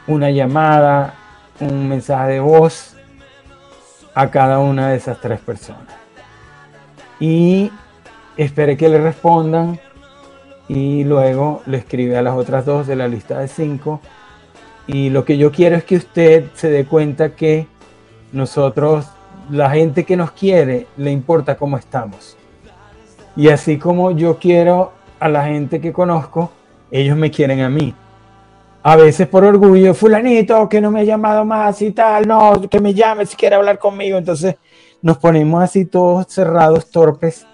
una 0.07 0.31
llamada, 0.31 1.15
un 1.61 1.89
mensaje 1.89 2.33
de 2.33 2.41
voz 2.41 2.97
a 4.15 4.31
cada 4.31 4.59
una 4.59 4.91
de 4.91 4.97
esas 4.97 5.21
tres 5.21 5.41
personas. 5.41 5.95
Y 7.19 7.71
espere 8.37 8.77
que 8.77 8.89
le 8.89 9.01
respondan 9.01 9.81
y 10.69 11.05
luego 11.05 11.63
le 11.67 11.79
escribe 11.79 12.19
a 12.19 12.23
las 12.23 12.35
otras 12.35 12.67
dos 12.67 12.87
de 12.87 12.97
la 12.97 13.09
lista 13.09 13.39
de 13.39 13.49
cinco. 13.49 14.01
Y 14.87 15.11
lo 15.11 15.25
que 15.25 15.39
yo 15.39 15.53
quiero 15.53 15.77
es 15.77 15.85
que 15.85 15.97
usted 15.97 16.47
se 16.55 16.71
dé 16.71 16.85
cuenta 16.85 17.37
que 17.37 17.67
nosotros, 18.33 19.07
la 19.51 19.71
gente 19.71 20.05
que 20.05 20.17
nos 20.17 20.33
quiere, 20.33 20.87
le 20.97 21.11
importa 21.11 21.57
cómo 21.57 21.77
estamos. 21.77 22.37
Y 23.37 23.49
así 23.49 23.79
como 23.79 24.11
yo 24.11 24.39
quiero 24.39 24.93
a 25.19 25.29
la 25.29 25.45
gente 25.45 25.81
que 25.81 25.93
conozco, 25.93 26.51
ellos 26.91 27.17
me 27.17 27.31
quieren 27.31 27.61
a 27.61 27.71
mí. 27.71 27.95
A 28.83 28.97
veces 28.97 29.29
por 29.29 29.45
orgullo, 29.45 29.93
fulanito, 29.93 30.69
que 30.69 30.81
no 30.81 30.91
me 30.91 31.01
ha 31.01 31.05
llamado 31.05 31.45
más 31.45 31.83
y 31.83 31.91
tal, 31.93 32.27
no, 32.27 32.61
que 32.69 32.81
me 32.81 32.95
llame 32.95 33.27
si 33.27 33.37
quiere 33.37 33.57
hablar 33.57 33.79
conmigo. 33.79 34.17
Entonces 34.17 34.57
nos 35.03 35.19
ponemos 35.19 35.63
así 35.63 35.85
todos 35.85 36.27
cerrados, 36.29 36.91
torpes 36.91 37.47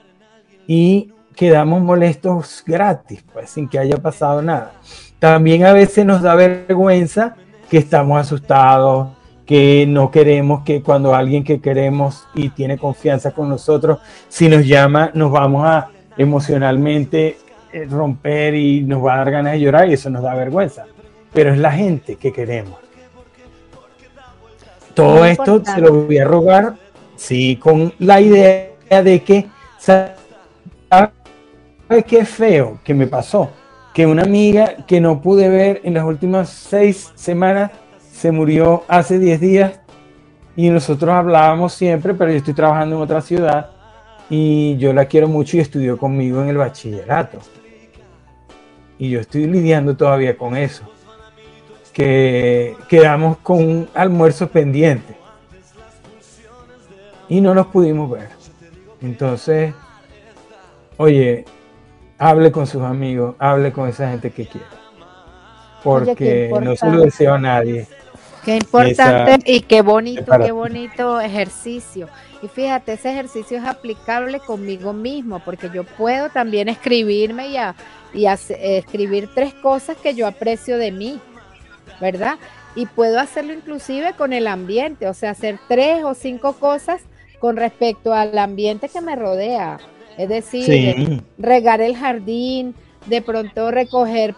y 0.67 1.13
quedamos 1.35 1.83
molestos 1.83 2.63
gratis, 2.67 3.25
pues 3.33 3.51
sin 3.51 3.69
que 3.69 3.79
haya 3.79 3.97
pasado 3.97 4.41
nada. 4.41 4.73
También 5.27 5.65
a 5.65 5.73
veces 5.73 6.07
nos 6.07 6.23
da 6.23 6.37
vergüenza 6.37 7.35
que 7.69 7.79
estamos 7.79 8.21
asustados, 8.21 9.09
que 9.45 9.85
no 9.85 10.09
queremos 10.09 10.63
que 10.63 10.83
cuando 10.83 11.17
alguien 11.17 11.43
que 11.43 11.61
queremos 11.61 12.29
y 12.33 12.51
tiene 12.51 12.79
confianza 12.79 13.33
con 13.33 13.49
nosotros, 13.49 13.99
si 14.29 14.49
nos 14.49 14.65
llama, 14.65 15.11
nos 15.15 15.33
vamos 15.33 15.67
a 15.67 15.89
emocionalmente 16.17 17.39
eh, 17.73 17.89
romper 17.91 18.55
y 18.55 18.83
nos 18.83 19.05
va 19.05 19.15
a 19.15 19.17
dar 19.17 19.33
ganas 19.33 19.55
de 19.55 19.61
llorar 19.63 19.89
y 19.89 19.95
eso 19.95 20.11
nos 20.11 20.23
da 20.23 20.33
vergüenza. 20.37 20.85
Pero 21.33 21.53
es 21.53 21.59
la 21.59 21.73
gente 21.73 22.15
que 22.15 22.33
queremos. 22.33 22.79
Todo 24.95 25.25
esto 25.25 25.61
se 25.65 25.81
lo 25.81 26.05
voy 26.05 26.19
a 26.19 26.25
rogar, 26.25 26.75
sí, 27.17 27.57
con 27.57 27.93
la 27.99 28.21
idea 28.21 28.71
de 28.89 29.23
que, 29.25 29.47
¿sabes 29.77 30.13
qué 32.07 32.25
feo 32.25 32.79
que 32.85 32.95
me 32.95 33.09
pasó? 33.09 33.51
Que 33.97 34.07
una 34.07 34.25
amiga 34.25 34.77
que 34.87 35.01
no 35.01 35.23
pude 35.23 35.49
ver 35.49 35.81
en 35.83 35.95
las 35.95 36.05
últimas 36.05 36.51
seis 36.51 37.13
semanas 37.15 37.71
se 38.13 38.31
murió 38.31 38.85
hace 38.89 39.19
10 39.19 39.41
días 39.41 39.81
y 40.55 40.69
nosotros 40.69 41.15
hablábamos 41.15 41.73
siempre, 41.73 42.13
pero 42.13 42.31
yo 42.31 42.37
estoy 42.37 42.53
trabajando 42.53 42.97
en 42.97 43.03
otra 43.03 43.23
ciudad 43.23 43.71
y 44.29 44.77
yo 44.77 44.93
la 44.93 45.07
quiero 45.07 45.29
mucho 45.29 45.57
y 45.57 45.61
estudió 45.61 45.97
conmigo 45.97 46.43
en 46.43 46.51
el 46.51 46.59
bachillerato. 46.59 47.39
Y 48.99 49.09
yo 49.09 49.19
estoy 49.19 49.47
lidiando 49.47 49.97
todavía 49.97 50.37
con 50.37 50.59
eso. 50.59 50.85
Que 51.95 52.77
quedamos 52.91 53.39
con 53.39 53.65
un 53.65 53.89
almuerzo 53.95 54.47
pendiente. 54.47 55.17
Y 57.31 57.41
no 57.41 57.55
nos 57.55 57.69
pudimos 57.69 58.11
ver. 58.11 58.29
Entonces, 59.01 59.73
oye, 60.99 61.47
hable 62.19 62.53
con 62.53 62.67
sus 62.67 62.83
amigos, 62.83 63.35
hable 63.39 63.73
con 63.73 63.89
esa 63.89 64.11
gente 64.11 64.31
que 64.31 64.47
quiere. 64.47 64.67
Porque 65.83 66.51
no 66.63 66.75
se 66.75 66.91
lo 66.91 67.03
deseo 67.03 67.35
a 67.35 67.39
nadie. 67.39 67.87
Qué 68.45 68.57
importante 68.57 69.41
y 69.45 69.61
qué 69.61 69.83
bonito, 69.83 70.33
qué 70.39 70.53
bonito 70.53 71.21
ejercicio. 71.21 72.09
Y 72.43 72.49
fíjate, 72.49 72.93
ese 72.93 73.11
ejercicio 73.11 73.59
es 73.59 73.65
aplicable 73.65 74.41
conmigo 74.41 74.93
mismo, 74.93 75.41
porque 75.41 75.71
yo 75.73 75.85
puedo 75.85 76.29
también 76.31 76.69
escribirme 76.69 77.49
y, 77.49 77.57
y 78.15 78.27
escribir 78.27 79.29
tres 79.35 79.53
cosas 79.55 79.97
que 79.97 80.15
yo 80.15 80.27
aprecio 80.27 80.79
de 80.79 80.93
mí, 80.93 81.21
¿verdad? 82.01 82.37
Y 82.77 82.87
puedo 82.87 83.19
hacerlo 83.19 83.53
inclusive 83.53 84.13
con 84.13 84.33
el 84.33 84.47
ambiente, 84.47 85.09
o 85.09 85.15
sea, 85.15 85.31
hacer 85.31 85.59
tres 85.67 86.05
o 86.05 86.15
cinco 86.15 86.53
cosas 86.53 87.01
con 87.41 87.57
respecto 87.57 88.13
al 88.13 88.39
ambiente 88.39 88.89
que 88.89 89.01
me 89.01 89.17
rodea. 89.17 89.79
Es 90.17 90.29
decir, 90.29 91.23
regar 91.39 91.81
el 91.81 91.97
jardín, 91.97 92.75
de 93.07 93.23
pronto 93.23 93.71
recoger 93.71 94.35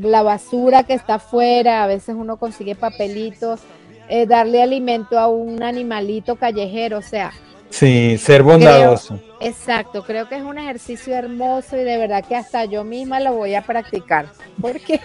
la 0.00 0.22
basura 0.22 0.84
que 0.84 0.94
está 0.94 1.14
afuera, 1.14 1.84
a 1.84 1.86
veces 1.86 2.14
uno 2.18 2.36
consigue 2.36 2.74
papelitos, 2.74 3.60
eh, 4.08 4.26
darle 4.26 4.62
alimento 4.62 5.18
a 5.18 5.28
un 5.28 5.62
animalito 5.62 6.36
callejero, 6.36 6.98
o 6.98 7.02
sea. 7.02 7.32
Sí, 7.68 8.16
ser 8.18 8.44
bondadoso. 8.44 9.20
exacto, 9.40 10.04
creo 10.04 10.28
que 10.28 10.36
es 10.36 10.42
un 10.42 10.56
ejercicio 10.56 11.14
hermoso 11.14 11.76
y 11.76 11.82
de 11.82 11.98
verdad 11.98 12.24
que 12.24 12.36
hasta 12.36 12.64
yo 12.64 12.84
misma 12.84 13.18
lo 13.18 13.34
voy 13.34 13.54
a 13.54 13.62
practicar, 13.62 14.26
porque... 14.60 15.00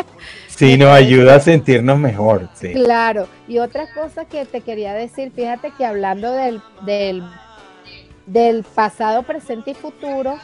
sí, 0.48 0.78
nos 0.78 0.88
ayuda 0.88 1.36
a 1.36 1.40
sentirnos 1.40 1.98
mejor, 1.98 2.48
sí. 2.54 2.72
Claro, 2.72 3.28
y 3.46 3.58
otra 3.58 3.92
cosa 3.92 4.24
que 4.24 4.46
te 4.46 4.62
quería 4.62 4.94
decir, 4.94 5.30
fíjate 5.36 5.72
que 5.76 5.84
hablando 5.84 6.32
del, 6.32 6.62
del, 6.86 7.22
del 8.26 8.64
pasado, 8.64 9.22
presente 9.22 9.70
y 9.70 9.74
futuro, 9.74 10.38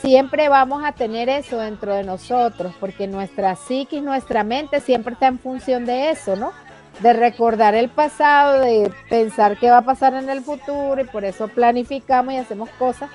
siempre 0.00 0.48
vamos 0.48 0.84
a 0.84 0.92
tener 0.92 1.28
eso 1.28 1.58
dentro 1.58 1.94
de 1.94 2.04
nosotros, 2.04 2.72
porque 2.78 3.06
nuestra 3.06 3.56
psiquis, 3.56 4.02
nuestra 4.02 4.44
mente 4.44 4.80
siempre 4.80 5.14
está 5.14 5.26
en 5.26 5.38
función 5.38 5.84
de 5.84 6.10
eso, 6.10 6.36
¿no? 6.36 6.52
De 7.00 7.12
recordar 7.12 7.74
el 7.74 7.88
pasado, 7.88 8.60
de 8.60 8.90
pensar 9.08 9.56
qué 9.58 9.70
va 9.70 9.78
a 9.78 9.82
pasar 9.82 10.14
en 10.14 10.28
el 10.28 10.42
futuro 10.42 11.00
y 11.00 11.04
por 11.04 11.24
eso 11.24 11.48
planificamos 11.48 12.34
y 12.34 12.38
hacemos 12.38 12.70
cosas. 12.70 13.10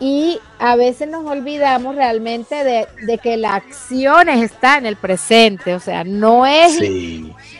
Y 0.00 0.40
a 0.58 0.74
veces 0.74 1.08
nos 1.08 1.24
olvidamos 1.24 1.94
realmente 1.94 2.64
de, 2.64 3.18
que 3.18 3.36
la 3.36 3.54
acción 3.54 4.28
está 4.28 4.78
en 4.78 4.86
el 4.86 4.96
presente, 4.96 5.74
o 5.74 5.80
sea, 5.80 6.02
no 6.02 6.44
es, 6.44 6.80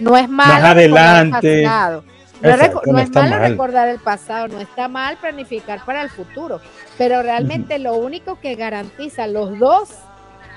no 0.01 0.17
es 0.17 0.29
malo. 0.29 0.55
Más 0.55 0.65
adelante. 0.65 1.69
No, 2.43 2.99
es 2.99 3.11
malo 3.11 3.39
recordar 3.39 3.89
el 3.89 4.01
pasado, 4.01 4.49
no 4.49 4.61
está 4.61 4.89
mal 4.89 5.17
planificar 5.19 5.85
para 5.85 6.03
el 6.03 6.11
futuro, 6.11 6.61
pero 6.99 7.23
realmente 7.23 7.79
lo 7.79 7.95
único 7.95 8.41
que 8.41 8.57
garantiza 8.57 9.27
los 9.27 9.59
dos, 9.59 9.91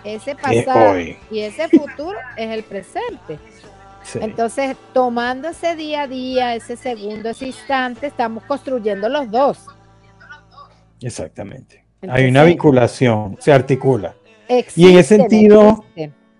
ese 0.04 0.36
pasado 0.36 1.00
y 1.00 1.40
ese 1.40 1.68
futuro, 1.70 2.18
es 2.38 2.50
el 2.52 2.64
presente. 2.64 3.40
Entonces, 4.16 4.76
tomando 4.94 5.50
ese 5.50 5.76
día 5.76 6.04
a 6.04 6.08
día, 6.08 6.56
ese 6.56 6.76
segundo, 6.76 7.30
ese 7.30 7.48
instante, 7.48 8.08
estamos 8.08 8.44
construyendo 8.44 9.10
los 9.10 9.30
dos. 9.30 9.66
Exactamente. 11.02 11.84
Hay 12.08 12.28
una 12.28 12.44
vinculación, 12.44 13.38
se 13.40 13.52
articula. 13.52 14.16
y 14.76 14.92
en 14.92 14.98
ese 14.98 15.18
sentido, 15.18 15.84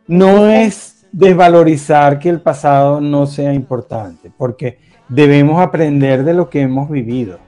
no 0.08 0.48
es 0.48 1.06
desvalorizar 1.12 2.20
que 2.20 2.30
el 2.30 2.42
pasado 2.42 3.00
no 3.02 3.26
sea 3.26 3.54
importante, 3.54 4.32
porque 4.38 4.80
debemos 5.08 5.62
aprender 5.62 6.24
de 6.24 6.34
lo 6.34 6.50
que 6.50 6.62
hemos 6.62 6.90
vivido. 6.90 7.40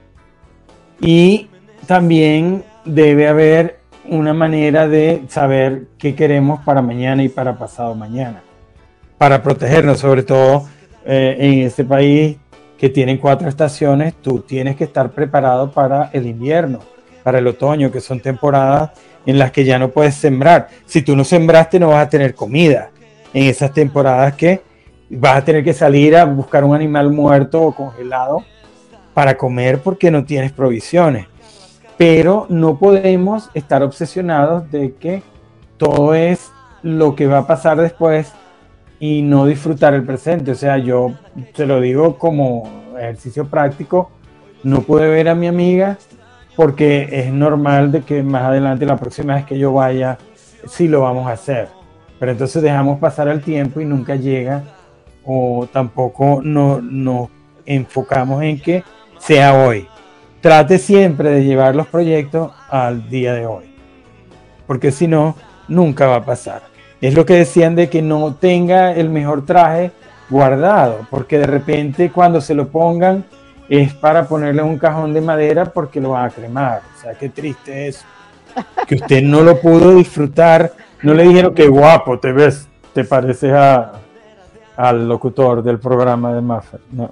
Y 0.99 1.49
también 1.86 2.64
debe 2.86 3.28
haber 3.28 3.80
una 4.05 4.34
manera 4.34 4.88
de 4.88 5.24
saber 5.28 5.88
qué 5.97 6.16
queremos 6.16 6.62
para 6.64 6.82
mañana 6.82 7.24
y 7.24 7.30
para 7.30 7.58
pasado 7.58 7.93
mañana, 7.93 8.41
para 9.18 9.43
protegernos, 9.43 9.99
sobre 9.99 10.24
todo 10.24 10.66
eh, 11.05 11.36
en 11.39 11.60
este 11.62 11.84
país 11.84 12.38
que 12.78 12.89
tiene 12.89 13.20
cuatro 13.20 13.49
estaciones, 13.49 14.14
tú 14.22 14.39
tienes 14.41 14.76
que 14.76 14.84
estar 14.86 15.12
preparado 15.12 15.72
para 15.72 16.10
el 16.14 16.28
invierno, 16.28 16.80
para 17.24 17.39
el 17.39 17.47
otoño, 17.47 17.91
que 17.91 17.99
son 17.99 18.20
temporadas 18.20 18.91
en 19.26 19.39
las 19.39 19.51
que 19.51 19.66
ya 19.66 19.80
no 19.80 19.89
puedes 19.89 20.16
sembrar. 20.16 20.70
Si 20.86 21.01
tú 21.01 21.16
no 21.16 21.24
sembraste, 21.24 21.80
no 21.80 21.89
vas 21.89 22.05
a 22.05 22.10
tener 22.10 22.34
comida. 22.34 22.91
En 23.34 23.43
esas 23.43 23.74
temporadas 23.74 24.36
que 24.36 24.62
vas 25.10 25.38
a 25.38 25.45
tener 25.45 25.64
que 25.64 25.74
salir 25.74 26.16
a 26.16 26.26
buscar 26.26 26.64
un 26.64 26.76
animal 26.76 27.12
muerto 27.12 27.62
o 27.62 27.76
congelado 27.76 28.43
para 29.14 29.38
comer 29.38 29.80
porque 29.80 30.12
no 30.12 30.26
tienes 30.26 30.51
provisiones. 30.51 31.28
Pero 31.97 32.45
no 32.49 32.78
podemos 32.78 33.49
estar 33.53 33.82
obsesionados 33.82 34.70
de 34.72 34.93
que 34.93 35.24
todo 35.78 36.14
es 36.14 36.51
lo 36.84 37.16
que 37.16 37.28
va 37.28 37.39
a 37.39 37.47
pasar 37.47 37.80
después 37.82 38.34
y 38.99 39.22
no 39.22 39.45
disfrutar 39.45 39.93
el 39.93 40.03
presente. 40.03 40.51
O 40.51 40.55
sea, 40.55 40.78
yo 40.78 41.14
te 41.55 41.66
lo 41.66 41.82
digo 41.82 42.18
como 42.18 42.70
ejercicio 42.97 43.47
práctico, 43.47 44.12
no 44.64 44.82
pude 44.82 45.08
ver 45.08 45.30
a 45.30 45.36
mi 45.36 45.47
amiga 45.47 45.97
porque 46.55 47.08
es 47.12 47.32
normal 47.32 47.91
de 47.91 48.01
que 48.01 48.24
más 48.24 48.43
adelante, 48.43 48.86
la 48.86 48.97
próxima 48.97 49.36
vez 49.36 49.45
que 49.45 49.58
yo 49.58 49.74
vaya, 49.74 50.18
sí 50.68 50.88
lo 50.88 51.01
vamos 51.01 51.28
a 51.28 51.34
hacer. 51.34 51.70
Pero 52.20 52.32
entonces 52.32 52.62
dejamos 52.62 52.99
pasar 52.99 53.28
el 53.28 53.41
tiempo 53.41 53.80
y 53.80 53.86
nunca 53.86 54.16
llega 54.16 54.64
o 55.28 55.67
tampoco 55.71 56.41
nos 56.41 56.82
no 56.82 57.30
enfocamos 57.65 58.41
en 58.41 58.59
que 58.59 58.84
sea 59.19 59.53
hoy. 59.53 59.88
Trate 60.41 60.80
siempre 60.80 61.30
de 61.30 61.43
llevar 61.43 61.75
los 61.75 61.88
proyectos 61.88 62.51
al 62.69 63.09
día 63.09 63.34
de 63.34 63.45
hoy, 63.45 63.65
porque 64.65 64.91
si 64.91 65.07
no, 65.07 65.36
nunca 65.67 66.07
va 66.07 66.15
a 66.17 66.25
pasar. 66.25 66.61
Es 67.01 67.13
lo 67.13 67.25
que 67.25 67.34
decían 67.34 67.75
de 67.75 67.89
que 67.89 68.01
no 68.01 68.36
tenga 68.36 68.93
el 68.93 69.09
mejor 69.09 69.45
traje 69.45 69.91
guardado, 70.30 71.05
porque 71.09 71.38
de 71.38 71.45
repente 71.45 72.09
cuando 72.09 72.39
se 72.39 72.55
lo 72.55 72.69
pongan 72.69 73.25
es 73.67 73.93
para 73.93 74.28
ponerle 74.28 74.61
un 74.61 74.78
cajón 74.78 75.13
de 75.13 75.19
madera 75.19 75.65
porque 75.65 75.99
lo 75.99 76.11
va 76.11 76.23
a 76.23 76.30
cremar. 76.30 76.82
O 76.95 77.01
sea, 77.01 77.13
qué 77.15 77.28
triste 77.28 77.89
es 77.89 78.05
que 78.88 78.95
usted 78.95 79.21
no 79.21 79.41
lo 79.41 79.59
pudo 79.59 79.95
disfrutar. 79.95 80.71
No 81.03 81.13
le 81.13 81.23
dijeron 81.23 81.53
que 81.53 81.67
guapo 81.67 82.17
te 82.17 82.32
ves, 82.32 82.67
te 82.93 83.03
pareces 83.03 83.51
a, 83.53 83.99
al 84.78 85.07
locutor 85.09 85.63
del 85.63 85.80
programa 85.80 86.34
de 86.34 86.41
Maffer. 86.41 86.80
No. 86.91 87.11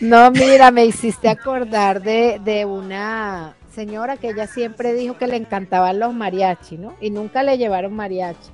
no, 0.00 0.30
mira, 0.32 0.70
me 0.70 0.84
hiciste 0.84 1.28
acordar 1.28 2.02
de, 2.02 2.40
de 2.44 2.64
una 2.64 3.54
señora 3.72 4.16
que 4.16 4.30
ella 4.30 4.46
siempre 4.46 4.94
dijo 4.94 5.16
que 5.16 5.26
le 5.26 5.36
encantaban 5.36 5.98
los 5.98 6.12
mariachi, 6.12 6.76
¿no? 6.76 6.94
Y 7.00 7.10
nunca 7.10 7.42
le 7.42 7.56
llevaron 7.56 7.94
mariachi. 7.94 8.50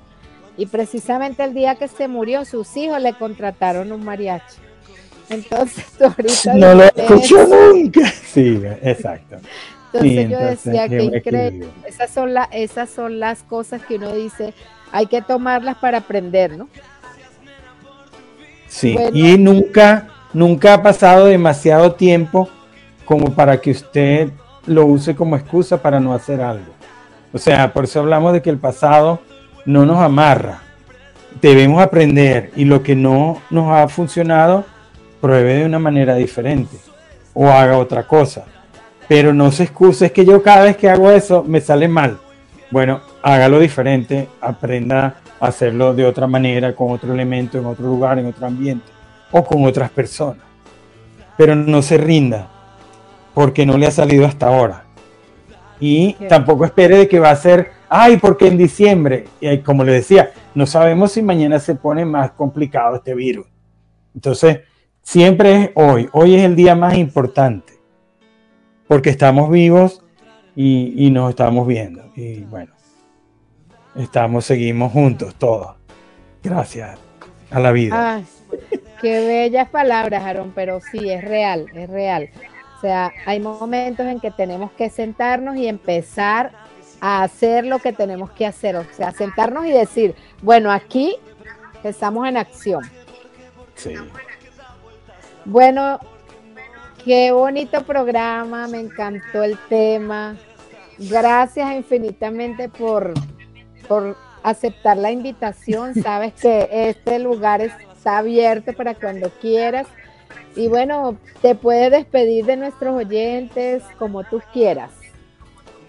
Y 0.57 0.67
precisamente 0.67 1.43
el 1.43 1.53
día 1.53 1.75
que 1.75 1.87
se 1.87 2.07
murió, 2.07 2.45
sus 2.45 2.75
hijos 2.77 3.01
le 3.01 3.13
contrataron 3.13 3.91
un 3.91 4.05
mariachi. 4.05 4.57
Entonces, 5.29 5.85
tú 5.97 6.05
ahorita. 6.17 6.53
No 6.53 6.75
lo 6.75 6.83
escucho 6.83 7.47
nunca. 7.47 8.07
Sí, 8.07 8.61
exacto. 8.81 9.37
Entonces, 9.93 10.29
yo 10.29 10.39
decía 10.39 10.87
que 10.87 11.03
increíble. 11.03 11.67
Esas 11.85 12.11
son, 12.11 12.33
la, 12.33 12.43
esas 12.51 12.89
son 12.89 13.19
las 13.19 13.43
cosas 13.43 13.81
que 13.81 13.95
uno 13.95 14.13
dice, 14.13 14.53
hay 14.91 15.07
que 15.07 15.21
tomarlas 15.21 15.77
para 15.77 15.99
aprender, 15.99 16.57
¿no? 16.57 16.69
Sí, 18.71 18.97
y 19.13 19.37
nunca, 19.37 20.07
nunca 20.31 20.75
ha 20.75 20.81
pasado 20.81 21.25
demasiado 21.25 21.91
tiempo 21.91 22.47
como 23.03 23.35
para 23.35 23.59
que 23.59 23.71
usted 23.71 24.29
lo 24.65 24.85
use 24.85 25.13
como 25.13 25.35
excusa 25.35 25.81
para 25.81 25.99
no 25.99 26.13
hacer 26.13 26.39
algo. 26.39 26.71
O 27.33 27.37
sea, 27.37 27.73
por 27.73 27.83
eso 27.83 27.99
hablamos 27.99 28.31
de 28.31 28.41
que 28.41 28.49
el 28.49 28.57
pasado 28.57 29.19
no 29.65 29.85
nos 29.85 29.99
amarra. 29.99 30.61
Debemos 31.41 31.83
aprender 31.83 32.51
y 32.55 32.63
lo 32.63 32.81
que 32.81 32.95
no 32.95 33.41
nos 33.49 33.69
ha 33.73 33.89
funcionado, 33.89 34.63
pruebe 35.19 35.55
de 35.55 35.65
una 35.65 35.77
manera 35.77 36.15
diferente 36.15 36.77
o 37.33 37.49
haga 37.49 37.77
otra 37.77 38.07
cosa. 38.07 38.45
Pero 39.09 39.33
no 39.33 39.51
se 39.51 39.63
excuse, 39.63 40.05
es 40.05 40.11
que 40.13 40.23
yo 40.23 40.41
cada 40.41 40.63
vez 40.63 40.77
que 40.77 40.89
hago 40.89 41.11
eso 41.11 41.43
me 41.43 41.59
sale 41.59 41.89
mal. 41.89 42.19
Bueno, 42.71 43.01
hágalo 43.21 43.59
diferente, 43.59 44.29
aprenda 44.39 45.15
a 45.39 45.47
hacerlo 45.47 45.93
de 45.93 46.05
otra 46.05 46.25
manera, 46.25 46.75
con 46.75 46.91
otro 46.91 47.13
elemento, 47.13 47.59
en 47.59 47.65
otro 47.65 47.85
lugar, 47.85 48.17
en 48.17 48.27
otro 48.27 48.47
ambiente 48.47 48.85
o 49.31 49.43
con 49.43 49.65
otras 49.65 49.91
personas. 49.91 50.43
Pero 51.37 51.55
no 51.55 51.81
se 51.81 51.97
rinda 51.97 52.49
porque 53.33 53.65
no 53.65 53.77
le 53.77 53.87
ha 53.87 53.91
salido 53.91 54.25
hasta 54.25 54.47
ahora. 54.47 54.85
Y 55.79 56.13
tampoco 56.29 56.65
espere 56.65 56.97
de 56.97 57.07
que 57.07 57.19
va 57.19 57.31
a 57.31 57.35
ser 57.35 57.81
ay, 57.93 58.15
porque 58.17 58.47
en 58.47 58.57
diciembre, 58.57 59.25
y 59.41 59.57
como 59.57 59.83
le 59.83 59.91
decía, 59.91 60.31
no 60.55 60.65
sabemos 60.65 61.11
si 61.11 61.21
mañana 61.21 61.59
se 61.59 61.75
pone 61.75 62.05
más 62.05 62.31
complicado 62.31 62.95
este 62.95 63.13
virus. 63.13 63.47
Entonces, 64.15 64.61
siempre 65.01 65.55
es 65.55 65.69
hoy, 65.75 66.07
hoy 66.13 66.35
es 66.35 66.45
el 66.45 66.55
día 66.55 66.73
más 66.73 66.95
importante, 66.95 67.73
porque 68.87 69.09
estamos 69.09 69.49
vivos 69.49 70.00
y, 70.55 71.09
nos 71.11 71.29
estamos 71.29 71.67
viendo. 71.67 72.11
Y 72.15 72.41
bueno, 72.41 72.73
estamos, 73.95 74.45
seguimos 74.45 74.91
juntos 74.91 75.35
todos. 75.35 75.75
Gracias 76.43 76.99
a 77.49 77.59
la 77.59 77.71
vida. 77.71 78.21
qué 79.01 79.25
bellas 79.25 79.69
palabras, 79.69 80.23
Aaron, 80.23 80.51
pero 80.53 80.79
sí, 80.79 81.09
es 81.09 81.23
real, 81.23 81.67
es 81.73 81.89
real. 81.89 82.29
O 82.77 82.81
sea, 82.81 83.11
hay 83.25 83.39
momentos 83.39 84.05
en 84.07 84.19
que 84.19 84.31
tenemos 84.31 84.71
que 84.71 84.89
sentarnos 84.89 85.55
y 85.55 85.67
empezar 85.67 86.51
a 86.99 87.23
hacer 87.23 87.65
lo 87.65 87.79
que 87.79 87.93
tenemos 87.93 88.31
que 88.31 88.45
hacer, 88.45 88.75
o 88.75 88.85
sea, 88.93 89.11
sentarnos 89.11 89.65
y 89.65 89.71
decir, 89.71 90.15
bueno, 90.41 90.71
aquí 90.71 91.15
estamos 91.83 92.27
en 92.27 92.37
acción. 92.37 92.83
Sí. 93.75 93.95
Bueno, 95.45 95.99
qué 97.03 97.31
bonito 97.31 97.83
programa, 97.83 98.67
me 98.67 98.79
encantó 98.79 99.43
el 99.43 99.57
tema. 99.69 100.37
Gracias 100.97 101.73
infinitamente 101.73 102.69
por, 102.69 103.13
por 103.87 104.15
aceptar 104.43 104.97
la 104.97 105.11
invitación. 105.11 105.95
Sabes 106.01 106.33
que 106.33 106.67
este 106.71 107.19
lugar 107.19 107.61
está 107.61 108.19
abierto 108.19 108.73
para 108.73 108.95
cuando 108.95 109.29
quieras. 109.41 109.87
Y 110.55 110.67
bueno, 110.67 111.17
te 111.41 111.55
puedes 111.55 111.91
despedir 111.91 112.45
de 112.45 112.57
nuestros 112.57 112.95
oyentes 112.95 113.83
como 113.97 114.23
tú 114.23 114.41
quieras. 114.53 114.91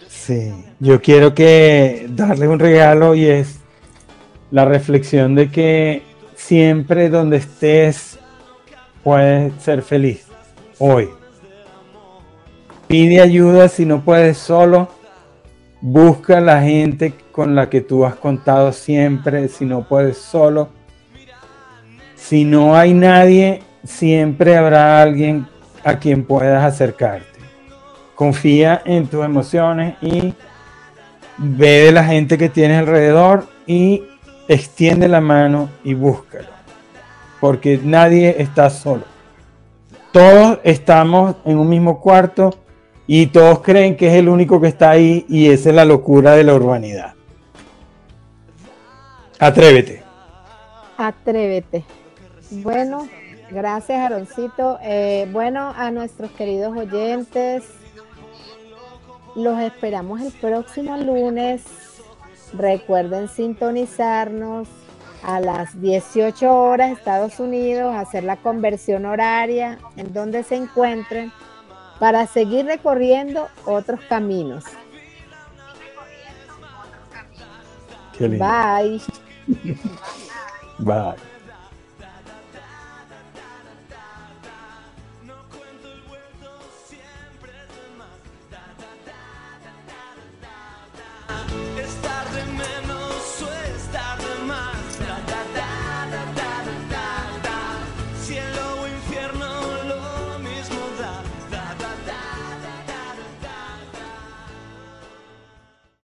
Sí, 0.09 0.53
yo 0.79 1.01
quiero 1.01 1.35
que 1.35 2.07
darle 2.11 2.47
un 2.47 2.59
regalo 2.59 3.15
y 3.15 3.27
es 3.27 3.61
la 4.51 4.65
reflexión 4.65 5.35
de 5.35 5.51
que 5.51 6.03
siempre 6.37 7.09
donde 7.09 7.39
estés 7.39 8.19
puedes 9.03 9.55
ser 9.63 9.83
feliz 9.83 10.32
hoy. 10.83 11.11
Pide 12.89 13.21
ayuda 13.21 13.69
si 13.69 13.87
no 13.87 14.01
puedes 14.03 14.39
solo. 14.39 14.89
Busca 15.81 16.41
la 16.41 16.63
gente 16.63 17.15
con 17.31 17.55
la 17.55 17.69
que 17.69 17.81
tú 17.81 18.05
has 18.05 18.15
contado 18.15 18.73
siempre 18.73 19.49
si 19.49 19.65
no 19.65 19.87
puedes 19.87 20.19
solo. 20.19 20.69
Si 22.17 22.45
no 22.45 22.77
hay 22.77 22.95
nadie, 22.95 23.63
siempre 23.85 24.57
habrá 24.57 25.03
alguien 25.03 25.47
a 25.85 25.99
quien 25.99 26.25
puedas 26.25 26.65
acercarte 26.65 27.33
confía 28.23 28.83
en 28.85 29.09
tus 29.09 29.25
emociones 29.25 29.97
y 30.01 30.33
ve 31.39 31.87
de 31.87 31.93
la 31.93 32.05
gente 32.05 32.39
que 32.39 32.49
tienes 32.49 32.79
alrededor 32.79 33.49
y 33.67 34.05
extiende 34.47 35.09
la 35.09 35.21
mano 35.21 35.71
y 35.83 35.95
búscalo. 35.95 36.47
Porque 37.41 37.81
nadie 37.83 38.37
está 38.39 38.71
solo. 38.71 39.12
Todos 40.13 40.59
estamos 40.63 41.37
en 41.47 41.57
un 41.57 41.71
mismo 41.71 41.99
cuarto 41.99 42.51
y 43.07 43.29
todos 43.29 43.61
creen 43.61 43.97
que 43.97 44.09
es 44.09 44.15
el 44.15 44.29
único 44.29 44.61
que 44.61 44.69
está 44.69 44.91
ahí 44.91 45.25
y 45.27 45.49
esa 45.49 45.71
es 45.71 45.75
la 45.75 45.87
locura 45.87 46.33
de 46.33 46.45
la 46.45 46.55
urbanidad. 46.55 47.15
Atrévete. 49.39 50.03
Atrévete. 50.99 51.85
Bueno, 52.51 53.09
gracias 53.51 53.99
Aroncito. 53.99 54.79
Eh, 54.83 55.27
bueno, 55.33 55.73
a 55.75 55.91
nuestros 55.91 56.31
queridos 56.33 56.77
oyentes, 56.77 57.65
los 59.35 59.59
esperamos 59.61 60.21
el 60.21 60.33
próximo 60.33 60.95
lunes. 60.99 61.63
Recuerden 62.53 63.29
sintonizarnos 63.29 64.69
a 65.23 65.41
las 65.41 65.81
18 65.81 66.53
horas 66.53 66.93
Estados 66.93 67.41
Unidos, 67.41 67.95
hacer 67.95 68.25
la 68.25 68.37
conversión 68.37 69.07
horaria 69.07 69.79
en 69.97 70.13
donde 70.13 70.43
se 70.43 70.57
encuentren 70.57 71.33
para 71.99 72.27
seguir 72.27 72.67
recorriendo 72.67 73.49
otros 73.65 74.01
caminos. 74.09 74.65
Bye. 78.19 79.01
Bye. 80.79 81.32